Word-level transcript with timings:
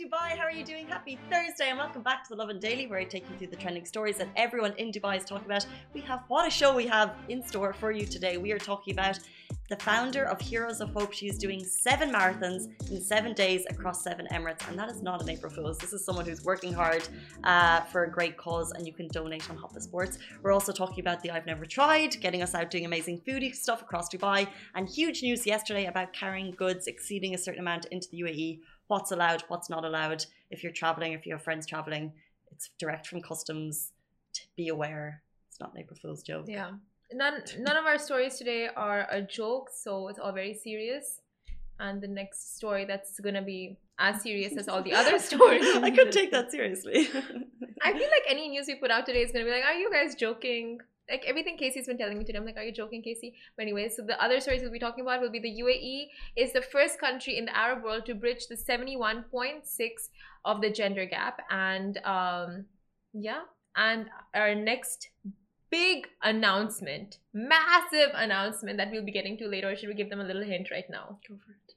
Dubai. 0.00 0.34
How 0.34 0.44
are 0.44 0.50
you 0.50 0.64
doing? 0.64 0.86
Happy 0.86 1.18
Thursday, 1.30 1.68
and 1.68 1.76
welcome 1.76 2.02
back 2.02 2.24
to 2.24 2.30
the 2.30 2.36
Lovin 2.36 2.58
Daily, 2.58 2.86
where 2.86 2.98
I 2.98 3.04
take 3.04 3.28
you 3.28 3.36
through 3.36 3.48
the 3.48 3.56
trending 3.56 3.84
stories 3.84 4.16
that 4.16 4.28
everyone 4.34 4.72
in 4.78 4.90
Dubai 4.90 5.18
is 5.18 5.26
talking 5.26 5.44
about. 5.44 5.66
We 5.92 6.00
have 6.00 6.22
what 6.28 6.48
a 6.48 6.50
show 6.50 6.74
we 6.74 6.86
have 6.86 7.14
in 7.28 7.42
store 7.46 7.74
for 7.74 7.92
you 7.92 8.06
today. 8.06 8.38
We 8.38 8.50
are 8.52 8.58
talking 8.58 8.94
about 8.94 9.18
the 9.68 9.76
founder 9.76 10.24
of 10.24 10.40
Heroes 10.40 10.80
of 10.80 10.88
Hope. 10.94 11.12
She 11.12 11.28
is 11.28 11.36
doing 11.36 11.62
seven 11.64 12.10
marathons 12.10 12.68
in 12.90 13.02
seven 13.02 13.34
days 13.34 13.66
across 13.68 14.02
seven 14.02 14.26
Emirates, 14.32 14.66
and 14.70 14.78
that 14.78 14.88
is 14.88 15.02
not 15.02 15.20
an 15.20 15.28
April 15.28 15.52
Fool's. 15.52 15.76
This 15.76 15.92
is 15.92 16.02
someone 16.02 16.24
who's 16.24 16.44
working 16.44 16.72
hard 16.72 17.06
uh, 17.44 17.80
for 17.82 18.04
a 18.04 18.10
great 18.10 18.38
cause, 18.38 18.72
and 18.72 18.86
you 18.86 18.94
can 18.94 19.06
donate 19.08 19.50
on 19.50 19.58
Hopa 19.58 19.82
Sports. 19.82 20.16
We're 20.42 20.52
also 20.52 20.72
talking 20.72 21.00
about 21.00 21.22
the 21.22 21.30
I've 21.30 21.44
Never 21.44 21.66
Tried, 21.66 22.18
getting 22.22 22.42
us 22.42 22.54
out 22.54 22.70
doing 22.70 22.86
amazing 22.86 23.20
foodie 23.28 23.54
stuff 23.54 23.82
across 23.82 24.08
Dubai, 24.08 24.48
and 24.74 24.88
huge 24.88 25.22
news 25.22 25.46
yesterday 25.46 25.86
about 25.86 26.14
carrying 26.14 26.52
goods 26.52 26.86
exceeding 26.86 27.34
a 27.34 27.38
certain 27.38 27.60
amount 27.60 27.84
into 27.86 28.08
the 28.10 28.22
UAE 28.22 28.60
what's 28.90 29.12
allowed, 29.12 29.44
what's 29.48 29.70
not 29.70 29.84
allowed. 29.84 30.24
If 30.50 30.62
you're 30.62 30.72
traveling, 30.72 31.12
if 31.12 31.24
you 31.24 31.32
have 31.32 31.42
friends 31.42 31.64
traveling, 31.64 32.12
it's 32.50 32.70
direct 32.78 33.06
from 33.06 33.22
customs. 33.22 33.92
To 34.34 34.42
be 34.56 34.68
aware, 34.68 35.22
it's 35.48 35.60
not 35.60 35.72
an 35.72 35.80
April 35.80 35.98
Fool's 36.00 36.22
joke. 36.22 36.46
Yeah. 36.48 36.72
None 37.12 37.42
none 37.58 37.76
of 37.76 37.84
our 37.84 37.98
stories 37.98 38.36
today 38.36 38.68
are 38.76 39.06
a 39.10 39.20
joke, 39.22 39.70
so 39.72 40.08
it's 40.08 40.18
all 40.18 40.32
very 40.32 40.54
serious. 40.54 41.20
And 41.78 42.00
the 42.00 42.08
next 42.08 42.56
story 42.56 42.84
that's 42.84 43.18
gonna 43.18 43.42
be 43.42 43.76
as 43.98 44.22
serious 44.22 44.56
as 44.56 44.68
all 44.68 44.82
the 44.82 44.92
other 44.92 45.18
stories. 45.30 45.64
I 45.76 45.90
could 45.90 46.12
take 46.12 46.30
that 46.32 46.50
seriously. 46.50 47.08
I 47.82 47.92
feel 47.92 48.10
like 48.16 48.26
any 48.28 48.48
news 48.48 48.66
we 48.68 48.74
put 48.74 48.90
out 48.90 49.06
today 49.06 49.22
is 49.22 49.32
gonna 49.32 49.44
be 49.44 49.50
like, 49.50 49.64
are 49.64 49.74
you 49.74 49.90
guys 49.90 50.14
joking? 50.14 50.80
Like 51.10 51.24
everything 51.26 51.56
Casey's 51.56 51.86
been 51.86 51.98
telling 51.98 52.18
me 52.18 52.24
today. 52.24 52.38
I'm 52.38 52.44
like, 52.44 52.56
are 52.56 52.62
you 52.62 52.72
joking, 52.72 53.02
Casey? 53.02 53.34
But 53.56 53.62
anyway, 53.62 53.88
so 53.88 54.02
the 54.02 54.22
other 54.22 54.40
stories 54.40 54.62
we'll 54.62 54.72
be 54.72 54.78
talking 54.78 55.02
about 55.02 55.20
will 55.20 55.30
be 55.30 55.40
the 55.40 55.62
UAE 55.62 56.08
is 56.36 56.52
the 56.52 56.62
first 56.62 56.98
country 57.00 57.36
in 57.36 57.44
the 57.44 57.56
Arab 57.56 57.82
world 57.82 58.06
to 58.06 58.14
bridge 58.14 58.46
the 58.46 58.56
71.6 58.56 59.64
of 60.44 60.60
the 60.60 60.70
gender 60.70 61.04
gap, 61.04 61.40
and 61.50 61.98
um, 62.04 62.64
yeah, 63.12 63.42
and 63.76 64.06
our 64.34 64.54
next 64.54 65.10
big 65.70 66.06
announcement, 66.22 67.18
massive 67.32 68.10
announcement 68.14 68.76
that 68.76 68.90
we'll 68.90 69.04
be 69.04 69.12
getting 69.12 69.36
to 69.38 69.48
later. 69.48 69.70
Or 69.70 69.76
should 69.76 69.88
we 69.88 69.94
give 69.94 70.10
them 70.10 70.20
a 70.20 70.24
little 70.24 70.42
hint 70.42 70.70
right 70.70 70.88
now? 70.90 71.18
Go 71.28 71.36
for 71.44 71.52
it. 71.52 71.74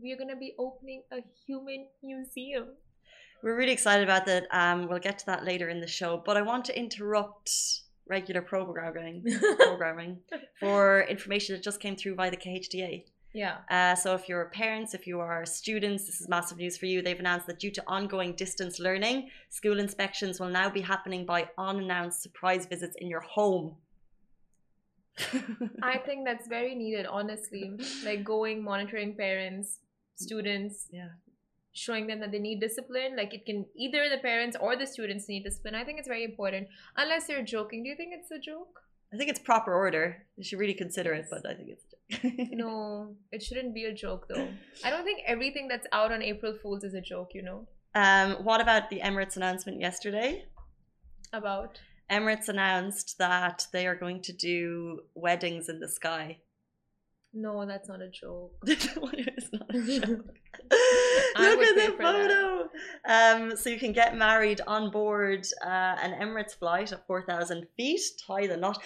We 0.00 0.12
are 0.12 0.16
gonna 0.16 0.36
be 0.36 0.54
opening 0.58 1.02
a 1.12 1.18
human 1.46 1.86
museum. 2.02 2.68
We're 3.42 3.56
really 3.56 3.72
excited 3.72 4.04
about 4.04 4.26
that. 4.26 4.46
Um, 4.52 4.88
we'll 4.88 5.00
get 5.00 5.18
to 5.20 5.26
that 5.26 5.44
later 5.44 5.68
in 5.68 5.80
the 5.80 5.86
show, 5.86 6.22
but 6.24 6.36
I 6.36 6.42
want 6.42 6.64
to 6.66 6.78
interrupt 6.78 7.50
regular 8.08 8.42
programming 8.42 9.24
programming 9.58 10.18
for 10.58 11.02
information 11.08 11.54
that 11.54 11.62
just 11.62 11.80
came 11.80 11.96
through 11.96 12.14
by 12.14 12.30
the 12.30 12.36
KHDA. 12.36 13.04
Yeah. 13.34 13.58
Uh, 13.70 13.94
so 13.94 14.14
if 14.14 14.28
you're 14.28 14.44
parents, 14.46 14.92
if 14.92 15.06
you 15.06 15.20
are 15.20 15.46
students, 15.46 16.04
this 16.04 16.20
is 16.20 16.28
massive 16.28 16.58
news 16.58 16.76
for 16.76 16.86
you. 16.86 17.00
They've 17.00 17.18
announced 17.18 17.46
that 17.46 17.58
due 17.58 17.70
to 17.70 17.82
ongoing 17.86 18.34
distance 18.34 18.78
learning, 18.78 19.30
school 19.48 19.80
inspections 19.80 20.38
will 20.38 20.50
now 20.50 20.68
be 20.68 20.82
happening 20.82 21.24
by 21.24 21.48
unannounced 21.56 22.22
surprise 22.22 22.66
visits 22.66 22.94
in 22.98 23.08
your 23.08 23.20
home. 23.20 23.76
I 25.82 25.98
think 25.98 26.26
that's 26.26 26.46
very 26.46 26.74
needed, 26.74 27.06
honestly. 27.06 27.72
Like 28.04 28.22
going, 28.22 28.62
monitoring 28.62 29.14
parents, 29.14 29.78
students, 30.16 30.88
yeah 30.90 31.08
showing 31.72 32.06
them 32.06 32.20
that 32.20 32.30
they 32.32 32.38
need 32.38 32.60
discipline 32.60 33.16
like 33.16 33.32
it 33.32 33.46
can 33.46 33.64
either 33.76 34.08
the 34.08 34.18
parents 34.18 34.56
or 34.60 34.76
the 34.76 34.86
students 34.86 35.28
need 35.28 35.44
discipline. 35.44 35.74
I 35.74 35.84
think 35.84 35.98
it's 35.98 36.08
very 36.08 36.24
important. 36.24 36.68
Unless 36.96 37.28
you're 37.28 37.42
joking. 37.42 37.82
Do 37.82 37.88
you 37.88 37.96
think 37.96 38.12
it's 38.14 38.30
a 38.30 38.38
joke? 38.38 38.80
I 39.12 39.16
think 39.16 39.28
it's 39.30 39.40
proper 39.40 39.74
order. 39.74 40.24
You 40.36 40.44
should 40.44 40.58
really 40.58 40.74
consider 40.74 41.12
it 41.12 41.26
but 41.30 41.46
i 41.46 41.54
think 41.54 41.68
it's 41.68 41.84
a 41.84 41.90
joke. 41.90 42.48
no 42.52 43.14
it 43.30 43.42
shouldn't 43.42 43.74
be 43.74 43.84
a 43.84 43.94
joke 43.94 44.26
though. 44.28 44.48
I 44.84 44.90
don't 44.90 45.04
think 45.04 45.20
everything 45.26 45.68
that's 45.68 45.86
out 45.92 46.12
on 46.12 46.22
april 46.22 46.54
fools 46.54 46.84
is 46.84 46.94
a 46.94 47.00
joke 47.00 47.30
you 47.34 47.42
know? 47.42 47.66
Um 47.94 48.44
what 48.44 48.60
about 48.60 48.90
the 48.90 49.00
emirates 49.00 49.36
announcement 49.36 49.80
yesterday? 49.80 50.44
About? 51.32 51.80
Emirates 52.10 52.48
announced 52.48 53.16
that 53.18 53.66
they 53.72 53.86
are 53.86 53.94
going 53.94 54.20
to 54.22 54.32
do 54.32 55.00
weddings 55.14 55.70
in 55.70 55.80
the 55.80 55.88
sky. 55.88 56.38
No, 57.32 57.64
that's 57.64 57.88
not 57.88 58.02
a 58.02 58.10
joke. 58.10 58.54
it's 58.66 59.50
not 59.52 59.74
a 59.74 60.00
joke. 60.00 60.34
Look 61.38 61.60
at 61.62 61.74
the 61.74 61.94
photo. 61.98 62.68
Um, 63.08 63.56
so 63.56 63.70
you 63.70 63.78
can 63.78 63.92
get 63.92 64.16
married 64.16 64.60
on 64.66 64.90
board 64.90 65.46
uh, 65.64 65.96
an 66.02 66.12
Emirates 66.20 66.54
flight 66.58 66.92
at 66.92 67.06
4,000 67.06 67.66
feet, 67.76 68.00
tie 68.26 68.46
the 68.46 68.56
knot. 68.56 68.82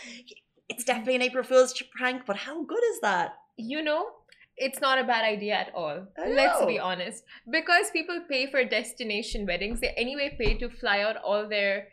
It's 0.68 0.84
definitely 0.84 1.16
an 1.16 1.22
April 1.22 1.44
Fool's 1.44 1.74
prank, 1.96 2.22
but 2.26 2.36
how 2.36 2.64
good 2.64 2.82
is 2.92 3.00
that? 3.00 3.36
You 3.56 3.82
know, 3.82 4.06
it's 4.56 4.80
not 4.80 4.98
a 4.98 5.04
bad 5.04 5.24
idea 5.24 5.54
at 5.54 5.74
all. 5.74 6.06
Let's 6.18 6.64
be 6.64 6.78
honest. 6.78 7.24
Because 7.50 7.90
people 7.90 8.20
pay 8.28 8.50
for 8.50 8.64
destination 8.64 9.46
weddings, 9.46 9.80
they 9.80 9.90
anyway 9.96 10.34
pay 10.38 10.54
to 10.58 10.68
fly 10.68 11.00
out 11.00 11.16
all 11.16 11.48
their 11.48 11.88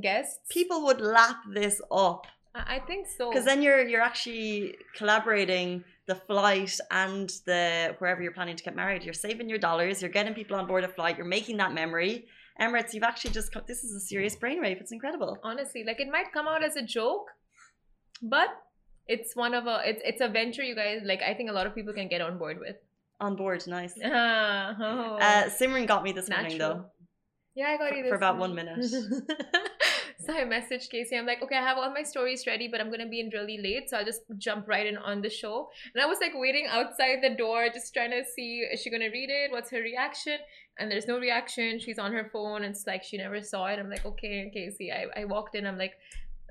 guests. 0.00 0.40
People 0.50 0.84
would 0.84 1.00
lap 1.00 1.36
this 1.52 1.80
up. 1.90 2.26
I 2.66 2.80
think 2.86 3.06
so. 3.06 3.30
Because 3.30 3.44
then 3.44 3.62
you're 3.62 3.86
you're 3.86 4.00
actually 4.02 4.76
collaborating 4.96 5.84
the 6.06 6.14
flight 6.14 6.78
and 6.90 7.28
the 7.46 7.94
wherever 7.98 8.22
you're 8.22 8.32
planning 8.32 8.56
to 8.56 8.62
get 8.62 8.76
married. 8.76 9.02
You're 9.04 9.14
saving 9.14 9.48
your 9.48 9.58
dollars. 9.58 10.00
You're 10.00 10.10
getting 10.10 10.34
people 10.34 10.56
on 10.56 10.66
board 10.66 10.84
a 10.84 10.88
flight. 10.88 11.16
You're 11.16 11.26
making 11.26 11.56
that 11.58 11.72
memory. 11.72 12.26
Emirates, 12.60 12.94
you've 12.94 13.02
actually 13.02 13.32
just 13.32 13.52
this 13.66 13.84
is 13.84 13.94
a 13.94 14.00
serious 14.00 14.36
brainwave. 14.36 14.80
It's 14.80 14.92
incredible. 14.92 15.38
Honestly, 15.42 15.84
like 15.84 16.00
it 16.00 16.08
might 16.08 16.32
come 16.32 16.48
out 16.48 16.62
as 16.64 16.76
a 16.76 16.82
joke, 16.82 17.26
but 18.22 18.48
it's 19.06 19.36
one 19.36 19.52
of 19.52 19.66
a 19.66 19.82
it's 19.84 20.02
it's 20.04 20.20
a 20.20 20.28
venture 20.28 20.62
you 20.62 20.74
guys 20.74 21.00
like. 21.04 21.20
I 21.22 21.34
think 21.34 21.50
a 21.50 21.52
lot 21.52 21.66
of 21.66 21.74
people 21.74 21.92
can 21.92 22.08
get 22.08 22.20
on 22.20 22.38
board 22.38 22.58
with. 22.58 22.76
On 23.20 23.36
board, 23.36 23.66
nice. 23.66 23.94
Uh, 24.02 24.74
oh. 24.80 25.16
uh, 25.20 25.44
Simran 25.48 25.86
got 25.86 26.02
me 26.02 26.12
this 26.12 26.28
Natural. 26.28 26.42
morning 26.42 26.58
though. 26.58 26.84
Yeah, 27.54 27.68
I 27.68 27.76
got 27.78 27.96
you 27.96 28.04
for 28.08 28.14
about 28.14 28.36
one 28.36 28.54
minute. 28.54 28.78
So 30.26 30.32
I 30.32 30.42
messaged 30.42 30.90
Casey. 30.90 31.16
I'm 31.16 31.24
like, 31.24 31.40
okay, 31.40 31.56
I 31.56 31.62
have 31.62 31.78
all 31.78 31.92
my 31.92 32.02
stories 32.02 32.48
ready, 32.48 32.66
but 32.66 32.80
I'm 32.80 32.90
gonna 32.90 33.08
be 33.08 33.20
in 33.20 33.30
really 33.32 33.58
late, 33.58 33.88
so 33.88 33.98
I'll 33.98 34.04
just 34.04 34.22
jump 34.38 34.66
right 34.66 34.84
in 34.84 34.96
on 34.96 35.22
the 35.22 35.30
show. 35.30 35.70
And 35.94 36.02
I 36.02 36.06
was 36.06 36.18
like 36.20 36.32
waiting 36.34 36.66
outside 36.68 37.18
the 37.22 37.36
door, 37.36 37.68
just 37.72 37.94
trying 37.94 38.10
to 38.10 38.24
see 38.24 38.66
is 38.72 38.82
she 38.82 38.90
gonna 38.90 39.10
read 39.10 39.30
it? 39.30 39.52
What's 39.52 39.70
her 39.70 39.78
reaction? 39.78 40.38
And 40.80 40.90
there's 40.90 41.06
no 41.06 41.20
reaction. 41.20 41.78
She's 41.78 42.00
on 42.00 42.12
her 42.12 42.28
phone. 42.32 42.64
And 42.64 42.74
it's 42.74 42.88
like 42.88 43.04
she 43.04 43.16
never 43.16 43.40
saw 43.40 43.66
it. 43.66 43.78
I'm 43.78 43.88
like, 43.88 44.04
okay, 44.04 44.50
Casey. 44.52 44.90
I, 44.92 45.06
I 45.16 45.24
walked 45.26 45.54
in. 45.54 45.64
I'm 45.64 45.78
like, 45.78 45.94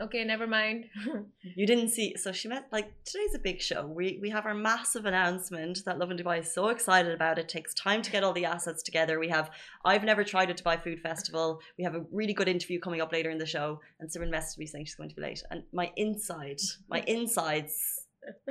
okay, 0.01 0.23
never 0.23 0.47
mind. 0.47 0.85
you 1.55 1.65
didn't 1.65 1.89
see 1.89 2.15
so 2.15 2.31
she 2.31 2.47
met 2.47 2.67
like 2.71 2.91
today's 3.05 3.35
a 3.35 3.39
big 3.39 3.61
show. 3.61 3.85
We 3.85 4.19
we 4.21 4.29
have 4.29 4.45
our 4.45 4.53
massive 4.53 5.05
announcement 5.05 5.79
that 5.85 5.97
Lovin 5.99 6.17
Dubai 6.17 6.39
is 6.39 6.53
so 6.53 6.69
excited 6.69 7.13
about. 7.13 7.39
It 7.39 7.49
takes 7.49 7.73
time 7.73 8.01
to 8.01 8.11
get 8.11 8.23
all 8.23 8.33
the 8.33 8.45
assets 8.45 8.83
together. 8.83 9.19
We 9.19 9.29
have 9.29 9.51
I've 9.83 10.03
never 10.03 10.23
tried 10.23 10.49
a 10.49 10.53
Dubai 10.53 10.81
Food 10.83 10.99
Festival. 11.01 11.59
We 11.77 11.83
have 11.83 11.95
a 11.95 12.05
really 12.11 12.33
good 12.33 12.47
interview 12.47 12.79
coming 12.79 13.01
up 13.01 13.11
later 13.11 13.29
in 13.29 13.37
the 13.37 13.45
show. 13.45 13.79
And 13.99 14.09
Simran 14.09 14.33
messaged 14.33 14.57
me 14.57 14.65
saying 14.65 14.85
she's 14.85 14.95
going 14.95 15.09
to 15.09 15.15
be 15.15 15.21
late. 15.21 15.41
And 15.49 15.63
my 15.71 15.91
inside, 15.95 16.59
my 16.89 17.01
insides 17.07 18.05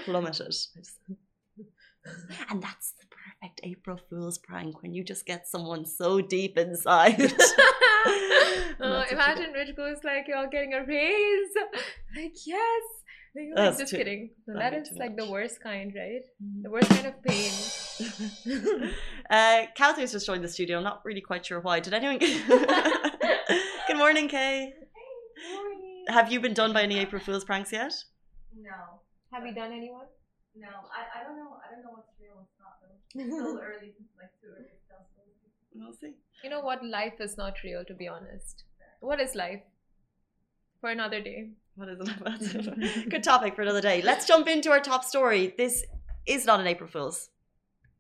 plummeted. 0.05 0.55
And 2.50 2.62
that's 2.62 2.93
the 3.00 3.06
April 3.62 3.99
Fool's 4.09 4.38
prank 4.38 4.82
when 4.82 4.94
you 4.94 5.03
just 5.05 5.27
get 5.27 5.47
someone 5.49 5.84
so 5.87 6.21
deep 6.21 6.56
inside. 6.59 7.21
uh, 8.81 9.05
imagine 9.10 9.53
Rich 9.53 9.77
goes 9.77 9.99
like, 10.05 10.27
"You're 10.28 10.49
getting 10.49 10.75
a 10.75 10.84
raise." 10.84 11.50
Like, 12.16 12.34
yes. 12.47 12.82
Like, 13.37 13.47
That's 13.56 13.78
just 13.78 13.91
too- 13.91 13.97
kidding. 13.99 14.31
No, 14.47 14.59
that 14.60 14.75
is 14.75 14.93
like 14.97 15.16
the 15.16 15.28
worst 15.28 15.60
kind, 15.60 15.93
right? 15.97 16.22
Mhm. 16.43 16.62
The 16.62 16.71
worst 16.71 16.88
kind 16.91 17.06
of 17.06 17.21
pain. 17.25 18.93
uh, 19.31 19.66
Catherine's 19.76 20.12
just 20.12 20.26
joined 20.26 20.44
the 20.44 20.49
studio. 20.49 20.76
I'm 20.78 20.84
not 20.84 21.05
really 21.05 21.21
quite 21.21 21.44
sure 21.44 21.59
why. 21.61 21.81
Did 21.81 21.94
anyone? 21.94 22.19
Good 22.21 23.96
morning, 23.96 24.29
Kay. 24.29 24.75
Morning. 25.52 26.05
Have 26.08 26.31
you 26.32 26.38
been 26.41 26.55
done 26.55 26.73
by 26.73 26.82
any 26.82 26.99
April 26.99 27.20
Fool's 27.20 27.44
pranks 27.44 27.73
yet? 27.73 27.93
No, 28.56 28.70
Have 29.32 29.44
you 29.44 29.52
done 29.55 29.73
anyone? 29.73 30.06
No. 30.55 30.69
I, 30.91 31.21
I 31.21 31.25
don't 31.25 31.37
know. 31.37 31.56
I 31.62 31.75
don't 31.75 31.83
know 31.85 31.93
what's 31.93 32.12
real, 32.21 32.35
what's 32.37 32.55
not 32.59 32.79
though. 32.81 33.21
It's 33.21 33.33
still 33.33 33.59
early, 33.69 33.93
like 34.19 34.33
too 34.41 34.49
early 34.51 34.75
to. 34.89 34.95
We'll 35.77 35.93
see. 35.93 36.15
You 36.43 36.51
know 36.51 36.61
what? 36.61 36.85
Life 36.85 37.21
is 37.21 37.37
not 37.37 37.62
real, 37.65 37.85
to 37.85 37.95
be 37.95 38.06
honest. 38.06 38.65
What 39.01 39.21
is 39.21 39.35
life? 39.35 39.61
For 40.81 40.91
another 40.91 41.21
day. 41.21 41.49
What 41.75 41.89
is 41.89 41.99
it 42.01 42.09
about? 42.21 43.09
Good 43.11 43.25
topic 43.25 43.56
for 43.56 43.62
another 43.62 43.81
day. 43.81 44.01
Let's 44.03 44.27
jump 44.27 44.47
into 44.47 44.71
our 44.71 44.81
top 44.81 45.05
story. 45.05 45.53
This 45.56 45.85
is 46.27 46.47
not 46.47 46.61
an 46.61 46.67
April 46.69 46.89
Fool's. 46.89 47.31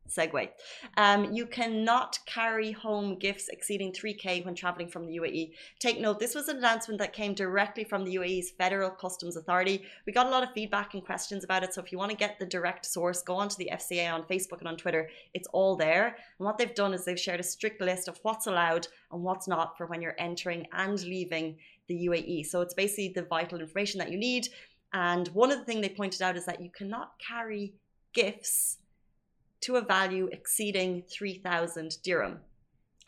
Segue. 0.08 0.48
Um, 0.96 1.32
you 1.32 1.46
cannot 1.46 2.18
carry 2.26 2.72
home 2.72 3.18
gifts 3.18 3.48
exceeding 3.48 3.92
3k 3.92 4.44
when 4.44 4.54
traveling 4.54 4.88
from 4.88 5.06
the 5.06 5.16
UAE. 5.16 5.52
Take 5.78 6.00
note, 6.00 6.18
this 6.18 6.34
was 6.34 6.48
an 6.48 6.58
announcement 6.58 6.98
that 7.00 7.12
came 7.12 7.34
directly 7.34 7.84
from 7.84 8.04
the 8.04 8.16
UAE's 8.16 8.50
Federal 8.50 8.90
Customs 8.90 9.36
Authority. 9.36 9.84
We 10.06 10.12
got 10.12 10.26
a 10.26 10.30
lot 10.30 10.42
of 10.42 10.52
feedback 10.52 10.94
and 10.94 11.04
questions 11.04 11.44
about 11.44 11.62
it, 11.62 11.74
so 11.74 11.82
if 11.82 11.92
you 11.92 11.98
want 11.98 12.10
to 12.10 12.16
get 12.16 12.38
the 12.38 12.46
direct 12.46 12.86
source, 12.86 13.22
go 13.22 13.36
onto 13.36 13.56
the 13.56 13.70
FCA 13.72 14.12
on 14.12 14.24
Facebook 14.24 14.58
and 14.58 14.68
on 14.68 14.76
Twitter. 14.76 15.08
It's 15.32 15.48
all 15.52 15.76
there. 15.76 16.06
And 16.38 16.46
what 16.46 16.58
they've 16.58 16.74
done 16.74 16.94
is 16.94 17.04
they've 17.04 17.18
shared 17.18 17.40
a 17.40 17.44
strict 17.44 17.80
list 17.80 18.08
of 18.08 18.18
what's 18.22 18.46
allowed 18.46 18.86
and 19.10 19.22
what's 19.22 19.48
not 19.48 19.76
for 19.76 19.86
when 19.86 20.02
you're 20.02 20.16
entering 20.18 20.66
and 20.72 21.00
leaving 21.02 21.56
the 21.88 22.06
UAE. 22.08 22.46
So 22.46 22.60
it's 22.60 22.74
basically 22.74 23.12
the 23.14 23.22
vital 23.22 23.60
information 23.60 23.98
that 23.98 24.10
you 24.10 24.18
need. 24.18 24.48
And 24.92 25.28
one 25.28 25.50
of 25.50 25.58
the 25.58 25.64
things 25.64 25.82
they 25.82 25.88
pointed 25.88 26.22
out 26.22 26.36
is 26.36 26.46
that 26.46 26.62
you 26.62 26.70
cannot 26.70 27.12
carry 27.18 27.74
gifts 28.14 28.78
to 29.64 29.76
a 29.76 29.80
value 29.80 30.28
exceeding 30.32 31.02
3,000 31.10 31.98
dirham. 32.02 32.38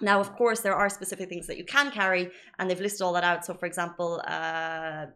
Now, 0.00 0.20
of 0.20 0.34
course, 0.36 0.60
there 0.60 0.74
are 0.74 0.90
specific 0.90 1.28
things 1.28 1.46
that 1.46 1.56
you 1.56 1.64
can 1.64 1.90
carry, 1.90 2.30
and 2.58 2.68
they've 2.68 2.80
listed 2.80 3.02
all 3.02 3.14
that 3.14 3.24
out. 3.24 3.44
So, 3.46 3.54
for 3.54 3.66
example, 3.66 4.22
uh, 4.26 5.06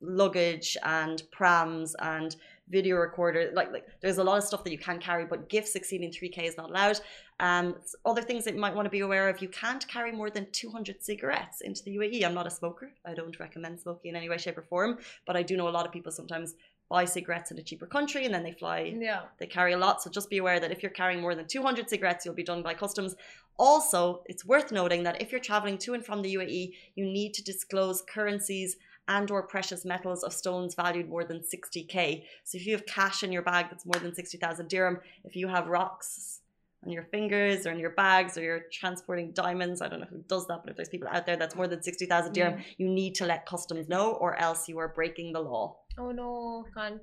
luggage 0.00 0.76
and 0.82 1.22
prams 1.30 1.94
and 2.00 2.36
video 2.70 2.96
recorder, 2.96 3.50
like, 3.54 3.72
like 3.72 3.86
there's 4.00 4.18
a 4.18 4.24
lot 4.24 4.38
of 4.38 4.44
stuff 4.44 4.64
that 4.64 4.70
you 4.70 4.78
can 4.78 4.98
carry, 4.98 5.26
but 5.26 5.48
gifts 5.48 5.74
exceeding 5.74 6.10
3k 6.10 6.44
is 6.44 6.56
not 6.56 6.70
allowed. 6.70 7.00
Um, 7.40 7.76
other 8.04 8.22
things 8.22 8.44
that 8.44 8.54
you 8.54 8.60
might 8.60 8.74
want 8.74 8.86
to 8.86 8.90
be 8.90 9.00
aware 9.00 9.28
of: 9.28 9.42
you 9.42 9.48
can't 9.48 9.86
carry 9.88 10.12
more 10.12 10.30
than 10.30 10.46
200 10.52 11.02
cigarettes 11.02 11.60
into 11.60 11.82
the 11.84 11.96
UAE. 11.96 12.24
I'm 12.24 12.34
not 12.34 12.46
a 12.46 12.50
smoker. 12.50 12.92
I 13.06 13.14
don't 13.14 13.38
recommend 13.38 13.80
smoking 13.80 14.10
in 14.10 14.16
any 14.16 14.28
way, 14.28 14.38
shape, 14.38 14.58
or 14.58 14.62
form. 14.62 14.98
But 15.26 15.36
I 15.36 15.42
do 15.42 15.56
know 15.56 15.68
a 15.68 15.76
lot 15.78 15.86
of 15.86 15.92
people 15.92 16.12
sometimes 16.12 16.54
buy 16.88 17.04
cigarettes 17.04 17.50
in 17.50 17.58
a 17.58 17.62
cheaper 17.62 17.86
country 17.86 18.24
and 18.24 18.32
then 18.34 18.42
they 18.42 18.52
fly 18.52 18.94
Yeah. 18.96 19.22
they 19.38 19.46
carry 19.46 19.72
a 19.74 19.78
lot. 19.78 20.02
So 20.02 20.10
just 20.10 20.30
be 20.30 20.38
aware 20.38 20.58
that 20.60 20.70
if 20.70 20.82
you're 20.82 20.90
carrying 20.90 21.20
more 21.20 21.34
than 21.34 21.46
200 21.46 21.88
cigarettes, 21.90 22.24
you'll 22.24 22.34
be 22.34 22.42
done 22.42 22.62
by 22.62 22.74
customs. 22.74 23.14
Also, 23.58 24.22
it's 24.26 24.44
worth 24.44 24.70
noting 24.72 25.02
that 25.02 25.20
if 25.20 25.30
you're 25.32 25.40
traveling 25.40 25.78
to 25.78 25.94
and 25.94 26.04
from 26.04 26.22
the 26.22 26.34
UAE, 26.36 26.72
you 26.94 27.04
need 27.04 27.34
to 27.34 27.42
disclose 27.42 28.02
currencies 28.02 28.76
and 29.08 29.30
or 29.30 29.42
precious 29.42 29.84
metals 29.84 30.22
of 30.22 30.32
stones 30.32 30.74
valued 30.74 31.08
more 31.08 31.24
than 31.24 31.40
60k. 31.40 32.24
So 32.44 32.56
if 32.58 32.66
you 32.66 32.72
have 32.72 32.86
cash 32.86 33.22
in 33.22 33.32
your 33.32 33.42
bag 33.42 33.66
that's 33.70 33.86
more 33.86 34.00
than 34.00 34.14
60,000 34.14 34.68
dirham, 34.68 35.00
if 35.24 35.34
you 35.34 35.48
have 35.48 35.66
rocks 35.66 36.40
on 36.84 36.92
your 36.92 37.04
fingers 37.04 37.66
or 37.66 37.72
in 37.72 37.78
your 37.80 37.90
bags 37.90 38.36
or 38.38 38.42
you're 38.42 38.64
transporting 38.70 39.32
diamonds, 39.32 39.82
I 39.82 39.88
don't 39.88 40.00
know 40.00 40.06
who 40.10 40.22
does 40.28 40.46
that, 40.46 40.60
but 40.62 40.70
if 40.70 40.76
there's 40.76 40.88
people 40.90 41.08
out 41.10 41.26
there 41.26 41.36
that's 41.36 41.56
more 41.56 41.66
than 41.66 41.82
60,000 41.82 42.32
dirham, 42.32 42.60
you 42.76 42.88
need 42.88 43.14
to 43.16 43.26
let 43.26 43.46
customs 43.46 43.88
know 43.88 44.12
or 44.12 44.36
else 44.36 44.68
you 44.68 44.78
are 44.78 44.88
breaking 44.88 45.32
the 45.32 45.40
law. 45.40 45.76
Oh 45.98 46.12
no, 46.12 46.64
can't 46.74 47.02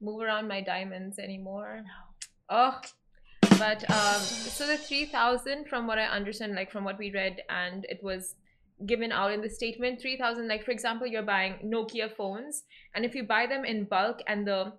move 0.00 0.22
around 0.22 0.48
my 0.48 0.60
diamonds 0.60 1.18
anymore. 1.18 1.82
Oh, 2.48 2.80
but 3.58 3.88
um, 3.90 4.20
so 4.20 4.66
the 4.66 4.76
three 4.76 5.06
thousand, 5.06 5.68
from 5.68 5.86
what 5.86 5.98
I 5.98 6.04
understand, 6.04 6.54
like 6.54 6.70
from 6.70 6.84
what 6.84 6.98
we 6.98 7.10
read, 7.12 7.42
and 7.48 7.84
it 7.88 8.00
was 8.02 8.36
given 8.86 9.10
out 9.10 9.32
in 9.32 9.40
the 9.40 9.50
statement, 9.50 10.00
three 10.00 10.16
thousand. 10.16 10.48
Like 10.48 10.64
for 10.64 10.70
example, 10.70 11.06
you're 11.06 11.22
buying 11.22 11.54
Nokia 11.64 12.14
phones, 12.14 12.62
and 12.94 13.04
if 13.04 13.14
you 13.14 13.24
buy 13.24 13.46
them 13.46 13.64
in 13.64 13.84
bulk 13.84 14.22
and 14.26 14.46
the 14.46 14.72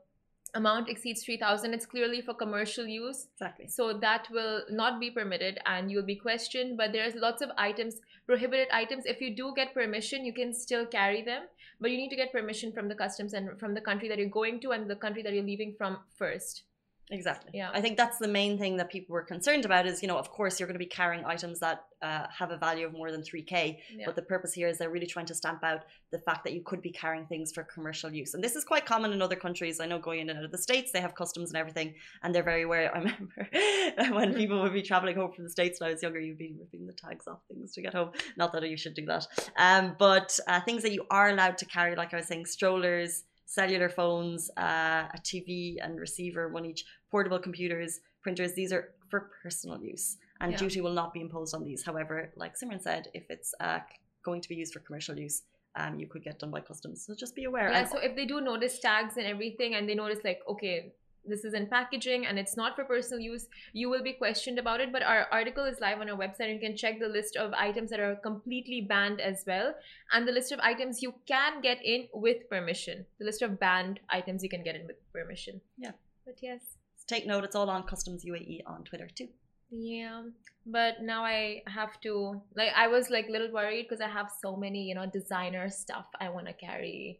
amount 0.55 0.89
exceeds 0.89 1.23
3000 1.23 1.73
it's 1.73 1.85
clearly 1.85 2.21
for 2.21 2.33
commercial 2.33 2.85
use 2.85 3.27
Exactly. 3.35 3.67
so 3.67 3.93
that 3.99 4.27
will 4.31 4.63
not 4.71 4.99
be 4.99 5.11
permitted 5.11 5.59
and 5.65 5.91
you'll 5.91 6.05
be 6.05 6.15
questioned 6.15 6.75
but 6.77 6.91
there's 6.91 7.13
lots 7.15 7.41
of 7.41 7.49
items 7.57 7.97
prohibited 8.25 8.67
items 8.71 9.05
if 9.05 9.21
you 9.21 9.35
do 9.35 9.53
get 9.55 9.73
permission 9.73 10.25
you 10.25 10.33
can 10.33 10.53
still 10.53 10.85
carry 10.85 11.21
them 11.21 11.43
but 11.79 11.91
you 11.91 11.97
need 11.97 12.09
to 12.09 12.15
get 12.15 12.31
permission 12.31 12.71
from 12.71 12.87
the 12.87 12.95
customs 12.95 13.33
and 13.33 13.59
from 13.59 13.73
the 13.73 13.81
country 13.81 14.09
that 14.09 14.17
you're 14.17 14.27
going 14.29 14.59
to 14.59 14.71
and 14.71 14.89
the 14.89 14.95
country 14.95 15.21
that 15.23 15.33
you're 15.33 15.43
leaving 15.43 15.73
from 15.77 15.97
first 16.15 16.63
Exactly. 17.11 17.51
Yeah. 17.53 17.71
I 17.73 17.81
think 17.81 17.97
that's 17.97 18.19
the 18.19 18.27
main 18.27 18.57
thing 18.59 18.77
that 18.77 18.89
people 18.89 19.13
were 19.13 19.23
concerned 19.23 19.65
about 19.65 19.87
is, 19.87 20.01
you 20.01 20.07
know, 20.07 20.17
of 20.17 20.29
course, 20.29 20.59
you're 20.59 20.67
going 20.67 20.75
to 20.75 20.79
be 20.79 20.85
carrying 20.85 21.25
items 21.25 21.59
that 21.59 21.85
uh, 22.01 22.27
have 22.37 22.51
a 22.51 22.57
value 22.57 22.85
of 22.85 22.93
more 22.93 23.11
than 23.11 23.21
3K. 23.21 23.77
yeah. 23.95 24.05
But 24.05 24.15
the 24.15 24.21
purpose 24.21 24.53
here 24.53 24.67
is 24.67 24.77
they're 24.77 24.91
really 24.91 25.07
trying 25.07 25.25
to 25.25 25.35
stamp 25.35 25.63
out 25.63 25.85
the 26.11 26.19
fact 26.19 26.43
that 26.43 26.53
you 26.53 26.61
could 26.61 26.81
be 26.81 26.91
carrying 26.91 27.25
things 27.25 27.51
for 27.51 27.63
commercial 27.63 28.11
use. 28.11 28.35
And 28.35 28.43
this 28.43 28.55
is 28.55 28.63
quite 28.63 28.85
common 28.85 29.11
in 29.11 29.21
other 29.21 29.35
countries. 29.35 29.79
I 29.79 29.87
know 29.87 29.97
going 29.97 30.19
in 30.19 30.29
and 30.29 30.39
out 30.39 30.45
of 30.45 30.51
the 30.51 30.57
States, 30.57 30.91
they 30.91 31.01
have 31.01 31.15
customs 31.15 31.49
and 31.49 31.57
everything, 31.57 31.95
and 32.21 32.33
they're 32.33 32.43
very 32.43 32.63
aware. 32.63 32.95
I 32.95 32.99
remember 32.99 34.13
when 34.15 34.35
people 34.35 34.61
would 34.61 34.73
be 34.73 34.83
traveling 34.83 35.15
home 35.15 35.31
from 35.31 35.45
the 35.45 35.49
States 35.49 35.79
when 35.79 35.89
I 35.89 35.93
was 35.93 36.03
younger, 36.03 36.19
you'd 36.19 36.37
be 36.37 36.53
ripping 36.59 36.85
the 36.85 36.93
tags 36.93 37.27
off 37.27 37.39
things 37.47 37.73
to 37.73 37.81
get 37.81 37.93
home. 37.93 38.11
Not 38.37 38.53
that 38.53 38.69
you 38.69 38.77
should 38.77 38.93
do 38.93 39.05
that. 39.07 39.25
Um, 39.57 39.95
but 39.97 40.39
uh, 40.47 40.61
things 40.61 40.83
that 40.83 40.93
you 40.93 41.05
are 41.09 41.29
allowed 41.29 41.57
to 41.57 41.65
carry, 41.65 41.95
like 41.95 42.13
I 42.13 42.17
was 42.17 42.27
saying, 42.27 42.45
strollers, 42.45 43.23
cellular 43.49 43.89
phones, 43.89 44.51
uh, 44.57 45.09
a 45.17 45.19
TV 45.29 45.77
and 45.83 45.99
receiver, 45.99 46.49
one 46.49 46.65
each, 46.65 46.85
portable 47.09 47.39
computers, 47.39 47.99
printers, 48.21 48.53
these 48.53 48.71
are 48.71 48.83
for 49.09 49.31
personal 49.41 49.81
use. 49.83 50.17
And 50.39 50.51
Yeah. 50.51 50.59
duty 50.63 50.81
will 50.81 50.93
not 51.01 51.13
be 51.13 51.21
imposed 51.27 51.55
on 51.55 51.63
these. 51.63 51.81
However, 51.83 52.15
like 52.35 52.53
Simran 52.55 52.81
said, 52.81 53.03
if 53.19 53.25
it's 53.35 53.51
uh, 53.59 53.79
going 54.27 54.41
to 54.41 54.49
be 54.49 54.55
used 54.55 54.71
for 54.73 54.81
commercial 54.81 55.17
use, 55.17 55.37
um, 55.75 55.99
you 55.99 56.07
could 56.11 56.23
get 56.23 56.37
done 56.37 56.51
by 56.51 56.61
customs. 56.61 56.97
So 57.05 57.15
just 57.15 57.33
be 57.35 57.45
aware. 57.45 57.69
yeah 57.71 57.85
so 57.93 57.97
if 58.07 58.15
they 58.15 58.25
do 58.33 58.39
notice 58.39 58.75
tags 58.79 59.13
and 59.17 59.25
everything 59.25 59.73
and 59.75 59.83
they 59.89 59.95
notice 60.03 60.21
like 60.29 60.41
okay 60.53 60.93
this 61.25 61.43
is 61.43 61.53
in 61.53 61.67
packaging 61.67 62.25
and 62.25 62.39
it's 62.39 62.55
not 62.57 62.75
for 62.75 62.83
personal 62.83 63.19
use 63.19 63.47
you 63.73 63.89
will 63.89 64.01
be 64.01 64.13
questioned 64.13 64.57
about 64.57 64.79
it 64.81 64.91
but 64.91 65.03
our 65.03 65.27
article 65.31 65.65
is 65.65 65.79
live 65.79 65.99
on 65.99 66.09
our 66.09 66.17
website. 66.17 66.53
You 66.53 66.59
can 66.59 66.75
check 66.75 66.99
the 66.99 67.07
list 67.07 67.35
of 67.35 67.53
items 67.53 67.89
that 67.91 67.99
are 67.99 68.15
completely 68.15 68.81
banned 68.81 69.19
as 69.21 69.43
well. 69.45 69.73
And 70.13 70.27
the 70.27 70.31
list 70.31 70.51
of 70.51 70.59
items 70.59 71.01
you 71.01 71.13
can 71.27 71.61
get 71.61 71.77
in 71.83 72.07
with 72.13 72.49
permission. 72.49 73.05
The 73.19 73.25
list 73.25 73.41
of 73.41 73.59
banned 73.59 73.99
items 74.09 74.43
you 74.43 74.49
can 74.49 74.63
get 74.63 74.75
in 74.75 74.87
with 74.87 74.97
permission. 75.13 75.61
Yeah. 75.77 75.91
but 76.25 76.35
yes. 76.41 76.61
Take 77.07 77.25
note, 77.27 77.43
it's 77.43 77.55
all 77.55 77.69
on 77.69 77.83
Customs 77.83 78.23
UAE 78.23 78.61
on 78.67 78.83
Twitter 78.83 79.07
too. 79.13 79.27
yeah. 79.71 80.23
But 80.65 81.01
now 81.01 81.23
i 81.23 81.63
have 81.67 81.99
to 82.01 82.41
like 82.55 82.71
i 82.75 82.87
was 82.87 83.09
like 83.09 83.27
a 83.27 83.31
little 83.31 83.51
worried 83.51 83.87
because 83.87 84.01
i 84.01 84.07
have 84.07 84.29
so 84.43 84.55
many 84.55 84.83
you 84.89 84.93
know 84.93 85.05
designer 85.07 85.67
stuff 85.69 86.05
i 86.19 86.29
want 86.29 86.45
to 86.47 86.53
carry 86.53 87.19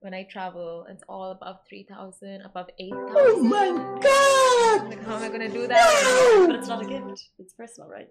when 0.00 0.14
i 0.14 0.22
travel 0.30 0.86
it's 0.88 1.02
all 1.08 1.30
above 1.32 1.56
3000 1.68 2.42
above 2.42 2.68
8000 2.78 3.14
Oh 3.16 3.42
my 3.42 3.68
god! 4.02 4.88
like 4.90 5.04
how 5.04 5.16
am 5.16 5.22
i 5.22 5.28
gonna 5.28 5.48
do 5.48 5.66
that 5.66 6.36
No! 6.38 6.46
But 6.48 6.56
it's 6.56 6.68
not 6.68 6.82
a 6.84 6.88
gift. 6.88 7.30
It's 7.38 7.52
personal, 7.54 7.88
right? 7.90 8.08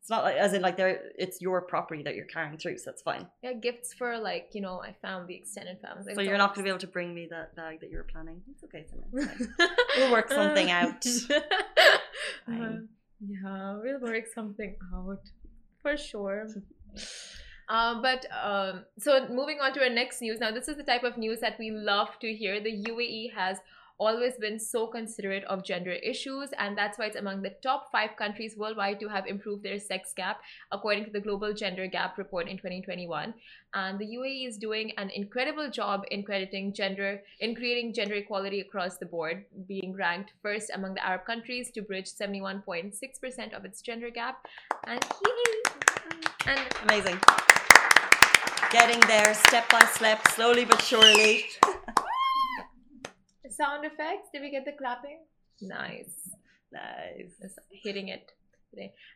It's 0.00 0.10
not 0.10 0.24
like 0.24 0.34
as 0.36 0.52
in 0.52 0.62
like 0.62 0.76
they're 0.76 1.00
it's 1.16 1.40
your 1.40 1.62
property 1.62 2.02
that 2.02 2.16
you're 2.16 2.26
carrying 2.26 2.58
through, 2.58 2.78
so 2.78 2.90
it's 2.90 3.02
fine. 3.02 3.24
yeah 3.44 3.52
gifts 3.52 3.94
for 3.94 4.18
like 4.18 4.48
you 4.52 4.60
know 4.60 4.80
my 4.86 4.94
family 5.00 5.36
extended 5.36 5.78
family 5.80 6.12
So 6.16 6.20
you're 6.22 6.38
not 6.38 6.50
going 6.54 6.64
to 6.64 6.68
be 6.68 6.70
able 6.70 6.80
to 6.80 6.92
bring 6.96 7.14
me 7.14 7.28
that 7.30 7.54
bag 7.54 7.78
that 7.80 7.90
you 7.90 7.98
were 7.98 8.08
planning. 8.14 8.42
It's 8.50 8.64
okay, 8.64 8.84
Simran. 8.90 9.10
It's 9.14 9.46
fine. 9.56 9.68
We'll 9.98 10.10
work 10.12 10.28
something 10.28 10.70
out. 10.70 11.04
Fine. 11.04 11.42
Uh-huh. 12.48 12.70
yeah, 13.20 13.76
we'll 13.80 14.00
work 14.00 14.26
something 14.34 14.74
out 14.92 15.20
for 15.82 15.96
sure. 15.96 16.48
Um, 17.68 18.02
but 18.02 18.26
um, 18.32 18.84
so 18.98 19.28
moving 19.28 19.60
on 19.60 19.72
to 19.74 19.82
our 19.82 19.90
next 19.90 20.20
news. 20.20 20.40
Now, 20.40 20.50
this 20.50 20.68
is 20.68 20.76
the 20.76 20.82
type 20.82 21.04
of 21.04 21.16
news 21.16 21.40
that 21.40 21.58
we 21.58 21.70
love 21.70 22.18
to 22.20 22.32
hear. 22.32 22.60
The 22.60 22.84
UAE 22.84 23.34
has 23.34 23.58
always 24.02 24.34
been 24.34 24.58
so 24.58 24.86
considerate 24.86 25.44
of 25.44 25.64
gender 25.64 25.92
issues, 25.92 26.50
and 26.58 26.76
that's 26.76 26.98
why 26.98 27.06
it's 27.06 27.16
among 27.16 27.42
the 27.42 27.54
top 27.62 27.90
five 27.92 28.16
countries 28.16 28.56
worldwide 28.56 28.98
to 29.00 29.08
have 29.08 29.26
improved 29.26 29.62
their 29.62 29.78
sex 29.78 30.12
gap, 30.12 30.40
according 30.72 31.04
to 31.04 31.10
the 31.10 31.20
Global 31.20 31.54
Gender 31.54 31.86
Gap 31.86 32.18
Report 32.18 32.48
in 32.48 32.56
2021. 32.56 33.34
And 33.74 33.98
the 33.98 34.06
UAE 34.16 34.48
is 34.48 34.58
doing 34.58 34.92
an 34.98 35.10
incredible 35.10 35.70
job 35.70 36.04
in 36.10 36.24
crediting 36.24 36.72
gender, 36.72 37.22
in 37.40 37.54
creating 37.54 37.94
gender 37.94 38.14
equality 38.14 38.60
across 38.60 38.96
the 38.98 39.06
board, 39.06 39.44
being 39.68 39.94
ranked 39.94 40.32
first 40.42 40.70
among 40.74 40.94
the 40.94 41.06
Arab 41.06 41.24
countries 41.24 41.70
to 41.70 41.82
bridge 41.82 42.06
71.6% 42.06 43.56
of 43.56 43.64
its 43.64 43.82
gender 43.82 44.10
gap. 44.10 44.46
And 44.86 45.00
yay! 45.24 45.51
And 46.46 46.60
Amazing. 46.82 47.18
Getting 48.70 49.00
there 49.00 49.34
step 49.34 49.68
by 49.68 49.84
step, 49.92 50.26
slowly 50.28 50.64
but 50.64 50.80
surely. 50.80 51.44
sound 53.52 53.84
effects. 53.84 54.28
Did 54.32 54.42
we 54.42 54.50
get 54.50 54.64
the 54.64 54.72
clapping? 54.72 55.20
Nice. 55.60 56.30
Nice. 56.72 57.32
Just 57.40 57.58
hitting 57.70 58.08
it. 58.08 58.32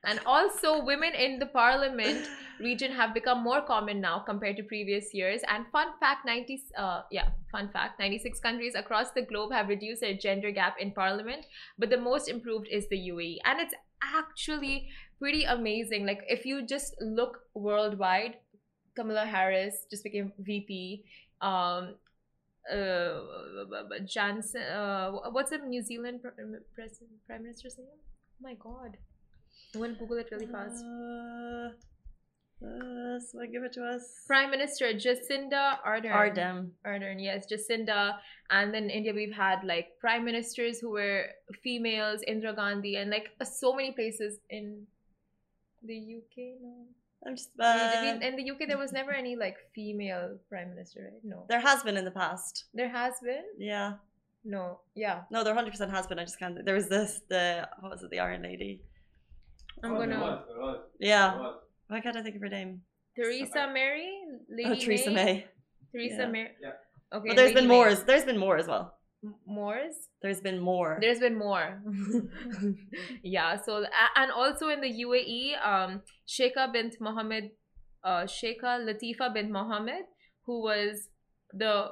And 0.05 0.21
also, 0.27 0.85
women 0.85 1.15
in 1.15 1.39
the 1.39 1.47
parliament 1.47 2.29
region 2.61 2.93
have 2.93 3.15
become 3.15 3.43
more 3.43 3.63
common 3.63 4.03
now 4.03 4.19
compared 4.19 4.59
to 4.59 4.63
previous 4.63 5.15
years. 5.15 5.41
And 5.49 5.65
fun 5.73 5.89
fact: 5.99 6.27
90, 6.27 6.63
uh, 6.77 7.03
yeah, 7.11 7.29
fun 7.51 7.71
fact: 7.73 7.99
96 7.99 8.39
countries 8.41 8.75
across 8.75 9.13
the 9.13 9.23
globe 9.23 9.53
have 9.53 9.69
reduced 9.69 10.03
their 10.03 10.13
gender 10.13 10.51
gap 10.51 10.77
in 10.79 10.93
parliament, 10.93 11.47
but 11.79 11.89
the 11.89 11.97
most 11.97 12.29
improved 12.29 12.69
is 12.71 12.87
the 12.89 12.99
UAE, 13.09 13.39
and 13.47 13.59
it's 13.59 13.75
actually 14.03 14.89
pretty 15.19 15.45
amazing. 15.45 16.07
Like 16.07 16.23
if 16.29 16.45
you 16.45 16.67
just 16.67 16.95
look 17.01 17.41
worldwide, 17.55 18.37
Kamala 18.95 19.27
Harris 19.27 19.87
just 19.91 20.05
became 20.05 20.33
VP. 20.39 21.05
Um, 21.41 21.95
uh, 22.73 23.21
Jansen, 24.07 24.63
uh, 24.63 25.13
what's 25.31 25.51
the 25.51 25.59
New 25.59 25.83
Zealand 25.83 26.21
president, 26.23 26.63
prime 27.27 27.43
minister's 27.43 27.79
name? 27.79 27.87
Oh 27.89 28.43
my 28.43 28.55
god. 28.55 28.97
I 29.75 29.79
want 29.79 29.95
to 29.95 29.99
Google 29.99 30.19
it 30.19 30.29
really 30.31 30.47
fast. 30.47 30.83
Uh, 30.85 31.71
Uh, 32.65 33.21
someone 33.21 33.53
give 33.53 33.63
it 33.65 33.73
to 33.75 33.85
us. 33.85 34.23
Prime 34.27 34.51
Minister 34.51 34.87
Jacinda 34.95 35.77
Ardern. 35.87 36.13
Ardem. 36.13 36.71
Ardern, 36.87 37.23
yes, 37.23 37.47
Jacinda. 37.51 38.17
And 38.51 38.73
then 38.73 38.85
in 38.85 38.91
India, 38.91 39.13
we've 39.13 39.35
had 39.35 39.63
like 39.65 39.89
prime 40.01 40.25
ministers 40.25 40.79
who 40.81 40.91
were 40.91 41.27
females, 41.63 42.23
Indira 42.29 42.57
Gandhi, 42.57 42.97
and 42.97 43.11
like 43.11 43.29
uh, 43.41 43.45
so 43.45 43.75
many 43.75 43.93
places 43.93 44.39
in 44.49 44.87
the 45.83 45.97
UK. 46.19 46.57
No, 46.63 46.87
I'm 47.27 47.37
just. 47.37 47.51
Yeah, 47.59 47.67
Uh, 47.67 47.99
I 47.99 48.03
mean, 48.13 48.23
in 48.23 48.37
the 48.37 48.51
UK, 48.51 48.67
there 48.69 48.79
was 48.79 48.93
never 48.93 49.13
any 49.13 49.37
like 49.37 49.57
female 49.75 50.39
prime 50.49 50.71
minister, 50.71 51.01
right? 51.13 51.21
No, 51.25 51.45
there 51.49 51.61
has 51.61 51.83
been 51.83 51.97
in 51.99 52.05
the 52.07 52.11
past. 52.11 52.65
there 52.73 52.89
has 52.89 53.15
been. 53.23 53.45
Yeah. 53.59 53.95
No, 54.49 54.79
yeah, 54.95 55.23
No, 55.29 55.43
there 55.43 55.55
100% 55.57 55.91
has 55.91 56.07
been. 56.07 56.21
I 56.21 56.25
just 56.25 56.39
can't. 56.39 56.65
There 56.65 56.75
was 56.77 56.89
this, 56.89 57.21
the, 57.29 57.69
what 57.81 57.91
was 57.91 58.05
it, 58.05 58.11
the 58.13 58.21
Iron 58.21 58.43
Lady? 58.45 58.81
I'm 59.83 59.91
Oh, 59.93 59.99
gonna 59.99 60.21
was, 60.21 60.45
there 60.49 60.61
was, 60.61 60.79
there 61.01 61.09
Yeah. 61.09 61.37
was. 61.37 61.41
Why 61.43 61.66
can't 62.01 62.17
I 62.17 62.23
think 62.23 62.37
of 62.37 62.43
her 62.43 62.49
name? 62.49 62.83
Theresa 63.17 63.71
Mary, 63.73 64.11
Lady 64.51 64.71
oh, 64.71 64.75
Theresa 64.75 65.11
May. 65.11 65.47
Theresa 65.93 66.23
Yeah. 66.23 66.27
Mary. 66.27 66.51
Yeah. 66.63 66.71
Okay. 67.17 67.29
But 67.29 67.37
there's 67.37 67.49
Lady 67.49 67.61
been 67.61 67.69
May. 67.69 67.75
more. 67.75 67.95
There's 67.95 68.25
been 68.25 68.39
more 68.39 68.57
as 68.59 68.67
well. 68.67 68.95
M- 69.25 69.35
Moors. 69.47 69.95
There's 70.23 70.41
been 70.41 70.61
more. 70.61 70.99
There's 71.01 71.21
been 71.21 71.39
more. 71.39 71.81
yeah. 73.23 73.57
So 73.65 73.85
and 74.17 74.31
also 74.31 74.69
in 74.69 74.81
the 74.81 74.93
UAE, 75.05 75.43
um, 75.67 76.03
Sheikha 76.29 76.73
bint 76.73 76.97
Mohammed, 77.01 77.51
uh, 78.05 78.25
Sheikha 78.25 78.85
Latifa 78.87 79.33
bint 79.33 79.51
Mohammed, 79.51 80.05
who 80.45 80.63
was 80.63 81.09
the 81.53 81.89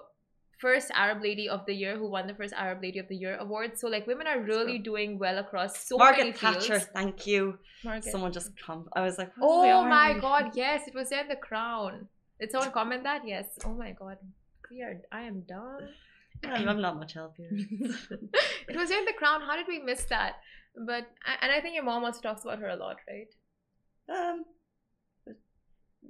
first 0.60 0.90
Arab 0.94 1.22
lady 1.22 1.48
of 1.48 1.64
the 1.66 1.74
year, 1.74 1.96
who 1.96 2.08
won 2.08 2.26
the 2.26 2.34
first 2.34 2.54
Arab 2.54 2.82
lady 2.82 2.98
of 2.98 3.08
the 3.08 3.16
year 3.16 3.36
award. 3.36 3.78
So 3.78 3.88
like 3.88 4.06
women 4.06 4.26
are 4.26 4.40
really 4.40 4.78
doing 4.78 5.18
well 5.18 5.38
across 5.38 5.86
so 5.86 5.98
many 5.98 6.10
Margaret 6.10 6.38
fields. 6.38 6.66
Thatcher, 6.66 6.80
thank 6.80 7.26
you. 7.26 7.58
Margaret. 7.84 8.10
Someone 8.10 8.32
just 8.32 8.50
come. 8.64 8.88
I 8.94 9.02
was 9.02 9.18
like, 9.18 9.32
what 9.36 9.46
is 9.46 9.62
the 9.64 9.72
Oh 9.72 9.84
my 9.84 10.18
god, 10.18 10.52
yes, 10.54 10.88
it 10.88 10.94
was 10.94 11.10
there 11.10 11.22
in 11.22 11.28
the 11.28 11.36
crown. 11.36 12.08
Did 12.40 12.50
someone 12.50 12.72
comment 12.72 13.04
that? 13.04 13.22
Yes. 13.26 13.46
Oh 13.64 13.74
my 13.74 13.92
god. 13.92 14.18
We 14.70 14.82
are 14.82 15.00
I 15.12 15.22
am 15.22 15.42
dumb. 15.42 15.88
I'm, 16.44 16.68
I'm 16.68 16.80
not 16.80 16.98
much 16.98 17.14
help 17.14 17.36
here. 17.36 17.48
it 17.52 18.76
was 18.76 18.88
there 18.88 18.98
in 18.98 19.04
the 19.04 19.12
crown. 19.16 19.40
How 19.40 19.56
did 19.56 19.66
we 19.68 19.78
miss 19.78 20.04
that? 20.04 20.36
But 20.76 21.06
and 21.40 21.52
I 21.52 21.60
think 21.60 21.74
your 21.74 21.84
mom 21.84 22.04
also 22.04 22.20
talks 22.20 22.42
about 22.42 22.58
her 22.58 22.68
a 22.68 22.76
lot, 22.76 22.96
right? 23.08 23.28
Um, 24.08 24.44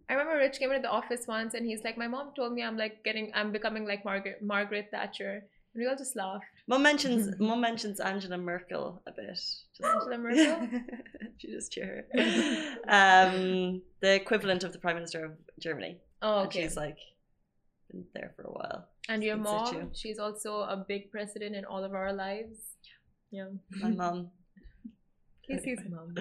I 0.09 0.13
remember 0.15 0.37
Rich 0.37 0.59
came 0.59 0.71
into 0.71 0.83
the 0.83 0.91
office 0.91 1.27
once 1.27 1.55
and 1.55 1.65
he's 1.67 1.83
like, 1.85 1.97
My 1.97 2.07
mom 2.09 2.33
told 2.35 2.53
me 2.53 2.63
I'm 2.63 2.77
like 2.77 3.03
getting 3.05 3.31
I'm 3.35 3.53
becoming 3.53 3.87
like 3.87 4.05
Margaret 4.05 4.43
Margaret 4.43 4.89
Thatcher. 4.91 5.45
And 5.75 5.81
we 5.83 5.87
all 5.89 5.97
just 5.97 6.15
laughed. 6.15 6.45
Mom 6.69 6.83
mentions 6.83 7.35
Mom 7.41 7.61
mentions 7.61 8.01
Angela 8.01 8.39
Merkel 8.39 9.03
a 9.07 9.13
bit. 9.13 9.27
Just, 9.31 9.65
Angela 9.83 10.19
Merkel? 10.19 10.69
she 11.39 11.49
just 11.51 11.73
cheer 11.73 12.05
her. 12.13 12.77
Um, 12.89 13.83
the 14.01 14.15
equivalent 14.15 14.63
of 14.65 14.73
the 14.73 14.79
Prime 14.79 14.97
Minister 14.97 15.25
of 15.25 15.33
Germany. 15.59 15.99
Oh, 16.23 16.39
And 16.41 16.47
okay. 16.49 16.63
she's 16.63 16.77
like 16.77 16.99
been 17.91 18.05
there 18.15 18.33
for 18.37 18.43
a 18.43 18.53
while. 18.53 18.89
And 19.09 19.23
your 19.23 19.37
mom, 19.37 19.91
she's 19.95 20.19
also 20.19 20.61
a 20.61 20.77
big 20.77 21.11
president 21.11 21.55
in 21.55 21.65
all 21.65 21.83
of 21.85 21.93
our 21.95 22.13
lives. 22.13 22.57
Yeah. 23.31 23.47
My 23.71 23.89
mum. 23.91 24.31
Casey's 25.47 25.81
mom. 25.89 26.15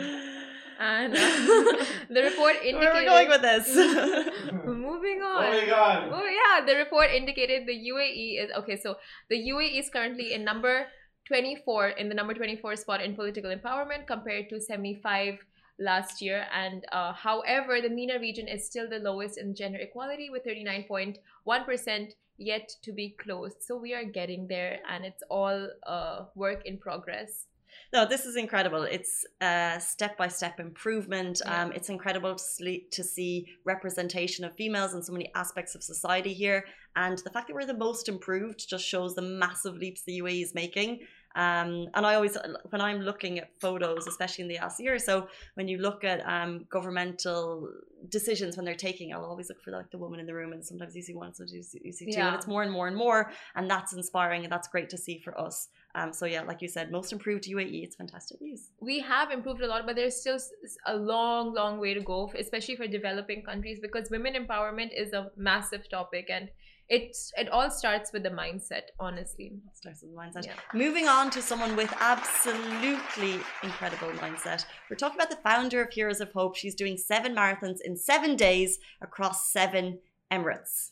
And 0.80 1.14
uh, 1.14 1.18
the 2.10 2.22
report 2.24 2.56
indicated 2.56 2.80
Where 2.80 2.92
are 2.92 3.00
we 3.00 3.06
going 3.06 3.30
with 3.30 3.42
this? 3.42 3.68
Moving 4.66 5.22
on. 5.22 5.52
Moving 5.52 5.72
on. 5.72 6.10
Oh 6.12 6.26
yeah, 6.26 6.66
the 6.66 6.76
report 6.76 7.12
indicated 7.12 7.68
the 7.68 7.78
UAE 7.92 8.44
is 8.44 8.52
okay. 8.58 8.78
So 8.78 8.98
the 9.30 9.38
UAE 9.38 9.80
is 9.80 9.90
currently 9.90 10.34
in 10.34 10.44
number 10.44 10.88
24 11.28 11.90
in 11.90 12.10
the 12.10 12.16
number 12.16 12.34
24 12.34 12.76
spot 12.76 13.02
in 13.02 13.16
political 13.16 13.54
empowerment 13.56 14.08
compared 14.08 14.50
to 14.50 14.60
75 14.60 15.40
last 15.80 16.22
year. 16.22 16.46
And 16.54 16.86
uh, 16.92 17.14
however, 17.14 17.80
the 17.82 17.90
MENA 17.90 18.20
region 18.20 18.48
is 18.48 18.66
still 18.66 18.90
the 18.90 19.00
lowest 19.00 19.38
in 19.38 19.56
gender 19.56 19.80
equality 19.80 20.30
with 20.30 20.46
39.1 20.46 21.66
percent 21.66 22.14
yet 22.38 22.76
to 22.82 22.92
be 22.92 23.16
closed. 23.22 23.62
So 23.62 23.78
we 23.78 23.94
are 23.94 24.04
getting 24.04 24.48
there, 24.48 24.80
and 24.90 25.06
it's 25.06 25.24
all 25.30 25.70
uh, 25.86 26.26
work 26.36 26.66
in 26.66 26.78
progress. 26.78 27.46
No, 27.92 28.06
this 28.06 28.26
is 28.26 28.36
incredible. 28.36 28.84
It's 28.84 29.26
a 29.42 29.78
step 29.80 30.18
by 30.18 30.28
step 30.28 30.60
improvement. 30.60 31.42
Yeah. 31.46 31.64
Um, 31.64 31.72
it's 31.72 31.90
incredible 31.90 32.36
to 32.36 32.44
see, 32.44 32.88
to 32.92 33.04
see 33.04 33.48
representation 33.66 34.46
of 34.46 34.56
females 34.56 34.94
in 34.94 35.04
so 35.04 35.14
many 35.14 35.32
aspects 35.36 35.76
of 35.76 35.84
society 35.84 36.34
here. 36.34 36.66
And 36.96 37.18
the 37.20 37.30
fact 37.30 37.48
that 37.48 37.54
we're 37.54 37.66
the 37.66 37.74
most 37.74 38.10
improved 38.10 38.68
just 38.68 38.86
shows 38.86 39.16
the 39.16 39.22
massive 39.22 39.76
leaps 39.76 40.04
the 40.04 40.20
UAE 40.20 40.44
is 40.44 40.56
making. 40.56 41.00
Um, 41.36 41.88
and 41.96 42.06
I 42.06 42.14
always, 42.16 42.38
when 42.70 42.82
I'm 42.82 43.00
looking 43.00 43.40
at 43.40 43.50
photos, 43.60 44.06
especially 44.08 44.44
in 44.44 44.48
the 44.50 44.58
last 44.58 44.80
year 44.80 45.00
so, 45.00 45.28
when 45.56 45.68
you 45.68 45.78
look 45.80 46.04
at 46.04 46.20
um, 46.28 46.66
governmental 46.70 47.70
decisions 48.10 48.56
when 48.56 48.66
they're 48.66 48.76
taking, 48.76 49.14
I'll 49.14 49.26
always 49.26 49.50
look 49.50 49.62
for 49.64 49.72
like 49.72 49.90
the 49.90 49.98
woman 49.98 50.20
in 50.20 50.26
the 50.26 50.34
room, 50.34 50.54
and 50.54 50.64
sometimes 50.64 50.96
you 50.96 51.02
see 51.02 51.16
one, 51.16 51.34
sometimes 51.34 51.54
you 51.84 51.92
see, 51.92 52.06
two, 52.06 52.12
Yeah. 52.12 52.28
and 52.28 52.36
it's 52.36 52.48
more 52.48 52.62
and 52.64 52.72
more 52.72 52.88
and 52.88 52.96
more, 52.96 53.32
and 53.56 53.70
that's 53.70 53.94
inspiring, 53.94 54.44
and 54.44 54.52
that's 54.52 54.68
great 54.68 54.90
to 54.92 54.98
see 54.98 55.18
for 55.20 55.40
us. 55.40 55.70
Um, 55.96 56.12
so 56.12 56.26
yeah, 56.26 56.42
like 56.42 56.62
you 56.62 56.68
said, 56.68 56.92
most 56.92 57.12
improved 57.14 57.46
UAE, 57.46 57.84
it's 57.84 57.96
fantastic 57.96 58.42
news. 58.42 58.70
we 58.80 59.00
have 59.00 59.32
improved 59.32 59.62
a 59.62 59.68
lot, 59.68 59.86
but 59.86 59.96
there's 59.96 60.16
still 60.20 60.40
a 60.88 60.96
long, 60.96 61.54
long 61.54 61.80
way 61.80 61.94
to 61.94 62.02
go, 62.02 62.32
especially 62.38 62.76
for 62.76 62.88
developing 62.88 63.44
countries, 63.44 63.80
because 63.82 64.10
women 64.10 64.34
empowerment 64.34 64.90
is 64.96 65.14
a 65.14 65.32
massive 65.38 65.88
topic, 65.90 66.30
and 66.30 66.50
it's 66.90 67.32
it 67.38 67.50
all 67.50 67.70
starts 67.72 68.12
with 68.14 68.24
the 68.24 68.30
mindset. 68.30 68.84
Honestly, 69.00 69.54
That 69.66 69.76
starts 69.78 70.02
with 70.02 70.12
the 70.12 70.18
mindset. 70.18 70.46
Yeah. 70.46 70.54
Moving 70.74 71.08
on 71.08 71.30
to 71.32 71.42
someone 71.42 71.76
with 71.76 71.94
absolutely 72.00 73.40
incredible 73.64 74.10
mindset. 74.20 74.66
We're 74.90 74.98
talking 74.98 75.18
about 75.18 75.30
the 75.30 75.38
founder 75.44 75.82
of 75.82 75.92
Heroes 75.94 76.22
of 76.22 76.32
Hope. 76.34 76.56
She's 76.56 76.76
doing 76.76 76.98
seven 76.98 77.36
marathons 77.36 77.78
in 77.84 77.96
seven 77.98 78.36
days 78.36 78.80
across 79.02 79.52
seven 79.52 80.00
Emirates. 80.32 80.92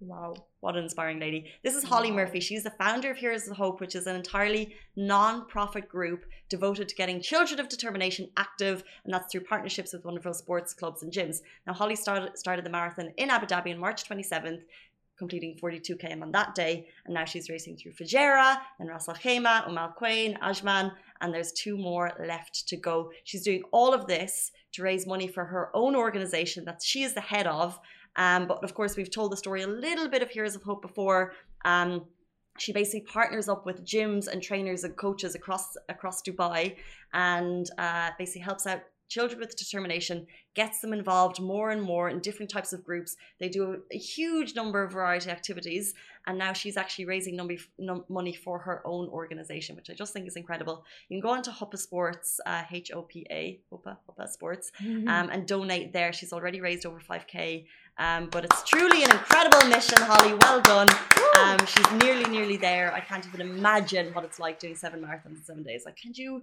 wow. 0.00 0.34
What 0.60 0.76
an 0.76 0.84
inspiring 0.84 1.18
lady. 1.18 1.50
This 1.64 1.74
is 1.74 1.82
Holly 1.82 2.10
Wow. 2.10 2.18
Murphy. 2.18 2.38
She's 2.40 2.62
the 2.62 2.70
founder 2.70 3.10
of 3.10 3.16
Heroes 3.16 3.48
of 3.48 3.56
Hope, 3.56 3.80
which 3.80 3.96
is 3.96 4.06
an 4.06 4.14
entirely 4.16 4.76
non 4.96 5.46
profit 5.46 5.88
group 5.88 6.24
devoted 6.48 6.88
to 6.88 6.94
getting 6.94 7.20
children 7.20 7.58
of 7.60 7.68
determination 7.68 8.28
active, 8.36 8.84
and 9.04 9.12
that's 9.12 9.30
through 9.32 9.40
partnerships 9.42 9.92
with 9.92 10.04
wonderful 10.04 10.34
sports 10.34 10.72
clubs 10.72 11.02
and 11.02 11.12
gyms. 11.12 11.38
Now, 11.66 11.72
Holly 11.72 11.96
started, 11.96 12.38
started 12.38 12.64
the 12.64 12.70
marathon 12.70 13.12
in 13.16 13.28
Abu 13.30 13.46
Dhabi 13.46 13.72
on 13.74 13.78
March 13.80 14.08
27th, 14.08 14.62
completing 15.22 15.56
42 15.56 15.96
km 15.96 16.22
on 16.22 16.32
that 16.32 16.54
day, 16.54 16.74
and 17.04 17.14
now 17.14 17.24
she's 17.24 17.48
racing 17.48 17.76
through 17.76 17.92
Fujairah, 17.92 18.58
and 18.78 18.88
Ras 18.88 19.08
Al 19.08 19.14
Khaimah, 19.14 19.68
Umm 19.68 19.78
Al 19.78 19.94
Quwain, 19.98 20.36
Ajman, 20.40 20.90
and 21.20 21.32
there's 21.32 21.52
two 21.52 21.76
more 21.76 22.10
left 22.32 22.66
to 22.68 22.76
go. 22.76 23.10
She's 23.22 23.44
doing 23.44 23.62
all 23.70 23.94
of 23.94 24.06
this 24.06 24.50
to 24.72 24.82
raise 24.82 25.06
money 25.06 25.28
for 25.28 25.44
her 25.44 25.70
own 25.74 25.94
organization 25.94 26.64
that 26.64 26.82
she 26.82 27.02
is 27.04 27.14
the 27.14 27.20
head 27.20 27.46
of. 27.46 27.78
Um, 28.16 28.46
but 28.46 28.62
of 28.64 28.74
course, 28.74 28.96
we've 28.96 29.10
told 29.10 29.32
the 29.32 29.36
story 29.36 29.62
a 29.62 29.72
little 29.86 30.08
bit 30.08 30.22
of 30.22 30.30
Heroes 30.30 30.56
of 30.56 30.62
Hope 30.62 30.82
before. 30.82 31.32
Um, 31.64 32.06
she 32.58 32.72
basically 32.72 33.02
partners 33.02 33.48
up 33.48 33.64
with 33.64 33.84
gyms 33.84 34.26
and 34.26 34.42
trainers 34.42 34.84
and 34.84 34.96
coaches 34.96 35.34
across 35.34 35.76
across 35.88 36.22
Dubai, 36.22 36.76
and 37.14 37.70
uh, 37.78 38.10
basically 38.18 38.42
helps 38.42 38.66
out 38.66 38.82
children 39.12 39.38
with 39.40 39.56
determination, 39.56 40.26
gets 40.54 40.80
them 40.80 40.92
involved 40.92 41.40
more 41.40 41.70
and 41.70 41.82
more 41.82 42.08
in 42.08 42.20
different 42.20 42.50
types 42.50 42.72
of 42.72 42.84
groups. 42.84 43.16
They 43.40 43.48
do 43.48 43.82
a 43.90 43.98
huge 43.98 44.54
number 44.54 44.82
of 44.82 44.92
variety 44.92 45.30
activities, 45.30 45.94
and 46.26 46.38
now 46.38 46.52
she's 46.52 46.76
actually 46.76 47.06
raising 47.06 47.36
money 48.08 48.32
for 48.32 48.58
her 48.60 48.80
own 48.84 49.08
organization, 49.08 49.76
which 49.76 49.90
I 49.90 49.94
just 49.94 50.12
think 50.12 50.26
is 50.26 50.36
incredible. 50.36 50.84
You 51.08 51.16
can 51.16 51.22
go 51.28 51.34
on 51.36 51.42
to 51.42 51.50
Hopa 51.50 51.78
Sports, 51.78 52.40
uh, 52.46 52.62
H 52.70 52.90
O 52.92 53.02
P 53.02 53.26
A, 53.30 53.60
Hopa, 53.70 53.96
Hopa 54.08 54.28
Sports, 54.28 54.72
um, 55.08 55.26
and 55.32 55.46
donate 55.46 55.92
there. 55.92 56.12
She's 56.12 56.32
already 56.32 56.60
raised 56.60 56.86
over 56.86 57.00
5k. 57.00 57.66
Um, 57.98 58.28
but 58.30 58.44
it's 58.46 58.62
truly 58.64 59.04
an 59.04 59.10
incredible 59.10 59.68
mission, 59.68 59.98
Holly. 60.00 60.34
Well 60.34 60.60
done. 60.62 60.88
Um, 61.38 61.58
she's 61.66 61.92
nearly, 62.02 62.24
nearly 62.24 62.56
there. 62.56 62.92
I 62.92 63.00
can't 63.00 63.26
even 63.26 63.40
imagine 63.42 64.14
what 64.14 64.24
it's 64.24 64.38
like 64.38 64.58
doing 64.58 64.76
seven 64.76 65.00
marathons 65.02 65.36
in 65.36 65.44
seven 65.44 65.62
days. 65.62 65.82
Like, 65.84 65.96
can 65.96 66.12
you, 66.14 66.42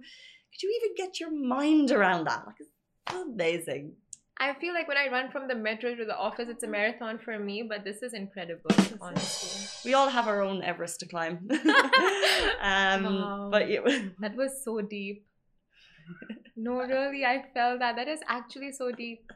could 0.52 0.62
you 0.62 0.80
even 0.82 0.94
get 0.96 1.20
your 1.20 1.30
mind 1.30 1.90
around 1.90 2.26
that? 2.26 2.46
Like, 2.46 2.56
it's 2.60 2.70
amazing. 3.14 3.92
I 4.38 4.54
feel 4.54 4.72
like 4.72 4.88
when 4.88 4.96
I 4.96 5.08
run 5.08 5.30
from 5.30 5.48
the 5.48 5.54
metro 5.54 5.94
to 5.94 6.04
the 6.06 6.16
office, 6.16 6.48
it's 6.48 6.64
a 6.64 6.66
marathon 6.66 7.18
for 7.18 7.38
me, 7.38 7.62
but 7.62 7.84
this 7.84 8.02
is 8.02 8.14
incredible, 8.14 8.74
honestly. 9.00 9.66
We 9.84 9.94
all 9.94 10.08
have 10.08 10.28
our 10.28 10.40
own 10.42 10.62
Everest 10.62 11.00
to 11.00 11.06
climb. 11.06 11.46
um, 12.62 13.04
Wow. 13.04 13.48
But 13.52 13.68
That 14.20 14.36
was 14.36 14.64
so 14.64 14.80
deep. 14.80 15.26
No, 16.56 16.76
really, 16.80 17.24
I 17.24 17.44
felt 17.54 17.80
that. 17.80 17.96
That 17.96 18.08
is 18.08 18.20
actually 18.28 18.72
so 18.72 18.90
deep. 18.92 19.30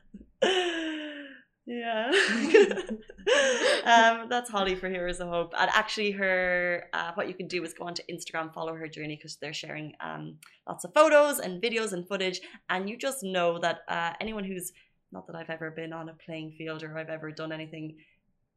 Yeah. 1.66 2.11
um, 3.85 4.28
that's 4.28 4.50
Holly 4.50 4.75
for 4.75 4.88
Heroes 4.88 5.21
of 5.21 5.28
Hope. 5.28 5.54
And 5.59 5.71
actually, 5.73 6.11
her 6.12 6.85
uh, 6.92 7.12
what 7.14 7.28
you 7.28 7.35
can 7.35 7.49
do 7.49 7.64
is 7.64 7.73
go 7.73 7.85
onto 7.85 8.02
Instagram, 8.11 8.52
follow 8.52 8.75
her 8.75 8.88
journey 8.88 9.16
because 9.16 9.37
they're 9.37 9.54
sharing 9.54 9.94
um, 10.00 10.37
lots 10.68 10.85
of 10.85 10.92
photos 10.92 11.38
and 11.38 11.62
videos 11.62 11.92
and 11.92 12.06
footage. 12.06 12.40
And 12.68 12.88
you 12.88 12.97
just 12.97 13.23
know 13.23 13.59
that 13.61 13.80
uh, 13.88 14.12
anyone 14.21 14.44
who's 14.44 14.73
not 15.12 15.26
that 15.28 15.37
I've 15.37 15.50
ever 15.50 15.71
been 15.71 15.92
on 15.92 16.09
a 16.09 16.14
playing 16.14 16.52
field 16.59 16.83
or 16.83 16.99
I've 16.99 17.09
ever 17.09 17.30
done 17.30 17.52
anything 17.52 17.97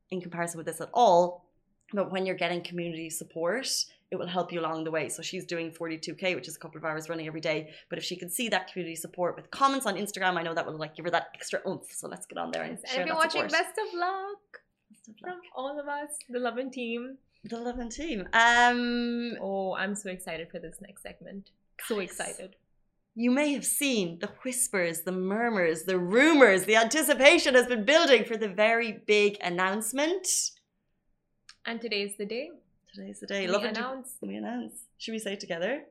in 0.10 0.22
comparison 0.22 0.58
with 0.58 0.66
this 0.66 0.82
at 0.82 0.90
all, 0.94 1.46
but 1.94 2.12
when 2.12 2.26
you're 2.26 2.36
getting 2.36 2.62
community 2.62 3.10
support, 3.10 3.68
it 4.12 4.16
will 4.16 4.28
help 4.28 4.52
you 4.54 4.60
along 4.62 4.84
the 4.86 4.92
way. 4.92 5.10
So 5.10 5.22
she's 5.22 5.46
doing 5.46 5.72
42k, 5.72 6.34
which 6.36 6.48
is 6.48 6.56
a 6.56 6.60
couple 6.60 6.78
of 6.78 6.86
hours 6.86 7.10
running 7.10 7.28
every 7.28 7.42
day. 7.42 7.70
But 7.90 7.98
if 8.00 8.06
she 8.06 8.16
can 8.16 8.30
see 8.30 8.48
that 8.50 8.72
community 8.72 8.96
support 8.96 9.36
with 9.36 9.52
comments 9.52 9.86
on 9.86 9.96
Instagram, 9.96 10.38
I 10.38 10.44
know 10.44 10.54
that 10.54 10.66
will 10.66 10.78
like 10.78 10.96
give 10.96 11.06
her 11.06 11.12
that 11.12 11.28
extra 11.36 11.60
oomph. 11.68 11.92
So 11.92 12.08
let's 12.08 12.26
get 12.26 12.38
on 12.38 12.52
there 12.52 12.64
and 12.64 12.78
And 12.78 12.88
share 12.90 13.02
if 13.02 13.08
you're 13.08 13.16
watching, 13.16 13.42
support. 13.50 13.52
best 13.52 13.78
of 13.78 13.94
luck 14.00 14.40
Best 14.90 15.08
of 15.10 15.16
from 15.20 15.30
luck. 15.32 15.40
all 15.56 15.80
of 15.80 15.88
us, 15.88 16.12
the 16.30 16.40
Lovin 16.40 16.72
team. 16.72 17.18
The 17.44 17.60
Lovin 17.60 17.90
Team. 17.90 18.28
Um, 18.34 19.36
Oh, 19.42 19.74
I'm 19.76 19.96
so 19.96 20.10
excited 20.10 20.50
for 20.52 20.60
this 20.60 20.78
next 20.82 21.02
segment. 21.04 21.52
So 21.86 22.00
excited. 22.00 22.56
You 23.16 23.32
may 23.32 23.54
have 23.54 23.66
seen 23.66 24.20
the 24.20 24.30
whispers, 24.44 25.02
the 25.02 25.12
murmurs, 25.12 25.84
the 25.84 25.98
rumors, 25.98 26.66
the 26.66 26.76
anticipation 26.76 27.56
has 27.56 27.66
been 27.68 27.84
building 27.86 28.26
for 28.26 28.38
the 28.38 28.48
very 28.50 28.92
big 29.06 29.38
announcement. 29.42 30.28
And 31.66 31.80
today's 31.82 32.16
the 32.18 32.26
day. 32.26 32.50
Today's 32.98 33.20
the 33.20 33.28
day. 33.28 33.42
We 33.46 33.52
Love 33.54 33.64
and 33.64 33.78
announce. 33.78 34.10
We 34.24 34.36
announce. 34.38 34.74
Should 34.98 35.12
we 35.12 35.20
say 35.20 35.34
it 35.34 35.40
together? 35.40 35.84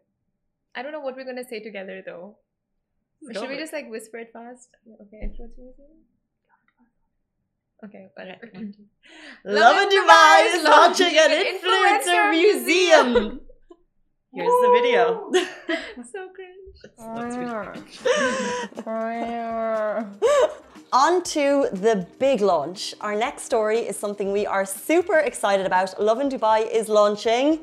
I 0.75 0.83
don't 0.83 0.91
know 0.91 0.99
what 0.99 1.15
we're 1.15 1.25
gonna 1.25 1.45
say 1.49 1.61
together 1.63 2.03
though. 2.05 2.37
Or 3.23 3.33
Go 3.33 3.41
should 3.41 3.49
we 3.51 3.55
it. 3.55 3.61
just 3.61 3.73
like 3.73 3.89
whisper 3.89 4.19
it 4.19 4.33
fast? 4.33 4.71
Okay, 5.03 5.21
influencer 5.23 5.57
museum. 5.57 6.03
Okay, 7.85 8.09
whatever. 8.17 8.51
Lovin 9.45 9.89
Dubai 9.89 10.55
is 10.57 10.65
launching 10.65 11.15
an 11.17 11.31
influencer 11.31 12.03
Influencer 12.03 12.31
museum. 12.33 13.13
museum. 13.13 13.41
Here's 14.35 14.61
the 14.65 14.71
video. 14.75 15.31
so 16.13 16.29
cringe. 16.35 16.77
That's 16.99 17.37
really 17.37 17.53
On 20.93 21.21
to 21.25 21.69
the 21.73 22.07
big 22.21 22.41
launch. 22.41 22.95
Our 23.01 23.17
next 23.17 23.43
story 23.43 23.79
is 23.79 23.97
something 23.97 24.31
we 24.31 24.47
are 24.47 24.65
super 24.65 25.19
excited 25.19 25.67
about. 25.67 26.01
Lovin 26.01 26.29
Dubai 26.29 26.71
is 26.71 26.89
launching 26.89 27.59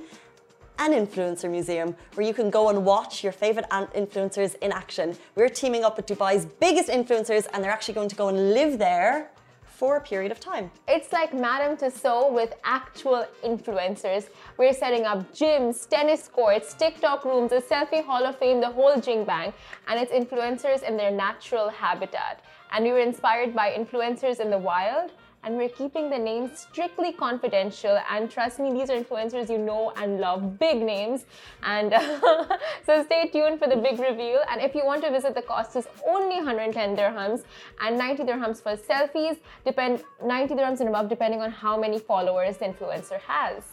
an 0.77 0.91
influencer 0.91 1.49
museum 1.49 1.95
where 2.15 2.27
you 2.27 2.33
can 2.33 2.49
go 2.49 2.67
and 2.67 2.83
watch 2.83 3.23
your 3.23 3.31
favorite 3.31 3.65
influencers 3.69 4.55
in 4.61 4.73
action. 4.73 5.15
We're 5.35 5.47
teaming 5.47 5.85
up 5.85 5.95
with 5.95 6.05
Dubai's 6.05 6.45
biggest 6.45 6.89
influencers 6.89 7.47
and 7.53 7.63
they're 7.63 7.71
actually 7.71 7.93
going 7.93 8.09
to 8.09 8.15
go 8.15 8.27
and 8.27 8.53
live 8.53 8.77
there 8.77 9.31
for 9.65 9.97
a 9.97 10.01
period 10.01 10.31
of 10.31 10.39
time. 10.39 10.69
It's 10.87 11.11
like 11.13 11.33
Madame 11.33 11.77
Tussauds 11.77 12.33
with 12.33 12.53
actual 12.65 13.25
influencers. 13.43 14.27
We're 14.57 14.73
setting 14.73 15.05
up 15.05 15.33
gyms, 15.33 15.87
tennis 15.87 16.27
courts, 16.27 16.73
TikTok 16.73 17.23
rooms, 17.25 17.51
a 17.53 17.61
selfie 17.61 18.03
hall 18.03 18.25
of 18.25 18.37
fame, 18.37 18.59
the 18.59 18.69
whole 18.69 18.99
jing 18.99 19.23
bang, 19.23 19.53
and 19.87 19.99
it's 19.99 20.11
influencers 20.11 20.83
in 20.83 20.97
their 20.97 21.11
natural 21.11 21.69
habitat. 21.69 22.43
And 22.73 22.83
we 22.83 22.91
were 22.91 22.99
inspired 22.99 23.53
by 23.53 23.71
influencers 23.71 24.39
in 24.39 24.49
the 24.49 24.57
wild, 24.57 25.11
and 25.43 25.57
we're 25.57 25.69
keeping 25.69 26.09
the 26.09 26.17
names 26.17 26.57
strictly 26.57 27.13
confidential. 27.13 27.99
And 28.09 28.31
trust 28.31 28.59
me, 28.59 28.71
these 28.73 28.89
are 28.89 28.99
influencers 28.99 29.49
you 29.49 29.59
know 29.59 29.93
and 29.95 30.19
love, 30.19 30.57
big 30.57 30.81
names. 30.81 31.25
And 31.61 31.91
so 32.85 33.03
stay 33.03 33.29
tuned 33.31 33.59
for 33.59 33.67
the 33.67 33.75
big 33.75 33.99
reveal. 33.99 34.39
And 34.49 34.59
if 34.59 34.73
you 34.73 34.85
want 34.85 35.03
to 35.03 35.11
visit, 35.11 35.35
the 35.35 35.43
cost 35.43 35.75
is 35.75 35.87
only 36.07 36.37
110 36.37 36.95
dirhams 36.95 37.43
and 37.79 37.97
90 37.97 38.23
dirhams 38.23 38.61
for 38.63 38.75
selfies. 38.75 39.37
Depend 39.65 40.03
90 40.25 40.55
dirhams 40.55 40.79
and 40.79 40.89
above, 40.89 41.09
depending 41.09 41.41
on 41.41 41.51
how 41.51 41.79
many 41.79 41.99
followers 41.99 42.57
the 42.57 42.65
influencer 42.65 43.19
has. 43.19 43.63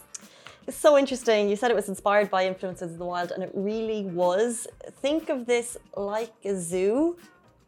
It's 0.67 0.77
so 0.77 0.99
interesting. 0.99 1.49
You 1.49 1.57
said 1.57 1.71
it 1.71 1.75
was 1.75 1.89
inspired 1.89 2.31
by 2.31 2.47
influences 2.47 2.93
in 2.93 2.99
the 2.99 3.05
wild, 3.05 3.31
and 3.31 3.43
it 3.43 3.51
really 3.55 4.05
was. 4.05 4.67
Think 5.01 5.31
of 5.31 5.47
this 5.47 5.77
like 5.97 6.33
a 6.45 6.55
zoo, 6.55 7.17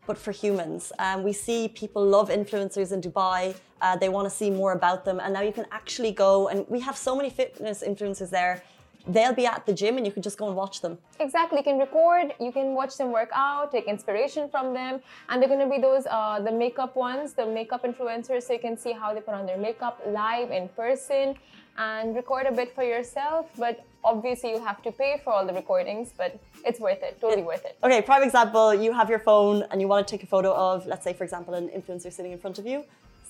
but 0.06 0.18
for 0.18 0.32
humans. 0.32 0.92
Um, 0.98 1.22
we 1.22 1.32
see 1.32 1.68
people 1.68 2.04
love 2.04 2.28
influencers 2.28 2.92
in 2.92 3.00
Dubai. 3.00 3.54
Uh, 3.80 3.96
they 3.96 4.08
want 4.08 4.28
to 4.28 4.34
see 4.34 4.50
more 4.50 4.72
about 4.72 5.04
them, 5.04 5.20
and 5.20 5.32
now 5.32 5.42
you 5.42 5.52
can 5.52 5.66
actually 5.70 6.12
go. 6.12 6.48
And 6.48 6.66
we 6.68 6.80
have 6.80 6.96
so 6.96 7.16
many 7.16 7.30
fitness 7.30 7.82
influencers 7.86 8.30
there. 8.30 8.62
They'll 9.06 9.34
be 9.34 9.46
at 9.46 9.66
the 9.66 9.72
gym, 9.72 9.96
and 9.96 10.06
you 10.06 10.12
can 10.12 10.22
just 10.22 10.38
go 10.38 10.46
and 10.46 10.56
watch 10.56 10.80
them. 10.80 10.98
Exactly, 11.18 11.58
you 11.58 11.64
can 11.64 11.78
record, 11.78 12.34
you 12.38 12.52
can 12.52 12.74
watch 12.74 12.96
them 12.96 13.10
work 13.10 13.30
out, 13.34 13.72
take 13.72 13.86
inspiration 13.86 14.48
from 14.48 14.72
them, 14.72 15.00
and 15.28 15.42
they're 15.42 15.48
going 15.48 15.60
to 15.60 15.68
be 15.74 15.80
those 15.80 16.06
uh, 16.06 16.40
the 16.40 16.52
makeup 16.52 16.94
ones, 16.94 17.32
the 17.32 17.46
makeup 17.46 17.84
influencers, 17.84 18.44
so 18.44 18.52
you 18.52 18.60
can 18.60 18.76
see 18.76 18.92
how 18.92 19.12
they 19.12 19.20
put 19.20 19.34
on 19.34 19.44
their 19.44 19.58
makeup 19.58 20.00
live 20.06 20.50
in 20.50 20.68
person 20.68 21.34
and 21.78 22.14
record 22.14 22.46
a 22.46 22.52
bit 22.52 22.74
for 22.74 22.84
yourself. 22.84 23.50
But 23.58 23.84
obviously, 24.04 24.50
you 24.50 24.60
have 24.60 24.82
to 24.82 24.92
pay 24.92 25.20
for 25.24 25.32
all 25.32 25.46
the 25.46 25.54
recordings, 25.54 26.12
but 26.16 26.38
it's 26.64 26.78
worth 26.78 27.02
it, 27.02 27.20
totally 27.20 27.42
worth 27.42 27.64
it. 27.64 27.78
Okay, 27.82 28.02
prime 28.02 28.22
example. 28.22 28.72
You 28.74 28.92
have 28.92 29.08
your 29.10 29.18
phone, 29.18 29.64
and 29.70 29.80
you 29.80 29.88
want 29.88 30.06
to 30.06 30.10
take 30.10 30.22
a 30.22 30.26
photo 30.26 30.54
of, 30.54 30.86
let's 30.86 31.02
say, 31.02 31.12
for 31.12 31.24
example, 31.24 31.54
an 31.54 31.68
influencer 31.68 32.12
sitting 32.12 32.32
in 32.32 32.38
front 32.38 32.58
of 32.58 32.66
you. 32.66 32.84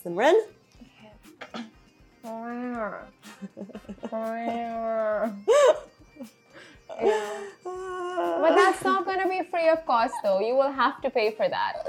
Simran. 0.04 0.38
But 7.74 8.54
that's 8.54 8.84
not 8.84 9.04
going 9.04 9.20
to 9.20 9.28
be 9.28 9.42
free 9.50 9.68
of 9.68 9.84
cost, 9.86 10.14
though. 10.22 10.40
You 10.40 10.54
will 10.54 10.70
have 10.70 11.00
to 11.02 11.10
pay 11.10 11.30
for 11.30 11.48
that. 11.48 11.86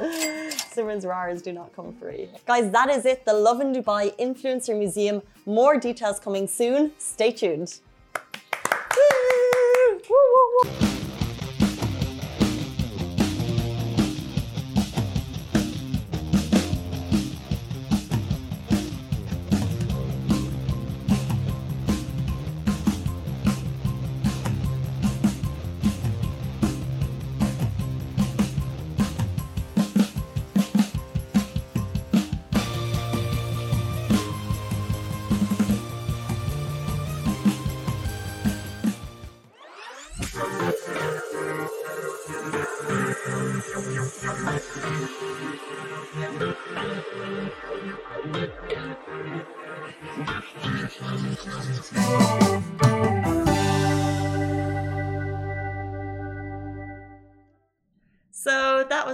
Simran's 0.73 1.05
rares 1.05 1.41
do 1.41 1.51
not 1.51 1.75
come 1.75 1.93
free. 1.93 2.29
Guys, 2.45 2.71
that 2.71 2.89
is 2.89 3.05
it. 3.05 3.25
The 3.25 3.33
Lovin 3.33 3.73
Dubai 3.73 4.15
Influencer 4.17 4.77
Museum. 4.77 5.21
More 5.45 5.77
details 5.77 6.19
coming 6.19 6.47
soon. 6.47 6.91
Stay 6.97 7.31
tuned. 7.31 7.79
Woo! 8.95 10.01
Woo, 10.09 10.69
woo, 10.69 10.92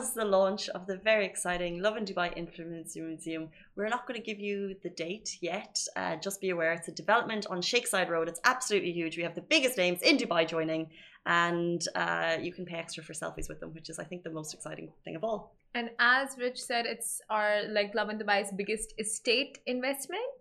was 0.10 0.15
the 0.15 0.26
launch 0.26 0.69
of 0.69 0.88
the 0.88 0.98
very 0.98 1.26
exciting 1.26 1.82
Lovin 1.82 2.04
Dubai 2.04 2.36
Influencer 2.36 3.06
Museum. 3.06 3.50
We're 3.76 3.89
not 3.89 4.08
going 4.08 4.19
to 4.19 4.26
give 4.26 4.39
you 4.39 4.76
the 4.82 4.89
date 4.89 5.38
yet. 5.39 5.78
Uh, 5.95 6.15
just 6.15 6.41
be 6.41 6.50
aware 6.50 6.74
it's 6.74 6.88
a 6.88 6.91
development 6.91 7.45
on 7.50 7.62
Sheikh 7.62 7.88
Zayed 7.89 8.10
Road. 8.10 8.28
It's 8.28 8.39
absolutely 8.43 8.91
huge. 8.91 9.17
We 9.17 9.24
have 9.24 9.36
the 9.36 9.41
biggest 9.41 9.78
names 9.78 10.02
in 10.02 10.17
Dubai 10.17 10.48
joining, 10.48 10.89
and 11.28 11.82
uh, 11.95 12.38
you 12.41 12.52
can 12.52 12.65
pay 12.65 12.78
extra 12.78 13.04
for 13.04 13.13
selfies 13.13 13.50
with 13.50 13.60
them, 13.60 13.72
which 13.74 13.89
is, 13.89 14.00
I 14.00 14.04
think, 14.04 14.24
the 14.24 14.32
most 14.32 14.54
exciting 14.56 14.91
thing 15.04 15.15
of 15.15 15.24
all. 15.24 15.56
And 15.76 15.91
as 16.00 16.36
Rich 16.39 16.60
said, 16.63 16.88
it's 16.88 17.22
our 17.30 17.63
like 17.69 17.93
Lovin 17.93 18.17
Dubai's 18.17 18.52
biggest 18.52 18.95
estate 18.98 19.60
investment. 19.67 20.39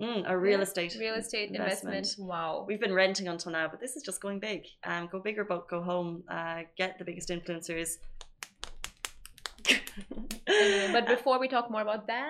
Mm, 0.00 0.30
a 0.30 0.38
real 0.38 0.58
Yeah, 0.58 0.62
estate, 0.62 0.96
Real 1.00 1.14
estate 1.14 1.50
investment. 1.50 2.14
Wow. 2.20 2.64
We've 2.68 2.78
been 2.78 2.94
renting 2.94 3.26
until 3.26 3.50
now, 3.50 3.66
but 3.66 3.80
this 3.80 3.96
is 3.96 4.04
just 4.04 4.20
going 4.20 4.38
big. 4.38 4.62
Um, 4.84 5.08
go 5.10 5.18
big 5.18 5.38
or 5.40 5.44
go 5.44 5.82
home. 5.82 6.22
Uh, 6.30 6.60
get 6.76 6.98
the 7.00 7.04
biggest 7.04 7.30
influencers. 7.30 7.96
Anyway, 10.46 10.92
but 10.92 11.04
uh, 11.08 11.14
before 11.14 11.38
we 11.38 11.48
talk 11.48 11.70
more 11.70 11.82
about 11.82 12.06
that, 12.06 12.26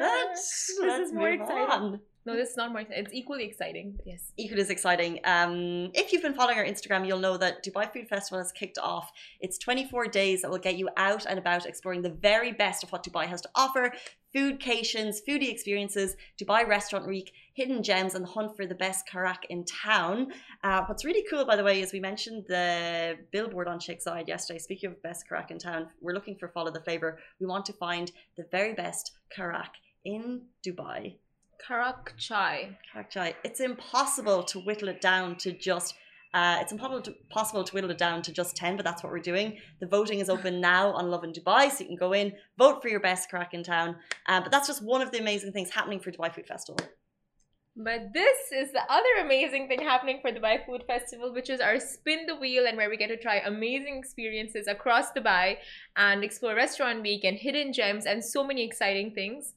Let's, 0.00 0.66
this 0.66 0.80
let's 0.80 1.08
is 1.08 1.12
more 1.12 1.28
exciting. 1.30 1.70
on. 1.70 2.00
No, 2.26 2.34
is 2.34 2.56
not 2.56 2.72
more. 2.72 2.82
It's 2.90 3.14
equally 3.14 3.44
exciting. 3.44 4.00
Yes. 4.04 4.32
Equal 4.36 4.58
is 4.58 4.68
exciting. 4.68 5.20
Um, 5.24 5.92
if 5.94 6.12
you've 6.12 6.22
been 6.22 6.34
following 6.34 6.58
our 6.58 6.64
Instagram, 6.64 7.06
you'll 7.06 7.20
know 7.20 7.36
that 7.36 7.64
Dubai 7.64 7.90
Food 7.92 8.08
Festival 8.08 8.38
has 8.38 8.50
kicked 8.50 8.78
off. 8.78 9.12
It's 9.38 9.58
24 9.58 10.08
days 10.08 10.42
that 10.42 10.50
will 10.50 10.58
get 10.58 10.76
you 10.76 10.88
out 10.96 11.24
and 11.24 11.38
about 11.38 11.66
exploring 11.66 12.02
the 12.02 12.10
very 12.10 12.50
best 12.50 12.82
of 12.82 12.90
what 12.90 13.04
Dubai 13.04 13.26
has 13.26 13.40
to 13.42 13.50
offer 13.54 13.92
foodcations, 14.34 15.18
foodie 15.26 15.50
experiences, 15.50 16.16
Dubai 16.36 16.66
Restaurant 16.66 17.06
Week, 17.06 17.32
hidden 17.54 17.80
gems, 17.84 18.16
and 18.16 18.24
the 18.24 18.28
hunt 18.28 18.56
for 18.56 18.66
the 18.66 18.74
best 18.74 19.08
karak 19.08 19.44
in 19.48 19.64
town. 19.64 20.32
Uh, 20.64 20.82
what's 20.86 21.04
really 21.04 21.24
cool, 21.30 21.44
by 21.44 21.54
the 21.54 21.62
way, 21.62 21.80
is 21.80 21.92
we 21.92 22.00
mentioned 22.00 22.44
the 22.48 23.16
billboard 23.30 23.68
on 23.68 23.78
Sheikh 23.78 24.02
Zayed 24.02 24.26
yesterday. 24.26 24.58
Speaking 24.58 24.90
of 24.90 25.00
best 25.00 25.26
karak 25.30 25.52
in 25.52 25.58
town, 25.58 25.86
we're 26.00 26.12
looking 26.12 26.34
for 26.34 26.48
follow 26.48 26.72
the 26.72 26.80
flavor. 26.80 27.20
We 27.40 27.46
want 27.46 27.66
to 27.66 27.72
find 27.72 28.10
the 28.36 28.46
very 28.50 28.74
best 28.74 29.12
karak 29.34 29.70
in 30.04 30.42
Dubai. 30.66 31.14
Karak 31.64 32.16
chai. 32.16 32.78
Karak 32.94 33.10
chai. 33.10 33.34
It's 33.44 33.60
impossible 33.60 34.42
to 34.44 34.60
whittle 34.60 34.88
it 34.88 35.00
down 35.00 35.36
to 35.36 35.52
just. 35.52 35.94
Uh, 36.34 36.58
it's 36.60 36.70
impossible 36.70 37.00
to, 37.00 37.14
possible 37.30 37.64
to 37.64 37.72
whittle 37.72 37.90
it 37.90 37.96
down 37.96 38.20
to 38.20 38.30
just 38.30 38.56
10, 38.56 38.76
but 38.76 38.84
that's 38.84 39.02
what 39.02 39.10
we're 39.10 39.18
doing. 39.20 39.56
The 39.80 39.86
voting 39.86 40.18
is 40.18 40.28
open 40.28 40.60
now 40.72 40.90
on 40.92 41.10
Lovin 41.10 41.32
Dubai, 41.32 41.70
so 41.70 41.80
you 41.80 41.86
can 41.86 41.96
go 41.96 42.12
in, 42.12 42.32
vote 42.58 42.82
for 42.82 42.88
your 42.88 43.00
best 43.00 43.30
karak 43.30 43.54
in 43.54 43.62
town. 43.62 43.96
Uh, 44.26 44.40
but 44.42 44.50
that's 44.50 44.66
just 44.66 44.82
one 44.82 45.00
of 45.00 45.10
the 45.12 45.18
amazing 45.18 45.52
things 45.52 45.70
happening 45.70 45.98
for 45.98 46.10
Dubai 46.10 46.34
Food 46.34 46.46
Festival. 46.46 46.78
But 47.78 48.14
this 48.14 48.52
is 48.52 48.72
the 48.72 48.80
other 48.88 49.14
amazing 49.20 49.68
thing 49.68 49.80
happening 49.80 50.20
for 50.22 50.32
Dubai 50.32 50.64
Food 50.64 50.84
Festival, 50.86 51.34
which 51.34 51.50
is 51.50 51.60
our 51.60 51.78
spin 51.78 52.24
the 52.26 52.34
wheel 52.34 52.66
and 52.66 52.74
where 52.78 52.88
we 52.88 52.96
get 52.96 53.08
to 53.08 53.18
try 53.18 53.36
amazing 53.36 53.98
experiences 53.98 54.66
across 54.66 55.12
Dubai 55.12 55.58
and 55.94 56.24
explore 56.24 56.54
restaurant 56.54 57.02
week 57.02 57.22
and 57.24 57.36
hidden 57.36 57.74
gems 57.74 58.06
and 58.06 58.24
so 58.24 58.42
many 58.42 58.64
exciting 58.64 59.12
things. 59.12 59.52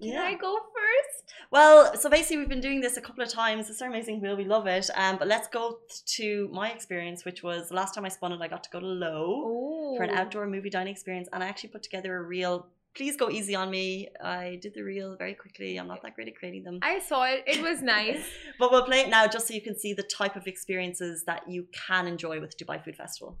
So 0.00 0.06
can 0.06 0.18
I 0.18 0.34
go 0.34 0.56
first? 0.56 1.34
Well, 1.50 1.96
so 1.96 2.08
basically, 2.08 2.38
we've 2.38 2.48
been 2.48 2.60
doing 2.60 2.80
this 2.80 2.96
a 2.96 3.00
couple 3.00 3.22
of 3.22 3.28
times. 3.28 3.68
It's 3.68 3.82
our 3.82 3.88
amazing 3.88 4.20
wheel. 4.20 4.36
We 4.36 4.44
love 4.44 4.66
it. 4.66 4.88
Um, 4.94 5.16
but 5.18 5.28
let's 5.28 5.48
go 5.48 5.80
to 6.16 6.48
my 6.52 6.70
experience, 6.70 7.24
which 7.24 7.42
was 7.42 7.68
the 7.68 7.74
last 7.74 7.94
time 7.94 8.04
I 8.04 8.08
spun 8.08 8.32
it, 8.32 8.40
I 8.40 8.48
got 8.48 8.64
to 8.64 8.70
go 8.70 8.80
to 8.80 8.86
Low 8.86 9.94
for 9.96 10.04
an 10.04 10.10
outdoor 10.10 10.46
movie 10.46 10.70
dining 10.70 10.92
experience, 10.92 11.28
and 11.32 11.42
I 11.44 11.48
actually 11.48 11.70
put 11.70 11.82
together 11.82 12.16
a 12.16 12.22
reel. 12.22 12.68
Please 12.94 13.16
go 13.16 13.30
easy 13.30 13.54
on 13.54 13.70
me. 13.70 14.08
I 14.22 14.58
did 14.62 14.74
the 14.74 14.82
reel 14.82 15.16
very 15.16 15.34
quickly. 15.34 15.76
I'm 15.76 15.86
not 15.86 16.02
that 16.02 16.14
great 16.16 16.28
at 16.28 16.36
creating 16.36 16.64
them. 16.64 16.78
I 16.82 16.98
saw 16.98 17.24
it. 17.24 17.44
It 17.46 17.62
was 17.62 17.82
nice. 17.82 18.24
But 18.58 18.72
we'll 18.72 18.84
play 18.84 19.00
it 19.00 19.08
now 19.08 19.26
just 19.26 19.46
so 19.46 19.54
you 19.54 19.62
can 19.62 19.78
see 19.78 19.92
the 19.92 20.02
type 20.02 20.34
of 20.34 20.46
experiences 20.46 21.24
that 21.24 21.48
you 21.48 21.66
can 21.72 22.06
enjoy 22.06 22.40
with 22.40 22.56
Dubai 22.58 22.82
Food 22.84 22.96
Festival. 22.96 23.38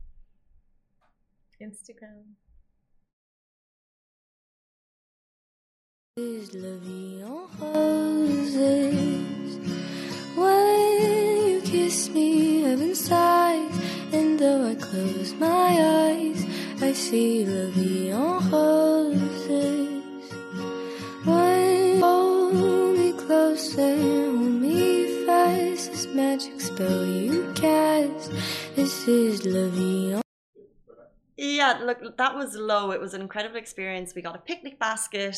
Instagram. 1.60 2.24
Yeah, 31.36 31.80
look, 31.82 32.16
that 32.16 32.34
was 32.34 32.54
low. 32.54 32.90
It 32.90 33.00
was 33.00 33.14
an 33.14 33.22
incredible 33.22 33.56
experience. 33.56 34.14
We 34.14 34.22
got 34.22 34.36
a 34.36 34.40
picnic 34.40 34.78
basket 34.78 35.36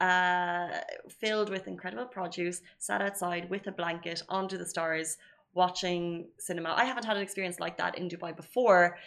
uh, 0.00 0.68
filled 1.08 1.50
with 1.50 1.66
incredible 1.66 2.06
produce, 2.06 2.60
sat 2.78 3.00
outside 3.02 3.48
with 3.50 3.66
a 3.66 3.72
blanket 3.72 4.22
under 4.28 4.58
the 4.58 4.66
stars, 4.66 5.18
watching 5.54 6.28
cinema. 6.38 6.74
I 6.76 6.84
haven't 6.84 7.04
had 7.04 7.16
an 7.16 7.22
experience 7.22 7.58
like 7.60 7.78
that 7.78 7.96
in 7.98 8.08
Dubai 8.08 8.36
before. 8.36 8.98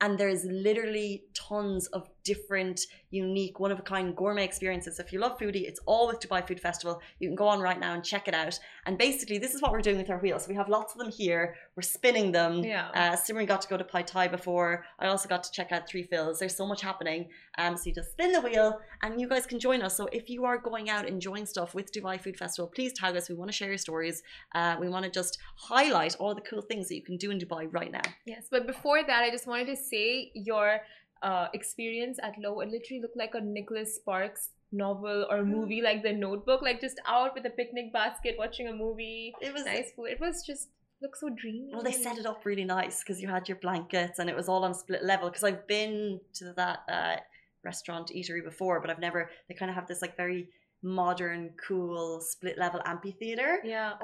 And 0.00 0.18
there's 0.18 0.44
literally 0.44 1.24
tons 1.34 1.86
of 1.88 2.08
different, 2.32 2.78
unique, 3.10 3.56
one 3.64 3.72
of 3.74 3.78
a 3.78 3.86
kind 3.94 4.08
gourmet 4.20 4.44
experiences. 4.50 4.98
If 5.04 5.12
you 5.12 5.18
love 5.20 5.38
foodie, 5.38 5.64
it's 5.70 5.80
all 5.86 6.04
with 6.08 6.18
Dubai 6.24 6.40
Food 6.46 6.60
Festival. 6.68 6.94
You 7.20 7.28
can 7.28 7.36
go 7.42 7.48
on 7.54 7.60
right 7.68 7.80
now 7.86 7.92
and 7.94 8.02
check 8.12 8.24
it 8.30 8.34
out. 8.42 8.54
And 8.86 8.98
basically, 9.06 9.38
this 9.38 9.54
is 9.54 9.62
what 9.62 9.70
we're 9.72 9.86
doing 9.88 10.00
with 10.02 10.10
our 10.10 10.20
wheels. 10.24 10.48
We 10.52 10.56
have 10.60 10.68
lots 10.68 10.90
of 10.94 10.98
them 11.00 11.10
here. 11.22 11.54
We're 11.76 11.90
spinning 11.98 12.28
them. 12.38 12.52
Yeah. 12.74 12.88
Uh, 13.00 13.14
Simran 13.22 13.46
got 13.46 13.60
to 13.62 13.68
go 13.72 13.76
to 13.82 13.86
Pai 13.92 14.02
Thai 14.02 14.26
before. 14.38 14.84
I 14.98 15.06
also 15.12 15.28
got 15.34 15.42
to 15.44 15.50
check 15.58 15.70
out 15.74 15.82
Three 15.88 16.04
Fils. 16.10 16.38
There's 16.40 16.56
so 16.62 16.66
much 16.72 16.82
happening. 16.90 17.20
Um, 17.58 17.76
so 17.76 17.84
you 17.88 17.94
just 18.00 18.10
spin 18.16 18.32
the 18.32 18.42
wheel 18.48 18.68
and 19.02 19.20
you 19.20 19.28
guys 19.28 19.46
can 19.46 19.58
join 19.68 19.80
us. 19.86 19.96
So 19.96 20.04
if 20.20 20.24
you 20.28 20.44
are 20.48 20.58
going 20.58 20.86
out 20.94 21.04
enjoying 21.16 21.46
stuff 21.54 21.70
with 21.76 21.92
Dubai 21.96 22.20
Food 22.20 22.36
Festival, 22.36 22.66
please 22.76 22.92
tag 22.92 23.16
us. 23.16 23.28
We 23.28 23.36
want 23.40 23.50
to 23.52 23.56
share 23.60 23.68
your 23.68 23.82
stories. 23.88 24.16
Uh, 24.54 24.76
we 24.82 24.88
want 24.88 25.04
to 25.04 25.10
just 25.20 25.38
highlight 25.70 26.16
all 26.20 26.34
the 26.34 26.46
cool 26.50 26.62
things 26.70 26.88
that 26.88 26.96
you 26.98 27.04
can 27.08 27.16
do 27.24 27.30
in 27.30 27.38
Dubai 27.38 27.62
right 27.78 27.92
now. 27.98 28.06
Yes, 28.26 28.44
but 28.50 28.66
before 28.66 29.00
that, 29.06 29.22
I 29.22 29.30
just 29.30 29.46
wanted 29.46 29.68
to 29.74 29.76
say 29.76 30.32
your 30.34 30.80
uh, 31.22 31.48
experience 31.54 32.18
at 32.22 32.34
Low, 32.38 32.60
it 32.60 32.68
literally 32.70 33.00
looked 33.02 33.16
like 33.16 33.34
a 33.34 33.40
Nicholas 33.40 33.96
Sparks 33.96 34.50
novel 34.72 35.26
or 35.30 35.44
movie, 35.44 35.80
like 35.82 36.02
The 36.02 36.12
Notebook, 36.12 36.62
like 36.62 36.80
just 36.80 37.00
out 37.06 37.34
with 37.34 37.46
a 37.46 37.50
picnic 37.50 37.92
basket 37.92 38.36
watching 38.38 38.68
a 38.68 38.72
movie, 38.72 39.34
It 39.40 39.52
was 39.52 39.64
nice 39.64 39.92
food. 39.92 40.06
It 40.10 40.20
was 40.20 40.44
just 40.44 40.68
looked 41.02 41.18
so 41.18 41.28
dreamy. 41.30 41.70
Well, 41.72 41.82
they 41.82 41.92
set 41.92 42.18
it 42.18 42.26
up 42.26 42.44
really 42.44 42.64
nice 42.64 43.02
because 43.02 43.20
you 43.20 43.28
had 43.28 43.48
your 43.48 43.58
blankets 43.58 44.18
and 44.18 44.28
it 44.30 44.36
was 44.36 44.48
all 44.48 44.64
on 44.64 44.70
a 44.70 44.74
split 44.74 45.04
level. 45.04 45.28
Because 45.28 45.44
I've 45.44 45.66
been 45.66 46.20
to 46.34 46.52
that 46.54 46.78
uh, 46.88 47.16
restaurant 47.64 48.10
eatery 48.14 48.42
before, 48.44 48.80
but 48.80 48.90
I've 48.90 48.98
never. 48.98 49.30
They 49.48 49.54
kind 49.54 49.70
of 49.70 49.74
have 49.74 49.86
this 49.86 50.02
like 50.02 50.16
very 50.16 50.48
modern, 50.82 51.50
cool 51.66 52.20
split 52.20 52.58
level 52.58 52.80
amphitheater. 52.84 53.58
Yeah, 53.64 53.92
Um, 53.92 53.98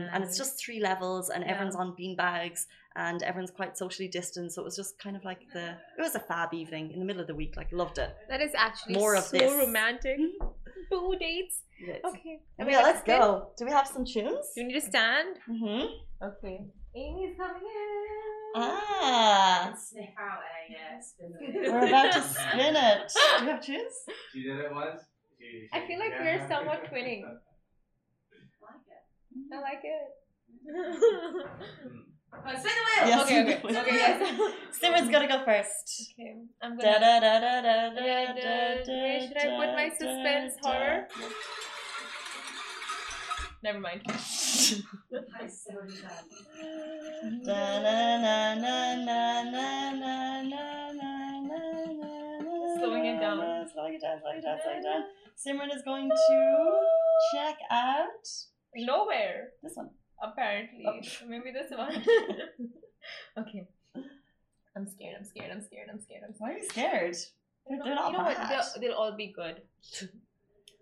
oh, 0.00 0.08
And 0.12 0.22
it's 0.24 0.36
just 0.36 0.58
three 0.62 0.80
levels, 0.80 1.30
and 1.30 1.42
Yeah. 1.44 1.50
everyone's 1.52 1.76
on 1.76 1.94
bean 1.96 2.16
bags, 2.16 2.66
and 2.96 3.22
everyone's 3.22 3.50
quite 3.50 3.76
socially 3.76 4.08
distant. 4.08 4.52
So 4.52 4.62
it 4.62 4.64
was 4.64 4.76
just 4.76 4.98
kind 4.98 5.16
of 5.16 5.24
like 5.24 5.40
the. 5.52 5.70
It 5.98 6.00
was 6.00 6.14
a 6.14 6.20
fab 6.20 6.54
evening 6.54 6.92
in 6.92 6.98
the 6.98 7.04
middle 7.04 7.20
of 7.22 7.28
the 7.28 7.34
week. 7.34 7.54
Like 7.56 7.70
loved 7.72 7.98
it. 7.98 8.14
that 8.28 8.40
is 8.40 8.52
actually 8.56 8.94
more 8.94 9.14
of 9.14 9.24
so 9.24 9.36
this. 9.38 9.52
romantic. 9.52 10.18
Boo 10.90 11.16
dates. 11.18 11.62
Yes. 11.84 12.00
Okay, 12.04 12.40
Okay, 12.58 12.66
we 12.66 12.72
have 12.72 12.84
let's 12.84 13.00
spin? 13.00 13.18
go. 13.20 13.50
Do 13.58 13.64
we 13.66 13.70
have 13.72 13.86
some 13.86 14.04
tunes? 14.04 14.46
Do 14.54 14.60
you 14.62 14.68
need 14.68 14.80
to 14.80 14.86
stand? 14.86 15.36
Mm-hmm. 15.50 15.86
Okay. 16.28 16.64
Amy's 16.96 17.36
coming 17.36 17.62
in. 17.62 18.62
Ah, 18.62 19.74
Sniff 19.76 20.08
out 20.18 20.38
a 20.40 21.02
spin. 21.02 21.34
we're 21.54 21.86
about 21.88 22.12
to 22.14 22.22
spin 22.22 22.74
it. 22.76 23.12
Do 23.38 23.44
you 23.44 23.50
have 23.50 23.60
tunes? 23.60 23.92
She 24.32 24.42
did 24.44 24.58
it 24.58 24.72
once. 24.72 25.02
She, 25.38 25.68
I 25.74 25.86
feel 25.86 25.98
like 25.98 26.12
we're 26.18 26.48
somewhat 26.48 26.84
twinning. 26.90 27.24
I 29.52 29.60
like 29.60 29.82
it. 29.84 30.06
Come 30.66 31.42
on, 32.32 32.56
spin 32.56 32.64
the! 32.64 33.08
Yes, 33.08 33.22
okay, 33.22 33.56
okay, 33.56 33.80
okay. 33.80 34.38
Simran's 34.72 35.10
gonna 35.12 35.28
go 35.28 35.44
first. 35.44 36.12
okay, 36.18 36.34
I'm 36.62 36.76
gonna. 36.76 36.82
da, 36.82 36.98
da, 36.98 37.20
da, 37.20 37.40
da, 37.40 37.60
da, 37.60 37.90
da, 37.90 38.32
da- 38.34 38.84
da, 38.84 39.26
should 39.26 39.36
I 39.36 39.56
put 39.56 39.74
my 39.74 39.88
suspense 39.90 40.54
da, 40.62 40.68
horror? 40.70 41.08
da. 41.08 41.26
Never 43.62 43.80
mind. 43.80 44.02
I'm 44.06 44.18
so 44.18 45.72
bad. 45.74 46.24
Da, 47.44 47.80
na, 47.82 48.16
na, 48.20 48.54
na, 48.54 48.94
na, 48.94 49.42
na, 49.42 49.92
na, 49.92 50.42
na, 50.42 51.40
na, 51.40 51.58
Slowing 52.78 53.06
it 53.06 53.20
down. 53.20 53.66
Slowing 53.72 53.94
it 53.94 54.00
down, 54.02 54.20
slowing 54.20 54.38
it 54.38 54.42
down, 54.42 54.58
slowing 54.62 54.78
it 54.78 54.82
down. 54.84 55.02
Simran 55.36 55.74
is 55.74 55.82
going 55.82 56.08
to 56.08 56.80
check 57.34 57.56
out 57.70 58.26
Nowhere, 58.74 59.52
this 59.62 59.72
one. 59.74 59.88
Apparently. 60.22 60.84
Oh. 60.86 61.00
Maybe 61.28 61.50
this 61.52 61.70
one. 61.76 61.94
okay. 63.38 63.66
I'm 64.76 64.86
scared. 64.86 65.16
I'm 65.18 65.24
scared. 65.24 65.50
I'm 65.52 65.62
scared. 65.62 65.88
I'm 65.90 66.00
scared. 66.00 66.22
I'm 66.26 66.34
Why 66.38 66.52
are 66.52 66.62
scared. 66.68 67.06
you 67.08 67.14
scared? 67.14 67.16
They're, 67.68 67.78
they're 67.84 67.94
not 67.94 68.12
you 68.12 68.18
know 68.18 68.24
what? 68.24 68.36
bad. 68.36 68.50
They'll, 68.50 68.80
they'll 68.80 68.96
all 68.98 69.16
be 69.16 69.32
good. 69.34 69.62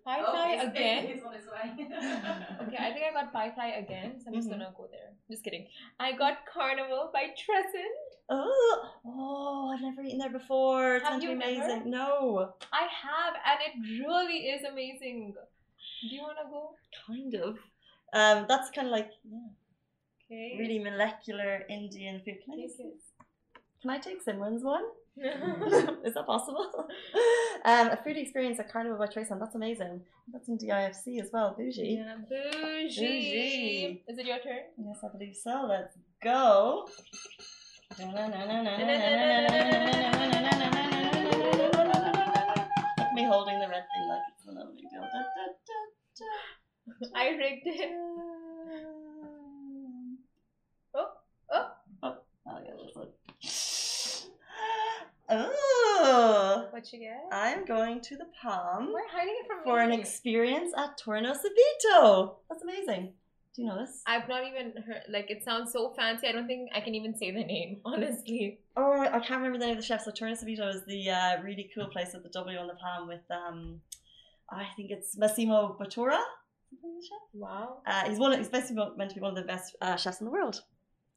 Pi 0.05 0.21
Oh, 0.21 0.33
Thai 0.33 0.55
again. 0.69 1.05
It's 1.07 1.25
on 1.25 1.35
its. 1.35 1.47
Okay, 1.49 2.77
I 2.79 2.93
think 2.93 3.05
I 3.09 3.13
got 3.15 3.33
Pai 3.33 3.53
Thai 3.57 3.69
again, 3.79 4.21
so 4.21 4.29
I'm 4.29 4.35
just 4.35 4.49
Mhm. 4.49 4.53
gonna 4.53 4.75
go 4.77 4.87
there. 4.91 5.13
Just 5.31 5.43
kidding. 5.45 5.67
I 5.99 6.13
got 6.13 6.45
Carnival 6.53 7.11
by 7.13 7.29
Tresind. 7.41 7.97
Oh, 8.29 8.91
oh, 9.07 9.71
I've 9.75 9.81
never 9.81 10.03
eaten 10.03 10.19
there 10.19 10.29
before. 10.31 10.97
It's 10.97 11.05
Have 11.05 11.13
meant 11.13 11.23
to 11.23 11.29
be 11.29 11.33
you 11.33 11.39
never? 11.39 11.65
amazing. 11.73 11.91
No, 11.91 12.53
I 12.73 12.83
have, 12.83 13.35
and 13.49 13.59
it 13.67 14.05
really 14.07 14.49
is 14.49 14.65
amazing. 14.65 15.35
Do 16.03 16.15
you 16.15 16.21
wanna 16.23 16.51
go? 16.51 16.75
kind 17.07 17.35
of. 17.37 17.57
Um, 18.15 18.47
that's 18.49 18.71
kind 18.71 18.87
of 18.87 18.93
like 18.93 19.11
yeah, 19.29 19.49
Okay. 20.31 20.57
really 20.59 20.79
molecular 20.79 21.63
Indian 21.69 22.23
food. 22.25 22.37
Can 22.45 22.55
I, 22.55 22.67
Take 22.67 22.77
can 23.83 23.91
I 23.91 23.99
take 23.99 24.25
Simran's 24.25 24.65
one? 24.65 24.85
Is 25.17 26.15
that 26.15 26.25
possible? 26.27 26.67
um, 27.65 27.89
a 27.89 27.99
food 28.03 28.17
experience 28.17 28.59
at 28.59 28.73
Carnival 28.73 28.99
by 28.99 29.07
Trace 29.07 29.29
That's 29.29 29.55
amazing. 29.55 30.01
That's 30.33 30.49
in 30.49 30.59
DIFC 30.59 31.21
as 31.21 31.31
well. 31.33 31.55
Bougie. 31.57 31.99
yeah, 31.99 32.17
bougie. 32.29 33.01
Bougie. 33.01 34.03
Is 34.09 34.19
it 34.19 34.27
your 34.27 34.39
turn? 34.39 34.63
Yes, 34.79 34.99
I 35.05 35.09
believe 35.09 35.37
so. 35.37 35.67
Let's 35.69 35.97
go. 36.23 36.89
Me 43.15 43.25
holding 43.25 43.61
the 43.61 43.69
red 43.69 43.85
thing 43.93 44.09
like 44.09 44.23
it's 44.35 44.47
no 44.47 44.65
I 47.15 47.29
rigged 47.31 47.67
it. 47.67 47.91
Oh, 50.97 51.09
oh. 52.03 52.17
Oh, 52.47 52.59
yeah, 52.65 52.73
this 52.85 52.95
one. 52.95 53.09
Oh, 55.31 56.67
What 56.71 56.93
you 56.93 56.99
get? 56.99 57.25
I'm 57.33 57.65
going 57.65 58.01
to 58.03 58.17
the 58.17 58.27
Palm 58.43 58.93
Why 58.93 59.07
hiding 59.11 59.35
it 59.41 59.47
from 59.47 59.65
for 59.65 59.79
an 59.81 59.91
experience 59.91 60.73
at 60.77 60.99
Torno 60.99 61.33
Subito. 61.33 62.35
That's 62.51 62.63
amazing. 62.63 63.15
Do 63.57 63.63
you 63.63 63.69
know 63.69 63.79
this? 63.79 64.03
I've 64.07 64.29
not 64.29 64.43
even 64.47 64.75
heard. 64.87 65.03
Like 65.09 65.31
it 65.31 65.43
sounds 65.43 65.73
so 65.73 65.95
fancy. 65.97 66.27
I 66.29 66.33
don't 66.33 66.47
think 66.47 66.71
I 66.75 66.81
can 66.81 66.95
even 66.95 67.17
say 67.17 67.31
the 67.31 67.43
name. 67.45 67.81
Honestly. 67.87 68.59
Oh, 68.77 69.01
I 69.01 69.19
can't 69.21 69.41
remember 69.41 69.59
the 69.59 69.65
name 69.67 69.77
of 69.77 69.81
the 69.81 69.87
chef. 69.87 70.03
So 70.03 70.11
Torno 70.11 70.35
Subito 70.35 70.69
is 70.75 70.85
the 70.87 71.09
uh, 71.11 71.41
really 71.43 71.71
cool 71.75 71.87
place 71.87 72.15
at 72.15 72.23
the 72.23 72.29
W 72.29 72.59
on 72.59 72.67
the 72.67 72.75
Palm 72.75 73.09
with 73.09 73.23
um, 73.31 73.81
I 74.51 74.67
think 74.77 74.91
it's 74.91 75.17
Massimo 75.17 75.75
Bottura. 75.81 76.21
Something 76.81 76.91
like 76.95 77.01
the 77.01 77.07
chef. 77.07 77.19
Wow. 77.33 77.79
Uh, 77.87 78.09
he's 78.09 78.19
one. 78.19 78.33
Of, 78.33 78.39
he's 78.39 78.49
basically 78.49 78.85
meant 78.97 79.11
to 79.11 79.17
be 79.17 79.21
one 79.21 79.31
of 79.31 79.37
the 79.37 79.43
best 79.43 79.77
uh, 79.81 79.97
chefs 79.97 80.21
in 80.21 80.27
the 80.27 80.31
world. 80.31 80.61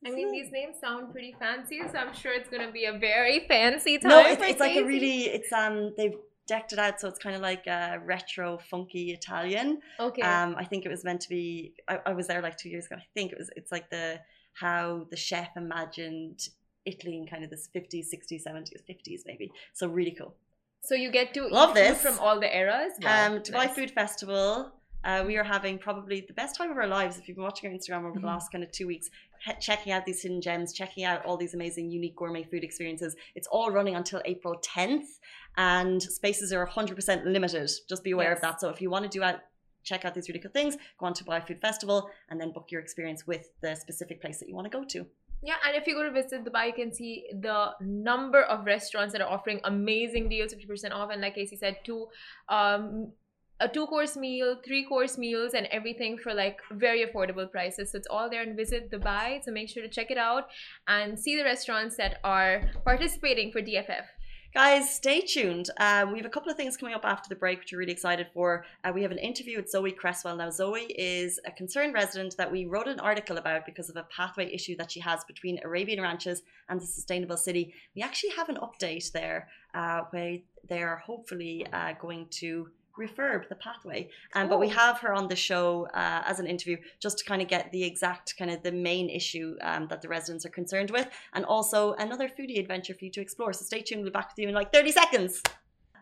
I 0.05 0.11
mean, 0.11 0.31
these 0.31 0.51
names 0.51 0.75
sound 0.79 1.11
pretty 1.11 1.35
fancy, 1.39 1.81
so 1.91 1.97
I'm 1.97 2.13
sure 2.13 2.31
it's 2.31 2.49
gonna 2.49 2.71
be 2.71 2.85
a 2.85 2.97
very 2.97 3.45
fancy 3.47 3.97
time. 3.97 4.09
No, 4.09 4.19
it's, 4.19 4.41
it's 4.41 4.59
like 4.59 4.75
a 4.75 4.83
really. 4.83 5.21
It's 5.23 5.51
um. 5.51 5.93
They've 5.97 6.13
decked 6.47 6.71
it 6.71 6.79
out 6.79 6.99
so 6.99 7.09
it's 7.09 7.19
kind 7.19 7.35
of 7.35 7.41
like 7.41 7.67
a 7.67 7.99
retro, 8.05 8.57
funky 8.57 9.11
Italian. 9.11 9.79
Okay. 9.99 10.21
Um, 10.21 10.55
I 10.57 10.63
think 10.63 10.85
it 10.85 10.89
was 10.89 11.03
meant 11.03 11.21
to 11.21 11.29
be. 11.29 11.73
I, 11.87 11.99
I 12.07 12.13
was 12.13 12.27
there 12.27 12.41
like 12.41 12.57
two 12.57 12.69
years 12.69 12.85
ago. 12.85 12.95
I 12.95 13.05
think 13.13 13.31
it 13.31 13.37
was. 13.37 13.49
It's 13.55 13.71
like 13.71 13.89
the 13.89 14.19
how 14.53 15.05
the 15.11 15.17
chef 15.17 15.49
imagined 15.55 16.39
Italy 16.85 17.17
in 17.17 17.27
kind 17.27 17.43
of 17.43 17.49
this 17.49 17.69
50s, 17.75 18.07
60s, 18.13 18.43
70s, 18.47 18.81
50s 18.89 19.21
maybe. 19.25 19.51
So 19.73 19.87
really 19.87 20.15
cool. 20.19 20.33
so 20.81 20.95
you 20.95 21.11
get 21.11 21.33
to 21.33 21.47
Love 21.47 21.71
eat 21.71 21.85
food 21.85 21.95
this. 21.95 22.01
from 22.01 22.17
all 22.19 22.39
the 22.39 22.57
eras. 22.57 22.93
Wow, 23.01 23.27
um, 23.27 23.39
Dubai 23.39 23.51
nice. 23.51 23.75
Food 23.75 23.91
Festival. 23.91 24.71
Uh, 25.03 25.23
we 25.25 25.37
are 25.37 25.43
having 25.43 25.77
probably 25.77 26.21
the 26.27 26.33
best 26.33 26.55
time 26.55 26.71
of 26.71 26.77
our 26.77 26.87
lives. 26.87 27.17
If 27.17 27.27
you've 27.27 27.35
been 27.37 27.43
watching 27.43 27.69
our 27.69 27.75
Instagram 27.77 28.03
over 28.05 28.13
the 28.13 28.19
Mhm. 28.19 28.33
last 28.33 28.51
kind 28.51 28.63
of 28.63 28.71
two 28.71 28.87
weeks, 28.87 29.09
he- 29.45 29.53
checking 29.61 29.91
out 29.93 30.05
these 30.05 30.21
hidden 30.21 30.41
gems, 30.41 30.73
checking 30.73 31.03
out 31.03 31.23
all 31.25 31.37
these 31.37 31.53
amazing, 31.53 31.89
unique 31.91 32.15
gourmet 32.15 32.43
food 32.43 32.63
experiences. 32.63 33.15
It's 33.35 33.47
all 33.47 33.71
running 33.71 33.95
until 33.95 34.21
April 34.25 34.55
10th, 34.59 35.19
and 35.55 36.01
spaces 36.01 36.51
are 36.51 36.63
100% 36.63 37.25
limited. 37.25 37.69
Just 37.87 38.03
be 38.03 38.11
aware 38.11 38.33
of 38.33 38.41
that. 38.41 38.59
So 38.59 38.69
if 38.69 38.81
you 38.81 38.89
want 38.89 39.03
to 39.03 39.09
do 39.09 39.23
out, 39.23 39.39
check 39.83 40.03
out 40.03 40.13
these 40.13 40.27
really 40.27 40.39
cool 40.39 40.51
things, 40.51 40.75
go 40.97 41.05
on 41.05 41.13
to 41.13 41.23
Dubai 41.23 41.45
Food 41.47 41.61
Festival, 41.61 42.09
and 42.29 42.41
then 42.41 42.51
book 42.51 42.71
your 42.71 42.81
experience 42.81 43.25
with 43.25 43.49
the 43.61 43.75
specific 43.75 44.19
place 44.19 44.39
that 44.39 44.49
you 44.49 44.55
want 44.55 44.65
to 44.65 44.77
go 44.77 44.83
to. 44.83 45.07
Yeah, 45.43 45.55
and 45.65 45.75
if 45.77 45.85
you 45.87 45.93
go 45.93 46.03
to 46.03 46.11
visit 46.11 46.43
Dubai, 46.43 46.67
you 46.67 46.73
can 46.73 46.91
see 46.91 47.27
the 47.31 47.75
number 47.79 48.41
of 48.41 48.65
restaurants 48.65 49.13
that 49.13 49.21
are 49.21 49.29
offering 49.29 49.61
amazing 49.63 50.29
deals, 50.29 50.51
50% 50.51 50.93
off. 50.93 51.11
And 51.11 51.21
like 51.21 51.35
Casey 51.35 51.55
said, 51.55 51.77
two 51.85 52.09
um 52.49 53.13
a 53.59 53.67
two 53.67 53.87
course 53.87 54.15
meal, 54.15 54.57
three 54.65 54.85
course 54.85 55.17
meals, 55.17 55.53
and 55.53 55.67
everything 55.67 56.17
for 56.17 56.33
like 56.33 56.59
very 56.71 57.05
affordable 57.05 57.49
prices. 57.49 57.91
So 57.91 57.97
it's 57.97 58.07
all 58.09 58.29
there 58.29 58.43
and 58.43 58.55
visit 58.55 58.91
Dubai. 58.91 59.43
So 59.43 59.51
make 59.51 59.69
sure 59.69 59.83
to 59.83 59.89
check 59.89 60.11
it 60.11 60.17
out 60.17 60.47
and 60.87 61.19
see 61.19 61.35
the 61.35 61.43
restaurants 61.43 61.97
that 61.97 62.19
are 62.23 62.69
participating 62.85 63.51
for 63.51 63.61
DFF. 63.61 64.05
Guys, 64.53 64.89
stay 64.89 65.21
tuned. 65.21 65.69
Uh, 65.77 66.05
we 66.11 66.17
have 66.17 66.25
a 66.25 66.29
couple 66.29 66.49
of 66.49 66.57
things 66.57 66.77
coming 66.77 66.95
up 66.95 67.03
after 67.03 67.29
the 67.29 67.35
break, 67.35 67.59
which 67.59 67.71
we're 67.71 67.79
really 67.79 67.91
excited 67.91 68.27
for. 68.33 68.65
Uh, 68.83 68.91
we 68.91 69.01
have 69.03 69.11
an 69.11 69.17
interview 69.19 69.57
with 69.57 69.69
Zoe 69.69 69.91
Cresswell. 69.91 70.35
Now, 70.37 70.49
Zoe 70.49 70.85
is 70.97 71.39
a 71.45 71.51
concerned 71.51 71.93
resident 71.93 72.35
that 72.37 72.51
we 72.51 72.65
wrote 72.65 72.87
an 72.87 72.99
article 72.99 73.37
about 73.37 73.65
because 73.65 73.89
of 73.89 73.97
a 73.97 74.07
pathway 74.09 74.51
issue 74.51 74.75
that 74.77 74.89
she 74.89 74.99
has 75.01 75.23
between 75.25 75.59
Arabian 75.63 76.01
Ranches 76.01 76.41
and 76.69 76.81
the 76.81 76.85
Sustainable 76.87 77.37
City. 77.37 77.73
We 77.95 78.01
actually 78.01 78.31
have 78.31 78.49
an 78.49 78.57
update 78.57 79.11
there 79.11 79.49
uh, 79.75 80.01
where 80.09 80.37
they 80.67 80.81
are 80.81 80.97
hopefully 81.05 81.67
uh, 81.71 81.93
going 82.01 82.27
to 82.39 82.69
refurb 82.97 83.47
the 83.49 83.55
pathway. 83.55 84.09
Um, 84.33 84.49
but 84.49 84.59
we 84.59 84.69
have 84.69 84.99
her 84.99 85.13
on 85.13 85.27
the 85.27 85.35
show 85.35 85.87
uh, 85.93 86.23
as 86.25 86.39
an 86.39 86.47
interview 86.47 86.77
just 86.99 87.19
to 87.19 87.25
kind 87.25 87.41
of 87.41 87.47
get 87.47 87.71
the 87.71 87.83
exact 87.83 88.37
kind 88.37 88.51
of 88.51 88.63
the 88.63 88.71
main 88.71 89.09
issue 89.09 89.55
um, 89.61 89.87
that 89.87 90.01
the 90.01 90.07
residents 90.07 90.45
are 90.45 90.49
concerned 90.49 90.91
with 90.91 91.07
and 91.33 91.45
also 91.45 91.93
another 91.93 92.29
foodie 92.29 92.59
adventure 92.59 92.93
for 92.93 93.05
you 93.05 93.11
to 93.11 93.21
explore. 93.21 93.53
So 93.53 93.65
stay 93.65 93.81
tuned. 93.81 94.01
We'll 94.01 94.11
be 94.11 94.13
back 94.13 94.29
with 94.29 94.39
you 94.39 94.49
in 94.49 94.55
like 94.55 94.73
30 94.73 94.91
seconds. 94.91 95.41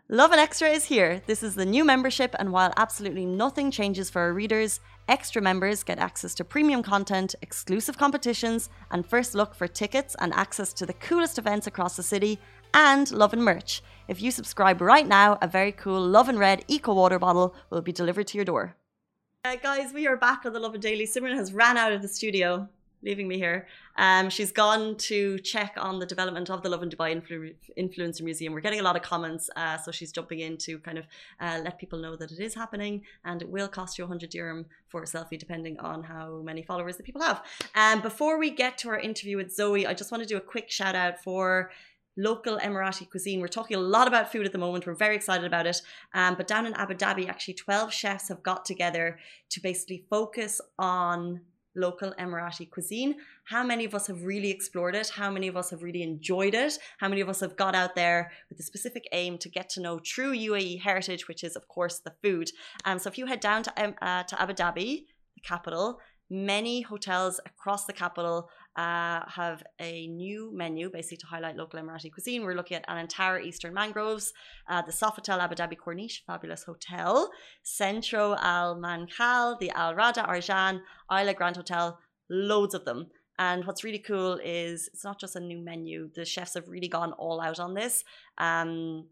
Lovin 0.07 0.37
Extra 0.37 0.69
is 0.69 0.85
here. 0.85 1.23
This 1.25 1.41
is 1.41 1.55
the 1.55 1.65
new 1.65 1.83
membership, 1.83 2.35
and 2.37 2.51
while 2.51 2.71
absolutely 2.77 3.25
nothing 3.25 3.71
changes 3.71 4.07
for 4.07 4.21
our 4.21 4.33
readers, 4.33 4.79
extra 5.07 5.41
members 5.41 5.81
get 5.81 5.97
access 5.97 6.35
to 6.35 6.43
premium 6.43 6.83
content, 6.83 7.33
exclusive 7.41 7.97
competitions, 7.97 8.69
and 8.91 9.03
first 9.03 9.33
look 9.33 9.55
for 9.55 9.67
tickets 9.67 10.15
and 10.19 10.31
access 10.35 10.73
to 10.73 10.85
the 10.85 10.93
coolest 10.93 11.39
events 11.39 11.65
across 11.65 11.95
the 11.95 12.03
city, 12.03 12.39
and 12.75 13.09
Lovin 13.09 13.41
merch. 13.41 13.81
If 14.07 14.21
you 14.21 14.29
subscribe 14.29 14.81
right 14.81 15.07
now, 15.07 15.39
a 15.41 15.47
very 15.47 15.71
cool 15.71 15.99
Lovin 15.99 16.37
Red 16.37 16.63
Eco 16.67 16.93
Water 16.93 17.17
bottle 17.17 17.55
will 17.71 17.81
be 17.81 17.91
delivered 17.91 18.27
to 18.27 18.37
your 18.37 18.45
door. 18.45 18.75
Uh, 19.43 19.55
guys, 19.55 19.93
we 19.93 20.05
are 20.05 20.15
back 20.15 20.45
on 20.45 20.53
the 20.53 20.59
Lovin 20.59 20.79
Daily. 20.79 21.07
Simran 21.07 21.35
has 21.35 21.53
ran 21.53 21.75
out 21.75 21.91
of 21.91 22.03
the 22.03 22.07
studio, 22.07 22.69
leaving 23.01 23.27
me 23.27 23.37
here. 23.37 23.67
Um, 23.97 24.29
she's 24.29 24.51
gone 24.51 24.95
to 24.97 25.39
check 25.39 25.73
on 25.77 25.97
the 25.97 26.05
development 26.05 26.51
of 26.51 26.61
the 26.61 26.69
Lovin 26.69 26.89
Dubai 26.89 27.19
Influ- 27.19 27.55
Influencer 27.79 28.21
Museum. 28.21 28.53
We're 28.53 28.61
getting 28.61 28.79
a 28.79 28.83
lot 28.83 28.95
of 28.95 29.01
comments, 29.01 29.49
uh, 29.55 29.77
so 29.79 29.91
she's 29.91 30.11
jumping 30.11 30.39
in 30.39 30.57
to 30.57 30.77
kind 30.79 30.99
of 30.99 31.05
uh, 31.39 31.61
let 31.63 31.79
people 31.79 31.97
know 31.97 32.15
that 32.15 32.31
it 32.31 32.39
is 32.39 32.53
happening 32.53 33.01
and 33.23 33.41
it 33.41 33.49
will 33.49 33.67
cost 33.67 33.97
you 33.97 34.03
100 34.03 34.29
dirham 34.29 34.67
for 34.87 35.01
a 35.01 35.05
selfie, 35.05 35.39
depending 35.39 35.79
on 35.79 36.03
how 36.03 36.41
many 36.43 36.61
followers 36.61 36.97
that 36.97 37.07
people 37.07 37.23
have. 37.23 37.41
Um, 37.73 38.01
before 38.01 38.37
we 38.37 38.51
get 38.51 38.77
to 38.79 38.89
our 38.89 38.99
interview 38.99 39.37
with 39.37 39.51
Zoe, 39.51 39.87
I 39.87 39.95
just 39.95 40.11
want 40.11 40.21
to 40.21 40.29
do 40.29 40.37
a 40.37 40.41
quick 40.41 40.69
shout 40.69 40.93
out 40.93 41.23
for 41.23 41.71
local 42.17 42.57
Emirati 42.59 43.09
cuisine. 43.09 43.41
We're 43.41 43.47
talking 43.47 43.77
a 43.77 43.81
lot 43.81 44.07
about 44.07 44.31
food 44.31 44.45
at 44.45 44.51
the 44.51 44.57
moment. 44.57 44.87
We're 44.87 44.95
very 44.95 45.15
excited 45.15 45.45
about 45.45 45.67
it. 45.67 45.81
Um, 46.13 46.35
but 46.35 46.47
down 46.47 46.65
in 46.65 46.73
Abu 46.73 46.93
Dhabi, 46.93 47.27
actually, 47.27 47.55
12 47.55 47.93
chefs 47.93 48.29
have 48.29 48.43
got 48.43 48.65
together 48.65 49.19
to 49.49 49.61
basically 49.61 50.05
focus 50.09 50.61
on 50.79 51.41
local 51.75 52.13
Emirati 52.17 52.69
cuisine. 52.69 53.15
How 53.45 53.63
many 53.63 53.85
of 53.85 53.93
us 53.93 54.07
have 54.07 54.23
really 54.23 54.49
explored 54.49 54.95
it? 54.95 55.09
How 55.09 55.29
many 55.29 55.47
of 55.47 55.57
us 55.57 55.69
have 55.71 55.83
really 55.83 56.03
enjoyed 56.03 56.53
it? 56.53 56.77
How 56.99 57.09
many 57.09 57.21
of 57.21 57.29
us 57.29 57.41
have 57.41 57.57
got 57.57 57.75
out 57.75 57.95
there 57.95 58.31
with 58.49 58.57
the 58.57 58.63
specific 58.63 59.07
aim 59.11 59.37
to 59.39 59.49
get 59.49 59.69
to 59.71 59.81
know 59.81 59.99
true 59.99 60.33
UAE 60.33 60.81
heritage, 60.81 61.27
which 61.27 61.43
is, 61.43 61.55
of 61.55 61.67
course, 61.67 61.99
the 61.99 62.13
food? 62.23 62.49
Um, 62.85 62.97
so 62.97 63.09
if 63.09 63.17
you 63.17 63.25
head 63.25 63.41
down 63.41 63.63
to, 63.63 63.83
um, 63.83 63.95
uh, 64.01 64.23
to 64.23 64.41
Abu 64.41 64.53
Dhabi, 64.53 65.05
the 65.35 65.41
capital, 65.43 65.99
many 66.29 66.81
hotels 66.81 67.39
across 67.45 67.85
the 67.85 67.93
capital 67.93 68.49
uh, 68.75 69.21
have 69.27 69.63
a 69.79 70.07
new 70.07 70.51
menu 70.53 70.89
basically 70.89 71.17
to 71.17 71.27
highlight 71.27 71.55
local 71.55 71.79
Emirati 71.79 72.11
cuisine. 72.11 72.43
We're 72.43 72.55
looking 72.55 72.77
at 72.77 72.87
Anantara 72.87 73.43
Eastern 73.43 73.73
Mangroves, 73.73 74.33
uh, 74.69 74.81
the 74.81 74.91
Sofitel 74.91 75.39
Abu 75.39 75.55
Dhabi 75.55 75.77
Corniche, 75.77 76.19
fabulous 76.27 76.63
hotel, 76.63 77.29
Centro 77.63 78.35
Al 78.39 78.75
Manhal, 78.75 79.57
the 79.59 79.71
Al 79.71 79.95
Rada 79.95 80.23
Arjan, 80.23 80.81
Isla 81.11 81.33
Grand 81.33 81.55
Hotel, 81.55 81.97
loads 82.29 82.73
of 82.73 82.85
them. 82.85 83.07
And 83.37 83.65
what's 83.65 83.83
really 83.83 83.99
cool 83.99 84.39
is 84.43 84.89
it's 84.93 85.03
not 85.03 85.19
just 85.19 85.35
a 85.35 85.39
new 85.39 85.59
menu. 85.59 86.09
The 86.15 86.25
chefs 86.25 86.53
have 86.53 86.67
really 86.67 86.87
gone 86.87 87.11
all 87.13 87.41
out 87.41 87.59
on 87.59 87.73
this 87.73 88.03
um, 88.37 89.07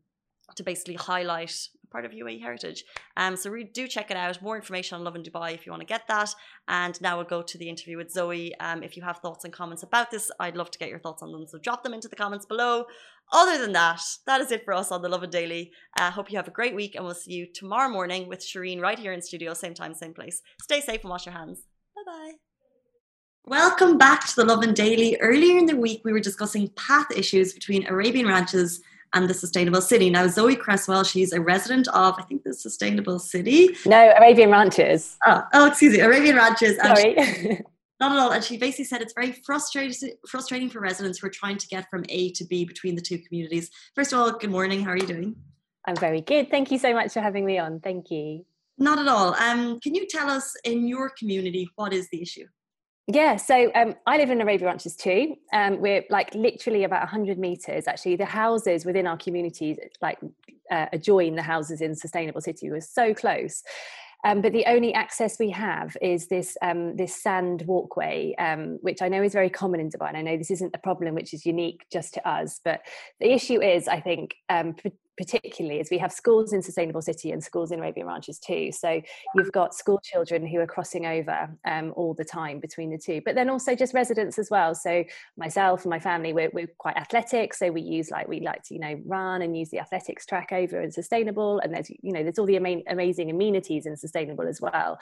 to 0.56 0.64
basically 0.64 0.96
highlight 0.96 1.56
part 1.94 2.06
of 2.06 2.12
UAE 2.12 2.42
heritage. 2.42 2.84
Um, 3.16 3.38
so 3.38 3.50
we 3.50 3.64
do 3.64 3.88
check 3.88 4.12
it 4.12 4.18
out. 4.18 4.42
More 4.42 4.58
information 4.58 4.98
on 4.98 5.04
Lovin 5.06 5.24
Dubai 5.24 5.54
if 5.54 5.66
you 5.66 5.72
want 5.72 5.82
to 5.82 5.94
get 5.96 6.06
that. 6.08 6.30
And 6.68 7.00
now 7.06 7.16
we'll 7.16 7.34
go 7.38 7.42
to 7.42 7.58
the 7.58 7.70
interview 7.70 7.98
with 7.98 8.12
Zoe. 8.12 8.54
Um, 8.60 8.84
if 8.84 8.98
you 8.98 9.04
have 9.04 9.20
thoughts 9.20 9.46
and 9.46 9.54
comments 9.54 9.84
about 9.84 10.12
this, 10.12 10.30
I'd 10.40 10.58
love 10.58 10.72
to 10.72 10.80
get 10.80 10.90
your 10.90 11.00
thoughts 11.00 11.22
on 11.24 11.32
them. 11.32 11.46
So 11.48 11.60
drop 11.60 11.84
them 11.84 11.94
into 11.94 12.10
the 12.10 12.16
comments 12.24 12.46
below. 12.46 12.86
Other 13.32 13.58
than 13.64 13.74
that, 13.74 14.02
that 14.26 14.42
is 14.42 14.52
it 14.52 14.66
for 14.66 14.74
us 14.74 14.92
on 14.92 15.02
the 15.02 15.10
Lovin 15.10 15.30
Daily. 15.30 15.72
I 15.98 16.08
uh, 16.08 16.12
hope 16.12 16.32
you 16.32 16.38
have 16.38 16.48
a 16.48 16.52
great 16.60 16.76
week, 16.76 16.96
and 16.96 17.06
we'll 17.06 17.16
see 17.16 17.34
you 17.34 17.48
tomorrow 17.62 17.90
morning 17.90 18.28
with 18.28 18.42
Shireen 18.42 18.82
right 18.82 19.00
here 19.00 19.14
in 19.14 19.22
studio, 19.22 19.54
same 19.54 19.74
time, 19.74 19.94
same 19.94 20.14
place. 20.14 20.42
Stay 20.62 20.82
safe 20.82 21.02
and 21.04 21.10
wash 21.10 21.26
your 21.26 21.34
hands. 21.34 21.60
Bye 21.96 22.12
bye. 22.12 22.34
Welcome 23.46 23.98
back 23.98 24.28
to 24.28 24.36
the 24.36 24.46
Lovin 24.46 24.74
Daily. 24.74 25.18
Earlier 25.20 25.58
in 25.58 25.66
the 25.66 25.76
week, 25.76 26.02
we 26.04 26.14
were 26.14 26.20
discussing 26.20 26.70
path 26.88 27.10
issues 27.16 27.54
between 27.54 27.86
Arabian 27.88 28.28
ranches 28.28 28.82
and 29.14 29.30
the 29.30 29.34
Sustainable 29.34 29.82
City. 29.82 30.10
Now, 30.10 30.28
Zoe 30.28 30.56
Cresswell, 30.56 31.04
she's 31.04 31.34
a 31.34 31.42
resident 31.42 31.88
of, 31.90 32.16
I 32.18 32.24
think, 32.24 32.44
the 32.44 32.54
Sustainable 32.54 33.20
City. 33.20 33.76
No, 33.86 34.12
Arabian 34.18 34.50
Ranches. 34.50 35.18
Oh, 35.26 35.44
oh 35.54 35.68
excuse 35.68 35.94
me, 35.94 36.00
Arabian 36.00 36.36
Ranches. 36.36 36.78
Sorry. 36.78 37.16
not 38.00 38.12
at 38.12 38.18
all. 38.18 38.32
And 38.32 38.44
she 38.44 38.58
basically 38.58 38.86
said 38.86 39.02
it's 39.02 39.14
very 39.14 39.32
frustrating, 39.32 40.12
frustrating 40.28 40.70
for 40.70 40.80
residents 40.80 41.20
who 41.20 41.28
are 41.28 41.32
trying 41.32 41.58
to 41.58 41.68
get 41.68 41.90
from 41.90 42.04
A 42.10 42.32
to 42.32 42.46
B 42.46 42.66
between 42.66 42.96
the 42.96 43.02
two 43.02 43.20
communities. 43.20 43.70
First 43.96 44.14
of 44.14 44.20
all, 44.20 44.32
good 44.32 44.50
morning. 44.50 44.84
How 44.84 44.92
are 44.92 44.98
you 44.98 45.08
doing? 45.08 45.36
I'm 45.86 45.96
very 45.96 46.22
good. 46.22 46.50
Thank 46.50 46.72
you 46.72 46.78
so 46.78 46.94
much 46.94 47.14
for 47.14 47.22
having 47.22 47.46
me 47.46 47.58
on. 47.60 47.80
Thank 47.80 48.10
you. 48.10 48.46
Not 48.78 49.00
at 49.00 49.08
all. 49.08 49.36
Um, 49.36 49.80
can 49.80 49.94
you 49.94 50.08
tell 50.08 50.30
us 50.30 50.56
in 50.64 50.88
your 50.88 51.10
community 51.10 51.70
what 51.76 51.94
is 51.94 52.10
the 52.10 52.22
issue? 52.22 52.48
Yeah, 53.08 53.36
so 53.36 53.70
um, 53.76 53.96
I 54.06 54.18
live 54.18 54.30
in 54.30 54.40
Arabian 54.40 54.68
Ranches 54.68 54.96
2. 54.96 55.36
Um, 55.52 55.82
we're 55.82 56.06
like 56.10 56.34
literally 56.34 56.86
about 56.86 57.02
100 57.02 57.38
meters. 57.38 57.86
Actually, 57.86 58.16
the 58.16 58.26
houses 58.26 58.86
within 58.86 59.08
our 59.08 59.18
community, 59.18 59.78
like 60.02 60.20
uh, 60.72 60.86
adjoin 60.94 61.36
the 61.36 61.42
houses 61.42 61.82
in 61.82 61.96
Sustainable 61.96 62.40
City, 62.40 62.72
we're 62.72 62.80
so 62.80 63.14
close. 63.14 63.62
Um, 64.26 64.40
but 64.40 64.54
the 64.54 64.66
only 64.68 64.94
access 64.94 65.38
we 65.38 65.50
have 65.50 65.98
is 66.02 66.28
this 66.28 66.56
um, 66.62 66.96
this 66.96 67.14
sand 67.22 67.64
walkway, 67.64 68.36
um, 68.40 68.80
which 68.82 69.02
I 69.02 69.10
know 69.10 69.22
is 69.22 69.34
very 69.34 69.50
common 69.50 69.82
in 69.82 69.90
Dubai. 69.90 70.08
And 70.08 70.18
I 70.18 70.22
know 70.22 70.38
this 70.38 70.52
isn't 70.52 70.74
a 70.74 70.80
problem 70.80 71.14
which 71.14 71.34
is 71.34 71.46
unique 71.46 71.86
just 71.92 72.14
to 72.14 72.26
us, 72.26 72.62
but 72.64 72.84
the 73.20 73.34
issue 73.34 73.62
is, 73.62 73.90
I 73.90 74.00
think, 74.00 74.36
um, 74.48 74.76
particularly 75.18 75.80
as 75.80 75.90
we 75.90 75.98
have 75.98 76.12
schools 76.12 76.54
in 76.54 76.62
Sustainable 76.62 77.02
City 77.02 77.32
and 77.32 77.44
schools 77.44 77.72
in 77.72 77.80
Arabian 77.80 78.08
Ranches 78.08 78.40
too. 78.40 78.72
So 78.72 79.02
you've 79.36 79.52
got 79.52 79.74
school 79.74 80.00
children 80.04 80.46
who 80.46 80.60
are 80.60 80.68
crossing 80.68 81.06
over 81.06 81.50
um, 81.66 81.94
all 81.96 82.14
the 82.14 82.26
time 82.26 82.60
between 82.60 82.90
the 82.90 82.98
two, 82.98 83.22
but 83.26 83.36
then 83.36 83.50
also 83.50 83.76
just 83.76 83.94
residents 83.94 84.40
as 84.40 84.50
well. 84.50 84.74
So 84.76 85.04
myself 85.38 85.84
and 85.84 85.90
my 85.90 86.00
family, 86.00 86.34
we're, 86.34 86.50
we're 86.54 86.68
quite 86.78 86.98
athletic, 86.98 87.54
so 87.54 87.72
we 87.72 87.82
use 87.82 88.12
like 88.12 88.28
we 88.28 88.40
like 88.40 88.64
to 88.64 88.74
you 88.74 88.80
know 88.80 89.00
run 89.06 89.42
and 89.42 89.58
use 89.58 89.70
the 89.70 89.80
athletics 89.80 90.26
track 90.26 90.50
over 90.52 90.82
in 90.82 90.92
Sustainable, 90.92 91.60
and 91.60 91.74
there's 91.74 91.90
you 91.90 92.12
know 92.12 92.24
there's 92.24 92.40
all 92.40 92.46
the 92.46 92.58
ama- 92.58 92.84
amazing 92.88 93.30
amenities 93.30 93.86
in 93.86 93.96
Sustainable 93.96 94.48
as 94.48 94.60
well. 94.62 95.00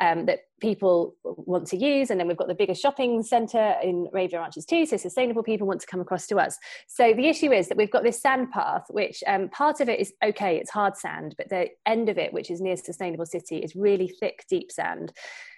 Um, 0.00 0.26
that 0.26 0.40
people 0.60 1.16
want 1.24 1.66
to 1.68 1.76
use. 1.76 2.10
And 2.10 2.20
then 2.20 2.28
we've 2.28 2.36
got 2.36 2.48
the 2.48 2.54
biggest 2.54 2.80
shopping 2.80 3.22
centre 3.22 3.74
in 3.82 4.08
Arabian 4.12 4.42
Ranches 4.42 4.64
too. 4.64 4.86
So 4.86 4.96
sustainable 4.96 5.42
people 5.42 5.66
want 5.66 5.80
to 5.80 5.86
come 5.86 6.00
across 6.00 6.26
to 6.28 6.36
us. 6.36 6.56
So 6.86 7.12
the 7.12 7.26
issue 7.26 7.52
is 7.52 7.68
that 7.68 7.76
we've 7.76 7.90
got 7.90 8.04
this 8.04 8.20
sand 8.20 8.50
path, 8.52 8.84
which 8.90 9.22
um, 9.26 9.48
part 9.48 9.80
of 9.80 9.88
it 9.88 9.98
is 9.98 10.12
okay, 10.24 10.56
it's 10.56 10.70
hard 10.70 10.96
sand, 10.96 11.34
but 11.36 11.48
the 11.48 11.68
end 11.86 12.08
of 12.08 12.18
it, 12.18 12.32
which 12.32 12.50
is 12.50 12.60
near 12.60 12.76
Sustainable 12.76 13.26
City, 13.26 13.58
is 13.58 13.74
really 13.74 14.08
thick, 14.20 14.44
deep 14.48 14.70
sand, 14.70 15.12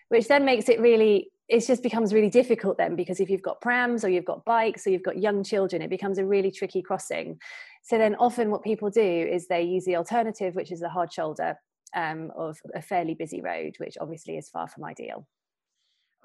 which 0.09 0.29
then 0.29 0.45
makes 0.45 0.69
it 0.69 0.81
really 0.81 1.31
it 1.51 1.67
just 1.67 1.83
becomes 1.83 2.15
really 2.15 2.31
difficult 2.31 2.79
then 2.79 2.95
because 2.95 3.19
if 3.19 3.29
you've 3.29 3.43
got 3.43 3.61
prams 3.61 4.05
or 4.05 4.09
you've 4.09 4.25
got 4.25 4.45
bikes 4.45 4.87
or 4.87 4.91
you've 4.91 5.03
got 5.03 5.19
young 5.19 5.43
children, 5.43 5.83
it 5.83 5.91
becomes 5.91 6.17
a 6.17 6.25
really 6.25 6.53
tricky 6.53 6.81
crossing. 6.81 7.39
So 7.83 7.99
then 7.99 8.15
often 8.17 8.51
what 8.51 8.63
people 8.63 8.89
do 8.89 9.03
is 9.03 9.49
they 9.49 9.63
use 9.63 9.85
the 9.85 9.97
alternative, 9.97 10.55
which 10.55 10.71
is 10.71 10.79
the 10.79 10.89
hard 10.89 11.13
shoulder 11.13 11.57
um, 11.95 12.31
of 12.37 12.59
a 12.75 12.83
fairly 12.83 13.15
busy 13.15 13.41
road, 13.41 13.75
which 13.79 13.97
obviously 14.01 14.37
is 14.37 14.49
far 14.49 14.69
from 14.69 14.85
ideal. 14.85 15.27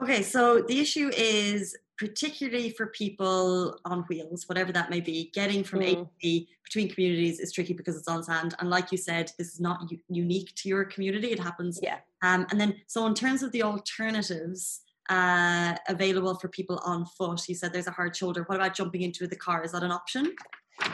Okay, 0.02 0.22
so 0.24 0.62
the 0.62 0.80
issue 0.80 1.10
is 1.16 1.76
particularly 1.98 2.70
for 2.70 2.88
people 2.88 3.80
on 3.86 4.02
wheels, 4.10 4.44
whatever 4.50 4.74
that 4.74 4.90
may 4.90 5.00
be, 5.00 5.32
getting 5.34 5.64
from 5.64 5.82
A 5.82 5.96
to 5.96 6.02
Mm. 6.02 6.10
B 6.22 6.50
between 6.64 6.90
communities 6.90 7.40
is 7.40 7.54
tricky 7.54 7.74
because 7.74 7.96
it's 7.96 8.08
on 8.10 8.22
sand. 8.22 8.56
And 8.60 8.70
like 8.70 8.92
you 8.92 8.98
said, 8.98 9.32
this 9.38 9.54
is 9.54 9.62
not 9.62 9.90
u- 9.90 10.00
unique 10.10 10.54
to 10.56 10.68
your 10.68 10.84
community. 10.84 11.32
It 11.32 11.40
happens. 11.40 11.80
Yeah. 11.82 12.00
Um, 12.22 12.46
and 12.52 12.60
then, 12.60 12.76
so 12.88 13.06
in 13.06 13.14
terms 13.14 13.42
of 13.44 13.54
the 13.54 13.64
alternatives 13.64 14.82
uh, 15.10 15.76
available 15.88 16.36
for 16.36 16.50
people 16.50 16.82
on 16.84 17.06
foot, 17.06 17.48
you 17.48 17.56
said 17.56 17.72
there's 17.72 17.88
a 17.88 17.92
hard 17.92 18.16
shoulder. 18.16 18.44
What 18.48 18.56
about 18.56 18.74
jumping 18.76 19.04
into 19.04 19.28
the 19.28 19.36
car? 19.38 19.64
Is 19.64 19.72
that 19.72 19.84
an 19.84 19.92
option? 19.92 20.36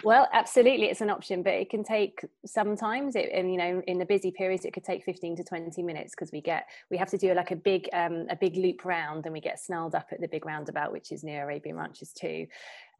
Well, 0.03 0.27
absolutely, 0.31 0.87
it's 0.87 1.01
an 1.01 1.09
option, 1.09 1.41
but 1.41 1.53
it 1.53 1.69
can 1.69 1.83
take 1.83 2.23
sometimes. 2.45 3.15
It, 3.15 3.29
and 3.33 3.51
you 3.51 3.57
know, 3.57 3.81
in 3.87 3.97
the 3.97 4.05
busy 4.05 4.31
periods, 4.31 4.63
it 4.63 4.73
could 4.73 4.83
take 4.83 5.03
fifteen 5.03 5.35
to 5.37 5.43
twenty 5.43 5.81
minutes 5.81 6.13
because 6.15 6.31
we 6.31 6.41
get 6.41 6.67
we 6.89 6.97
have 6.97 7.09
to 7.09 7.17
do 7.17 7.33
like 7.33 7.51
a 7.51 7.55
big 7.55 7.89
um, 7.93 8.27
a 8.29 8.35
big 8.35 8.55
loop 8.55 8.85
round, 8.85 9.25
and 9.25 9.33
we 9.33 9.41
get 9.41 9.59
snarled 9.59 9.95
up 9.95 10.07
at 10.11 10.21
the 10.21 10.27
big 10.27 10.45
roundabout, 10.45 10.91
which 10.91 11.11
is 11.11 11.23
near 11.23 11.43
Arabian 11.43 11.75
Ranches 11.77 12.13
2. 12.13 12.45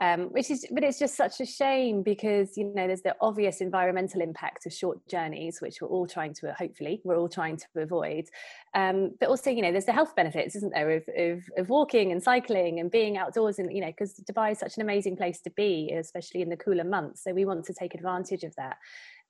Um, 0.02 0.30
which 0.32 0.50
is, 0.50 0.66
but 0.72 0.84
it's 0.84 0.98
just 0.98 1.16
such 1.16 1.40
a 1.42 1.46
shame 1.46 2.02
because 2.02 2.58
you 2.58 2.74
know 2.74 2.88
there's 2.88 3.04
the 3.04 3.16
obvious 3.22 3.62
environmental 3.62 4.20
impact 4.20 4.66
of 4.66 4.74
short 4.74 4.98
journeys, 5.08 5.62
which 5.62 5.80
we're 5.80 5.90
all 5.90 6.08
trying 6.08 6.34
to 6.36 6.52
hopefully 6.54 7.02
we're 7.04 7.20
all 7.20 7.30
trying 7.30 7.58
to 7.58 7.68
avoid. 7.76 8.26
Um, 8.74 9.12
but 9.20 9.30
also, 9.30 9.52
you 9.52 9.62
know, 9.62 9.72
there's 9.72 9.86
the 9.86 9.94
health 9.94 10.16
benefits, 10.16 10.56
isn't 10.56 10.74
there, 10.74 10.90
of, 10.90 11.04
of, 11.16 11.44
of 11.56 11.70
walking 11.70 12.12
and 12.12 12.24
cycling 12.24 12.80
and 12.80 12.90
being 12.90 13.16
outdoors, 13.16 13.60
and 13.60 13.72
you 13.72 13.82
know, 13.82 13.92
because 13.92 14.20
Dubai 14.30 14.54
is 14.54 14.60
such 14.60 14.76
an 14.76 14.82
amazing 14.82 15.18
place 15.18 15.40
to 15.42 15.52
be, 15.52 15.94
especially 15.96 16.42
in 16.42 16.50
the 16.50 16.58
cooler 16.58 16.84
months. 16.84 17.24
So 17.24 17.32
we 17.32 17.46
want 17.46 17.66
to 17.66 17.74
take 17.74 17.94
advantage 17.94 18.44
of 18.44 18.56
that. 18.56 18.78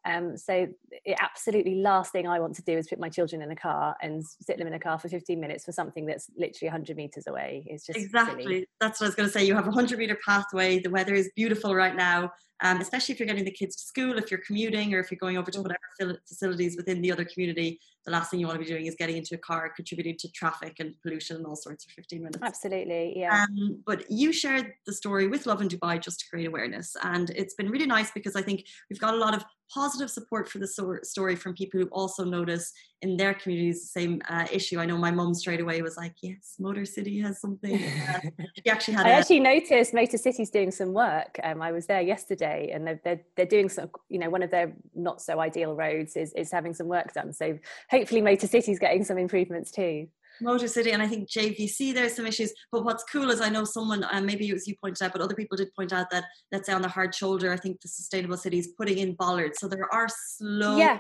Um, 0.06 0.36
so 0.36 0.68
the 1.06 1.22
absolutely 1.22 1.76
last 1.76 2.12
thing 2.12 2.28
I 2.28 2.40
want 2.40 2.56
to 2.56 2.64
do 2.64 2.78
is 2.78 2.88
put 2.88 3.00
my 3.00 3.10
children 3.10 3.42
in 3.42 3.52
a 3.52 3.56
car 3.56 3.96
and 4.02 4.24
sit 4.26 4.58
them 4.58 4.68
in 4.68 4.74
a 4.74 4.80
car 4.80 4.98
for 4.98 5.10
15 5.10 5.40
minutes 5.40 5.64
for 5.66 5.72
something 5.72 6.06
that's 6.06 6.28
literally 6.36 6.70
100 6.70 6.98
meters 6.98 7.28
away. 7.28 7.64
It's 7.68 7.86
just 7.86 8.00
exactly. 8.00 8.44
silly. 8.44 8.68
That's 8.80 9.00
what 9.00 9.06
I 9.06 9.10
was 9.10 9.16
going 9.16 9.30
to 9.30 9.34
say. 9.34 9.46
You 9.46 9.56
have 9.56 9.66
a 9.66 9.70
100 9.70 10.00
meter 10.00 10.18
pathway. 10.26 10.80
The 10.80 10.90
weather 10.90 11.14
is 11.14 11.30
beautiful 11.36 11.76
right 11.76 11.96
now, 11.96 12.32
um, 12.62 12.82
especially 12.82 13.14
if 13.14 13.20
you're 13.20 13.28
getting 13.28 13.46
the 13.46 13.52
kids 13.52 13.76
to 13.76 13.84
school, 13.84 14.18
if 14.18 14.32
you're 14.32 14.42
commuting, 14.46 14.94
or 14.94 15.00
if 15.00 15.12
you're 15.12 15.20
going 15.20 15.38
over 15.38 15.52
to 15.52 15.60
Mm. 15.60 15.64
whatever 15.64 16.20
facilities 16.28 16.76
within 16.78 17.02
the 17.02 17.12
other 17.12 17.26
community. 17.26 17.80
The 18.06 18.12
last 18.12 18.32
thing 18.32 18.40
you 18.40 18.48
want 18.48 18.60
to 18.60 18.66
be 18.66 18.70
doing 18.70 18.88
is 18.88 18.96
getting 18.96 19.18
into 19.18 19.36
a 19.36 19.38
car, 19.38 19.72
contributing 19.76 20.16
to 20.20 20.32
traffic 20.32 20.78
and 20.80 20.96
pollution 21.02 21.38
and 21.38 21.46
all 21.46 21.56
sorts 21.56 21.86
for 21.86 21.92
15 21.92 22.20
minutes. 22.20 22.40
Absolutely, 22.42 23.14
yeah. 23.18 23.44
Um, 23.44 23.82
but 23.86 24.10
you 24.10 24.34
shared 24.34 24.74
the 24.86 24.94
story 24.94 25.28
with 25.28 25.46
Lovin 25.46 25.68
Dubai 25.68 26.02
just 26.02 26.20
to 26.22 26.26
create 26.30 26.48
awareness, 26.48 26.96
and 27.04 27.30
it's 27.32 27.54
been 27.54 27.70
really 27.70 27.86
nice 27.86 28.12
because 28.12 28.36
I 28.36 28.42
think 28.42 28.66
we've 28.90 29.00
got 29.00 29.14
a 29.14 29.18
lot 29.18 29.36
of 29.36 29.44
positive 29.74 30.10
support 30.10 30.50
for 30.50 30.60
the 30.60 31.00
story 31.04 31.36
from 31.36 31.54
people 31.54 31.80
who 31.80 31.88
also 31.88 32.24
notice 32.24 32.74
in 33.02 33.18
their 33.18 33.34
communities 33.34 33.82
the 33.82 34.00
same 34.00 34.22
uh, 34.30 34.46
issue. 34.52 34.80
I 34.80 34.86
know 34.86 34.98
my 34.98 35.12
mum 35.12 35.34
straight 35.34 35.60
away 35.60 35.82
was 35.82 35.98
like, 35.98 36.16
"Yes, 36.22 36.56
Motor 36.60 36.86
City 36.86 37.20
has 37.20 37.40
something." 37.40 37.82
Uh, 38.12 38.20
she 38.58 38.70
actually 38.70 38.94
had 38.96 39.06
I 39.06 39.10
a 39.10 39.14
actually 39.14 39.40
noticed 39.40 39.94
Motor 39.94 40.18
City's 40.18 40.50
doing 40.50 40.72
some 40.72 40.94
work. 40.94 41.40
Um, 41.44 41.62
I 41.62 41.72
was 41.72 41.86
there 41.86 42.02
yesterday, 42.02 42.72
and 42.74 42.86
they're, 42.86 43.00
they're 43.04 43.22
they're 43.36 43.46
doing 43.46 43.70
some. 43.70 43.90
You 44.10 44.20
know, 44.20 44.30
one 44.30 44.44
of 44.44 44.52
their 44.52 44.74
not 44.96 45.22
so 45.22 45.40
ideal 45.40 45.76
roads 45.76 46.16
is 46.16 46.34
is 46.34 46.52
having 46.52 46.74
some 46.74 46.88
work 46.88 47.14
done. 47.14 47.32
So 47.34 47.58
hopefully, 47.92 48.22
Motor 48.22 48.48
City's 48.48 48.80
getting 48.80 49.04
some 49.04 49.18
improvements 49.18 49.70
too. 49.70 50.08
Motor 50.40 50.68
City, 50.68 50.92
and 50.92 51.04
I 51.04 51.08
think 51.08 51.30
JVC 51.30 51.94
there's 51.94 52.16
some 52.16 52.26
issues. 52.26 52.52
But 52.72 52.84
what's 52.84 53.04
cool 53.04 53.30
is 53.30 53.42
I 53.42 53.50
know 53.50 53.64
someone, 53.64 54.04
uh, 54.04 54.22
maybe 54.22 54.50
it 54.50 54.54
was 54.54 54.68
you 54.68 54.76
pointed 54.82 55.04
out, 55.04 55.12
but 55.12 55.22
other 55.22 55.36
people 55.36 55.58
did 55.58 55.74
point 55.76 55.94
out 55.94 56.10
that 56.10 56.24
let's 56.52 56.66
say 56.66 56.74
on 56.74 56.82
the 56.82 56.88
hard 56.88 57.14
shoulder, 57.14 57.52
I 57.52 57.58
think 57.58 57.82
the 57.82 57.90
sustainable 57.90 58.38
city 58.38 58.58
is 58.58 58.70
putting 58.78 58.98
in 58.98 59.14
bollards, 59.14 59.60
so 59.60 59.68
there 59.68 59.94
are 59.94 60.08
slow 60.10 60.78
Yeah. 60.78 61.00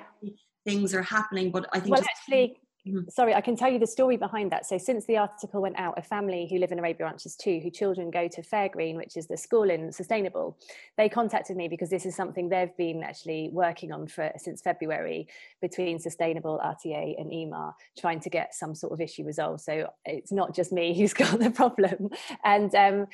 things 0.65 0.93
are 0.93 1.01
happening. 1.01 1.49
But 1.49 1.67
I 1.73 1.79
think 1.79 1.95
Well, 1.95 2.03
actually, 2.03 2.57
Mhm. 2.87 3.11
sorry, 3.11 3.35
I 3.35 3.41
can 3.41 3.55
tell 3.55 3.71
you 3.71 3.77
the 3.77 3.85
story 3.85 4.17
behind 4.17 4.51
that. 4.51 4.65
So, 4.65 4.79
since 4.79 5.05
the 5.05 5.17
article 5.17 5.61
went 5.61 5.77
out, 5.77 5.99
a 5.99 6.01
family 6.01 6.47
who 6.49 6.57
live 6.57 6.71
in 6.71 6.79
Arabian 6.79 7.09
Ranches 7.09 7.35
2, 7.35 7.59
who 7.59 7.69
children 7.69 8.09
go 8.09 8.27
to 8.27 8.41
Fairgreen, 8.41 8.95
which 8.95 9.15
is 9.15 9.27
the 9.27 9.37
school 9.37 9.69
in 9.69 9.91
Sustainable, 9.91 10.57
they 10.97 11.07
contacted 11.07 11.57
me 11.57 11.67
because 11.67 11.91
this 11.91 12.07
is 12.07 12.15
something 12.15 12.49
they've 12.49 12.75
been 12.77 13.03
actually 13.03 13.49
working 13.53 13.91
on 13.91 14.07
for 14.07 14.31
since 14.37 14.63
February 14.63 15.27
between 15.61 15.99
Sustainable, 15.99 16.59
RTA, 16.63 17.15
and 17.19 17.31
Emaar, 17.31 17.73
trying 17.99 18.19
to 18.21 18.31
get 18.31 18.55
some 18.55 18.73
sort 18.73 18.93
of 18.93 18.99
issue 18.99 19.25
resolved. 19.25 19.61
So 19.61 19.91
it's 20.05 20.31
not 20.31 20.55
just 20.55 20.71
me 20.71 20.97
who's 20.97 21.13
got 21.13 21.37
the 21.39 21.51
problem, 21.51 22.09
and 22.43 22.73
um, 22.73 23.05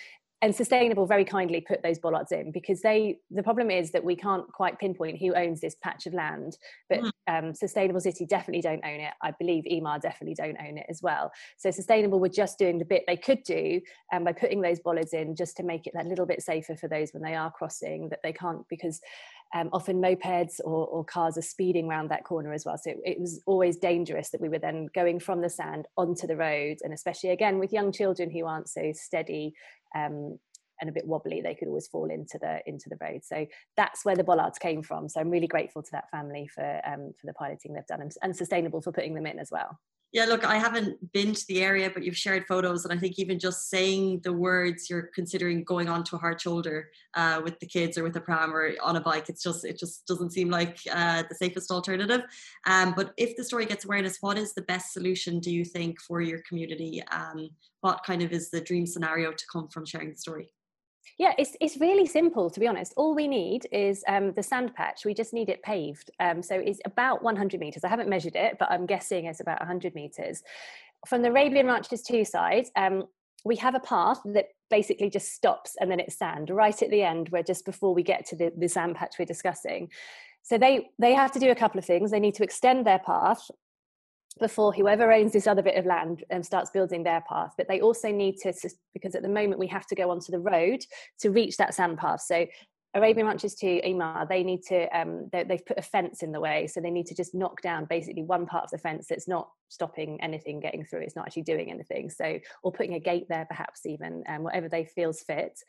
and 0.42 0.56
sustainable 0.56 1.08
very 1.08 1.26
kindly 1.26 1.62
put 1.62 1.82
those 1.82 1.98
bollards 1.98 2.32
in 2.32 2.52
because 2.52 2.82
they 2.82 3.18
the 3.32 3.42
problem 3.42 3.72
is 3.72 3.92
that 3.92 4.04
we 4.04 4.16
can't 4.16 4.48
quite 4.52 4.78
pinpoint 4.80 5.18
who 5.18 5.34
owns 5.34 5.60
this 5.62 5.76
patch 5.82 6.06
of 6.06 6.14
land 6.14 6.58
but 6.90 6.98
Mm. 6.98 7.12
um, 7.28 7.54
sustainable 7.54 8.02
city 8.02 8.26
definitely 8.26 8.62
don't 8.62 8.84
own 8.84 9.00
it 9.00 9.14
i 9.22 9.32
believe 9.32 9.64
Emaar 9.66 10.02
definitely 10.02 10.36
don't 10.36 10.58
own 10.60 10.78
it 10.78 10.86
as 10.90 11.02
well 11.02 11.32
so 11.58 11.70
sustainable 11.72 12.20
were 12.20 12.30
just 12.30 12.58
doing 12.58 12.78
the 12.78 12.86
bit 12.86 13.04
they 13.08 13.18
could 13.18 13.44
do 13.44 13.80
um, 14.14 14.24
by 14.24 14.34
putting 14.34 14.62
those 14.62 14.80
bollards 14.80 15.14
in 15.14 15.36
just 15.36 15.58
to 15.58 15.64
make 15.64 15.86
it 15.88 15.94
that 15.94 16.08
little 16.08 16.26
bit 16.26 16.42
safer 16.42 16.76
for 16.76 16.88
those 16.88 17.14
when 17.14 17.24
they 17.24 17.36
are 17.36 17.52
crossing 17.52 18.10
that 18.10 18.20
they 18.24 18.34
can't 18.34 18.68
because 18.70 19.00
um, 19.56 19.70
often 19.72 20.02
mopeds 20.02 20.60
or, 20.64 20.88
or 20.88 21.06
cars 21.06 21.38
are 21.38 21.42
speeding 21.42 21.88
around 21.88 22.10
that 22.10 22.26
corner 22.26 22.54
as 22.54 22.66
well. 22.66 22.78
So 22.78 22.92
it, 22.92 22.98
it 23.06 23.20
was 23.20 23.42
always 23.46 23.78
dangerous 23.78 24.30
that 24.32 24.42
we 24.42 24.50
were 24.50 24.60
then 24.60 24.88
going 24.94 25.20
from 25.20 25.42
the 25.42 25.50
sand 25.50 25.88
onto 25.96 26.28
the 26.28 26.36
road, 26.36 26.78
and 26.82 26.94
especially 26.94 27.30
again 27.30 27.60
with 27.60 27.72
young 27.72 27.92
children 27.92 28.30
who 28.30 28.46
aren't 28.46 28.70
so 28.70 28.92
steady 28.94 29.54
um, 29.98 30.40
and 30.80 30.90
a 30.90 30.94
bit 30.94 31.08
wobbly, 31.08 31.42
they 31.42 31.56
could 31.56 31.68
always 31.68 31.88
fall 31.88 32.10
into 32.10 32.38
the 32.40 32.62
into 32.68 32.90
the 32.90 32.98
road. 33.02 33.22
So 33.24 33.48
that's 33.76 34.06
where 34.06 34.16
the 34.16 34.24
bollards 34.24 34.60
came 34.60 34.84
from. 34.84 35.10
So 35.10 35.20
I'm 35.20 35.30
really 35.30 35.48
grateful 35.48 35.82
to 35.82 35.92
that 35.94 36.10
family 36.12 36.48
for 36.48 36.82
um, 36.86 37.14
for 37.20 37.26
the 37.26 37.34
piloting 37.34 37.74
they've 37.74 37.88
done 37.88 38.02
and, 38.02 38.12
and 38.22 38.36
sustainable 38.36 38.82
for 38.82 38.92
putting 38.92 39.16
them 39.16 39.26
in 39.26 39.40
as 39.40 39.50
well. 39.52 39.80
Yeah, 40.14 40.24
look, 40.24 40.46
I 40.46 40.56
haven't 40.56 41.12
been 41.12 41.34
to 41.34 41.46
the 41.50 41.62
area, 41.62 41.92
but 41.94 42.02
you've 42.04 42.18
shared 42.18 42.48
photos, 42.48 42.86
and 42.86 42.94
I 42.94 42.98
think 42.98 43.20
even 43.20 43.40
just 43.40 43.70
saying 43.70 44.22
the 44.24 44.32
words, 44.32 44.90
you're 44.90 45.10
considering 45.14 45.66
going 45.66 45.90
onto 45.90 46.16
a 46.16 46.20
hard 46.20 46.40
shoulder 46.40 46.90
uh, 47.14 47.42
with 47.44 47.60
the 47.60 47.66
kids 47.66 47.98
or 47.98 48.04
with 48.04 48.16
a 48.16 48.22
pram 48.22 48.56
or 48.56 48.72
on 48.82 48.96
a 48.96 49.02
bike. 49.02 49.28
It's 49.28 49.44
just, 49.44 49.66
it 49.66 49.78
just 49.78 50.08
doesn't 50.08 50.32
seem 50.32 50.50
like 50.50 50.80
uh, 50.92 51.24
the 51.28 51.36
safest 51.36 51.72
alternative. 51.72 52.22
Um, 52.66 52.94
but 52.96 53.14
if 53.18 53.36
the 53.36 53.44
story 53.44 53.66
gets 53.66 53.84
awareness, 53.84 54.18
what 54.22 54.38
is 54.38 54.54
the 54.54 54.62
best 54.62 54.94
solution, 54.94 55.40
do 55.40 55.52
you 55.52 55.66
think, 55.66 56.00
for 56.00 56.22
your 56.22 56.40
community? 56.48 57.04
Um, 57.12 57.50
what 57.82 58.02
kind 58.06 58.22
of 58.22 58.32
is 58.32 58.50
the 58.50 58.62
dream 58.62 58.86
scenario 58.86 59.34
to 59.34 59.44
come 59.52 59.68
from 59.68 59.86
sharing 59.86 60.12
the 60.12 60.18
story? 60.18 60.50
Yeah, 61.18 61.34
it's 61.38 61.56
it's 61.60 61.78
really 61.78 62.06
simple 62.06 62.50
to 62.50 62.60
be 62.60 62.68
honest. 62.68 62.94
All 62.98 63.16
we 63.16 63.28
need 63.28 63.68
is 63.72 64.04
um, 64.08 64.34
the 64.34 64.44
sand 64.44 64.74
patch. 64.76 65.06
We 65.06 65.14
just 65.14 65.34
need 65.34 65.50
it 65.50 65.64
paved. 65.64 66.12
Um, 66.20 66.42
so 66.42 66.56
it's 66.56 66.80
about 66.86 67.24
100 67.24 67.60
meters. 67.60 67.84
I 67.84 67.90
haven't 67.90 68.10
measured 68.10 68.36
it, 68.36 68.58
but 68.60 68.70
I'm 68.72 68.86
guessing 68.86 69.26
it's 69.26 69.40
about 69.40 69.60
100 69.60 69.96
meters. 69.96 70.44
From 71.08 71.22
the 71.22 71.30
Arabian 71.30 71.68
Ranches 71.68 72.02
2 72.04 72.26
sides, 72.26 72.72
um, 72.76 73.06
we 73.46 73.56
have 73.58 73.76
a 73.76 73.80
path 73.80 74.20
that 74.26 74.48
basically 74.70 75.10
just 75.10 75.34
stops 75.34 75.76
and 75.80 75.90
then 75.90 76.00
it's 76.00 76.18
sand 76.18 76.50
right 76.50 76.82
at 76.82 76.90
the 76.90 77.04
end, 77.04 77.30
where 77.30 77.44
just 77.44 77.66
before 77.66 77.94
we 77.94 78.04
get 78.04 78.26
to 78.28 78.36
the, 78.36 78.52
the 78.58 78.68
sand 78.68 78.96
patch 78.96 79.16
we're 79.18 79.26
discussing. 79.26 79.90
So 80.44 80.58
they 80.58 80.90
they 81.00 81.14
have 81.14 81.32
to 81.34 81.40
do 81.40 81.52
a 81.52 81.56
couple 81.56 81.80
of 81.80 81.86
things. 81.86 82.12
They 82.12 82.20
need 82.20 82.36
to 82.36 82.44
extend 82.44 82.86
their 82.86 83.00
path 83.00 83.50
before 84.40 84.74
whoever 84.74 85.12
owns 85.12 85.34
this 85.34 85.48
other 85.48 85.62
bit 85.62 85.76
of 85.76 85.86
land 85.86 86.24
um, 86.32 86.44
starts 86.44 86.72
building 86.72 87.04
their 87.04 87.24
path. 87.28 87.54
But 87.58 87.68
they 87.68 87.82
also 87.82 88.12
need 88.12 88.38
to, 88.44 88.54
because 88.94 89.16
at 89.16 89.22
the 89.22 89.30
moment 89.30 89.60
we 89.60 89.68
have 89.68 89.88
to 89.88 89.96
go 89.96 90.10
onto 90.10 90.32
the 90.32 90.40
road 90.40 90.80
to 91.20 91.32
reach 91.32 91.58
that 91.58 91.74
sand 91.74 91.98
path. 91.98 92.22
So 92.22 92.46
Arabian 92.94 93.28
Ranches 93.28 93.54
2 93.56 93.82
Emaar, 93.86 94.28
they 94.28 94.44
need 94.44 94.64
to, 94.64 94.88
um, 94.98 95.30
they, 95.32 95.44
they've 95.44 95.66
put 95.66 95.78
a 95.78 95.82
fence 95.82 96.24
in 96.24 96.32
the 96.32 96.40
way. 96.40 96.68
So 96.68 96.82
they 96.82 96.90
need 96.90 97.06
to 97.08 97.16
just 97.16 97.36
knock 97.36 97.62
down 97.62 97.86
basically 97.86 98.24
one 98.24 98.46
part 98.46 98.64
of 98.64 98.72
the 98.72 98.78
fence 98.78 99.08
that's 99.08 99.28
not 99.28 99.50
stopping 99.70 100.20
anything 100.22 100.60
getting 100.60 100.84
through. 100.84 101.02
It's 101.02 101.16
not 101.16 101.28
actually 101.28 101.44
doing 101.44 101.70
anything. 101.70 102.10
So, 102.10 102.40
or 102.64 102.72
putting 102.72 102.96
a 102.96 103.00
gate 103.00 103.28
there 103.30 103.46
perhaps 103.46 103.86
even, 103.86 104.24
um, 104.28 104.44
whatever 104.44 104.70
they 104.70 104.86
feels 104.86 105.22
fit. 105.22 105.60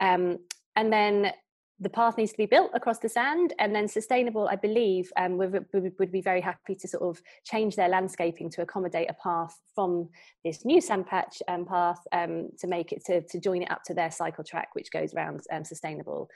Um, 0.00 0.38
and 0.76 0.92
then 0.92 1.32
the 1.80 1.90
path 1.90 2.16
needs 2.16 2.32
to 2.32 2.38
be 2.38 2.46
built 2.46 2.70
across 2.72 2.98
the 2.98 3.08
sand 3.08 3.52
and 3.58 3.74
then 3.74 3.86
sustainable 3.86 4.48
i 4.48 4.56
believe 4.56 5.12
um, 5.16 5.36
would, 5.36 5.66
would, 5.72 6.12
be 6.12 6.22
very 6.22 6.40
happy 6.40 6.74
to 6.74 6.88
sort 6.88 7.02
of 7.02 7.22
change 7.44 7.76
their 7.76 7.88
landscaping 7.88 8.48
to 8.50 8.62
accommodate 8.62 9.10
a 9.10 9.14
path 9.14 9.58
from 9.74 10.08
this 10.44 10.64
new 10.64 10.80
sand 10.80 11.06
patch 11.06 11.42
um, 11.48 11.64
path 11.66 12.00
um, 12.12 12.48
to 12.58 12.66
make 12.66 12.92
it 12.92 13.04
to, 13.04 13.20
to 13.22 13.38
join 13.38 13.62
it 13.62 13.70
up 13.70 13.82
to 13.84 13.94
their 13.94 14.10
cycle 14.10 14.44
track 14.44 14.68
which 14.74 14.90
goes 14.90 15.14
around 15.14 15.42
um, 15.52 15.64
sustainable. 15.64 16.28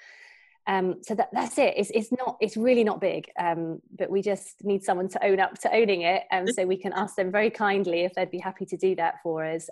Um, 0.66 0.96
so 1.02 1.14
that, 1.14 1.30
that's 1.32 1.56
it. 1.58 1.74
It's, 1.76 1.90
it's 1.90 2.12
not 2.12 2.36
it's 2.40 2.56
really 2.56 2.84
not 2.84 3.00
big 3.00 3.30
um, 3.38 3.80
but 3.98 4.10
we 4.10 4.20
just 4.20 4.62
need 4.62 4.84
someone 4.84 5.08
to 5.08 5.24
own 5.24 5.40
up 5.40 5.58
to 5.60 5.74
owning 5.74 6.02
it 6.02 6.24
and 6.30 6.48
so 6.54 6.66
we 6.66 6.76
can 6.76 6.92
ask 6.92 7.16
them 7.16 7.32
very 7.32 7.50
kindly 7.50 8.00
if 8.00 8.12
they'd 8.14 8.30
be 8.30 8.38
happy 8.38 8.66
to 8.66 8.76
do 8.76 8.94
that 8.96 9.22
for 9.22 9.44
us 9.44 9.68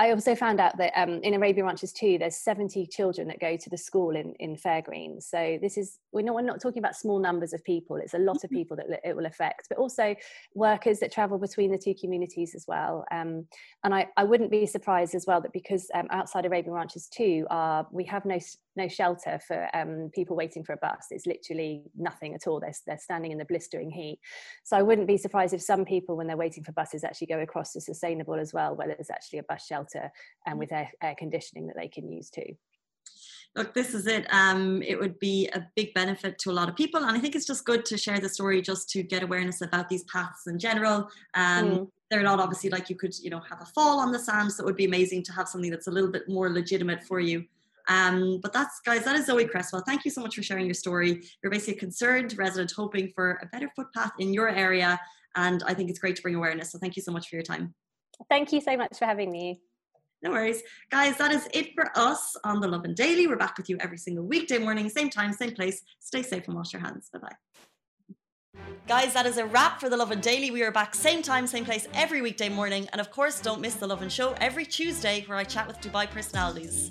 I 0.00 0.12
also 0.12 0.34
found 0.34 0.60
out 0.60 0.78
that 0.78 0.94
um, 0.96 1.20
in 1.22 1.34
Arabian 1.34 1.66
Ranches 1.66 1.92
2, 1.92 2.16
there's 2.18 2.36
70 2.36 2.86
children 2.86 3.28
that 3.28 3.38
go 3.38 3.58
to 3.58 3.68
the 3.68 3.76
school 3.76 4.16
in, 4.16 4.32
in 4.40 4.56
Fairgreen. 4.56 5.22
So 5.22 5.58
this 5.60 5.76
is 5.76 5.98
we're 6.10 6.22
not 6.22 6.34
we're 6.36 6.40
not 6.40 6.58
talking 6.58 6.78
about 6.78 6.96
small 6.96 7.18
numbers 7.18 7.52
of 7.52 7.62
people. 7.64 7.96
It's 7.96 8.14
a 8.14 8.18
lot 8.18 8.42
of 8.42 8.48
people 8.48 8.78
that 8.78 8.86
it 9.04 9.14
will 9.14 9.26
affect, 9.26 9.68
but 9.68 9.76
also 9.76 10.16
workers 10.54 11.00
that 11.00 11.12
travel 11.12 11.36
between 11.36 11.70
the 11.70 11.76
two 11.76 11.94
communities 11.94 12.54
as 12.54 12.64
well. 12.66 13.04
Um, 13.10 13.46
and 13.84 13.94
I, 13.94 14.08
I 14.16 14.24
wouldn't 14.24 14.50
be 14.50 14.64
surprised 14.64 15.14
as 15.14 15.26
well 15.26 15.42
that 15.42 15.52
because 15.52 15.90
um, 15.92 16.06
outside 16.08 16.46
Arabian 16.46 16.72
Ranches 16.72 17.06
2, 17.08 17.48
are 17.50 17.86
we 17.92 18.04
have 18.04 18.24
no 18.24 18.38
no 18.76 18.88
shelter 18.88 19.40
for 19.46 19.68
um, 19.74 20.10
people 20.14 20.36
waiting 20.36 20.64
for 20.64 20.72
a 20.72 20.76
bus. 20.76 21.06
It's 21.10 21.26
literally 21.26 21.82
nothing 21.96 22.34
at 22.34 22.46
all. 22.46 22.60
They're, 22.60 22.74
they're 22.86 22.98
standing 22.98 23.32
in 23.32 23.38
the 23.38 23.44
blistering 23.44 23.90
heat. 23.90 24.18
So 24.64 24.76
I 24.76 24.82
wouldn't 24.82 25.08
be 25.08 25.16
surprised 25.16 25.54
if 25.54 25.62
some 25.62 25.84
people, 25.84 26.16
when 26.16 26.26
they're 26.26 26.36
waiting 26.36 26.64
for 26.64 26.72
buses, 26.72 27.04
actually 27.04 27.28
go 27.28 27.40
across 27.40 27.72
to 27.72 27.80
sustainable 27.80 28.34
as 28.34 28.52
well, 28.52 28.76
where 28.76 28.88
there's 28.88 29.10
actually 29.10 29.40
a 29.40 29.44
bus 29.44 29.66
shelter 29.66 30.10
and 30.46 30.58
with 30.58 30.72
air, 30.72 30.90
air 31.02 31.14
conditioning 31.18 31.66
that 31.66 31.76
they 31.76 31.88
can 31.88 32.10
use 32.10 32.30
too 32.30 32.56
look, 33.56 33.74
this 33.74 33.94
is 33.94 34.06
it. 34.06 34.26
Um, 34.32 34.82
it 34.82 34.98
would 34.98 35.18
be 35.18 35.48
a 35.48 35.66
big 35.74 35.92
benefit 35.94 36.38
to 36.40 36.50
a 36.50 36.52
lot 36.52 36.68
of 36.68 36.76
people, 36.76 37.04
and 37.04 37.16
I 37.16 37.20
think 37.20 37.34
it's 37.34 37.46
just 37.46 37.64
good 37.64 37.84
to 37.86 37.98
share 37.98 38.20
the 38.20 38.28
story 38.28 38.62
just 38.62 38.88
to 38.90 39.02
get 39.02 39.22
awareness 39.22 39.60
about 39.60 39.88
these 39.88 40.04
paths 40.04 40.46
in 40.46 40.58
general. 40.58 41.08
Um, 41.34 41.70
mm. 41.70 41.88
They're 42.10 42.22
not 42.22 42.40
obviously 42.40 42.70
like 42.70 42.90
you 42.90 42.96
could, 42.96 43.16
you 43.18 43.30
know, 43.30 43.40
have 43.40 43.60
a 43.60 43.66
fall 43.66 44.00
on 44.00 44.12
the 44.12 44.18
sand, 44.18 44.52
so 44.52 44.62
it 44.62 44.66
would 44.66 44.76
be 44.76 44.84
amazing 44.84 45.22
to 45.24 45.32
have 45.32 45.48
something 45.48 45.70
that's 45.70 45.86
a 45.86 45.90
little 45.90 46.10
bit 46.10 46.28
more 46.28 46.50
legitimate 46.50 47.04
for 47.04 47.20
you. 47.20 47.44
Um, 47.90 48.38
but 48.40 48.52
that's, 48.52 48.80
guys, 48.86 49.04
that 49.04 49.16
is 49.16 49.26
Zoe 49.26 49.44
Cresswell. 49.46 49.82
Thank 49.84 50.04
you 50.04 50.12
so 50.12 50.20
much 50.20 50.36
for 50.36 50.42
sharing 50.42 50.64
your 50.64 50.74
story. 50.74 51.22
You're 51.42 51.50
basically 51.50 51.74
a 51.74 51.80
concerned 51.80 52.34
resident 52.38 52.72
hoping 52.74 53.10
for 53.14 53.40
a 53.42 53.46
better 53.46 53.68
footpath 53.74 54.12
in 54.20 54.32
your 54.32 54.48
area. 54.48 54.98
And 55.34 55.62
I 55.66 55.74
think 55.74 55.90
it's 55.90 55.98
great 55.98 56.14
to 56.16 56.22
bring 56.22 56.36
awareness. 56.36 56.70
So 56.70 56.78
thank 56.78 56.94
you 56.94 57.02
so 57.02 57.10
much 57.10 57.28
for 57.28 57.34
your 57.34 57.42
time. 57.42 57.74
Thank 58.28 58.52
you 58.52 58.60
so 58.60 58.76
much 58.76 58.96
for 58.96 59.06
having 59.06 59.32
me. 59.32 59.60
No 60.22 60.30
worries. 60.30 60.62
Guys, 60.90 61.16
that 61.16 61.32
is 61.32 61.48
it 61.52 61.74
for 61.74 61.90
us 61.96 62.36
on 62.44 62.60
the 62.60 62.68
Lovin 62.68 62.94
Daily. 62.94 63.26
We're 63.26 63.36
back 63.36 63.58
with 63.58 63.68
you 63.68 63.76
every 63.80 63.98
single 63.98 64.24
weekday 64.24 64.58
morning, 64.58 64.88
same 64.88 65.10
time, 65.10 65.32
same 65.32 65.54
place. 65.54 65.82
Stay 65.98 66.22
safe 66.22 66.46
and 66.46 66.56
wash 66.56 66.72
your 66.72 66.82
hands. 66.82 67.08
Bye 67.12 67.20
bye. 67.20 67.36
Guys, 68.86 69.14
that 69.14 69.26
is 69.26 69.38
a 69.38 69.46
wrap 69.46 69.80
for 69.80 69.88
the 69.88 69.96
Lovin 69.96 70.20
Daily. 70.20 70.50
We 70.50 70.62
are 70.62 70.70
back 70.70 70.94
same 70.94 71.22
time, 71.22 71.46
same 71.46 71.64
place 71.64 71.88
every 71.94 72.20
weekday 72.22 72.50
morning. 72.50 72.86
And 72.92 73.00
of 73.00 73.10
course, 73.10 73.40
don't 73.40 73.60
miss 73.60 73.74
the 73.74 73.86
Lovin 73.86 74.10
Show 74.10 74.34
every 74.40 74.66
Tuesday 74.66 75.24
where 75.26 75.38
I 75.38 75.44
chat 75.44 75.66
with 75.66 75.80
Dubai 75.80 76.08
personalities. 76.08 76.90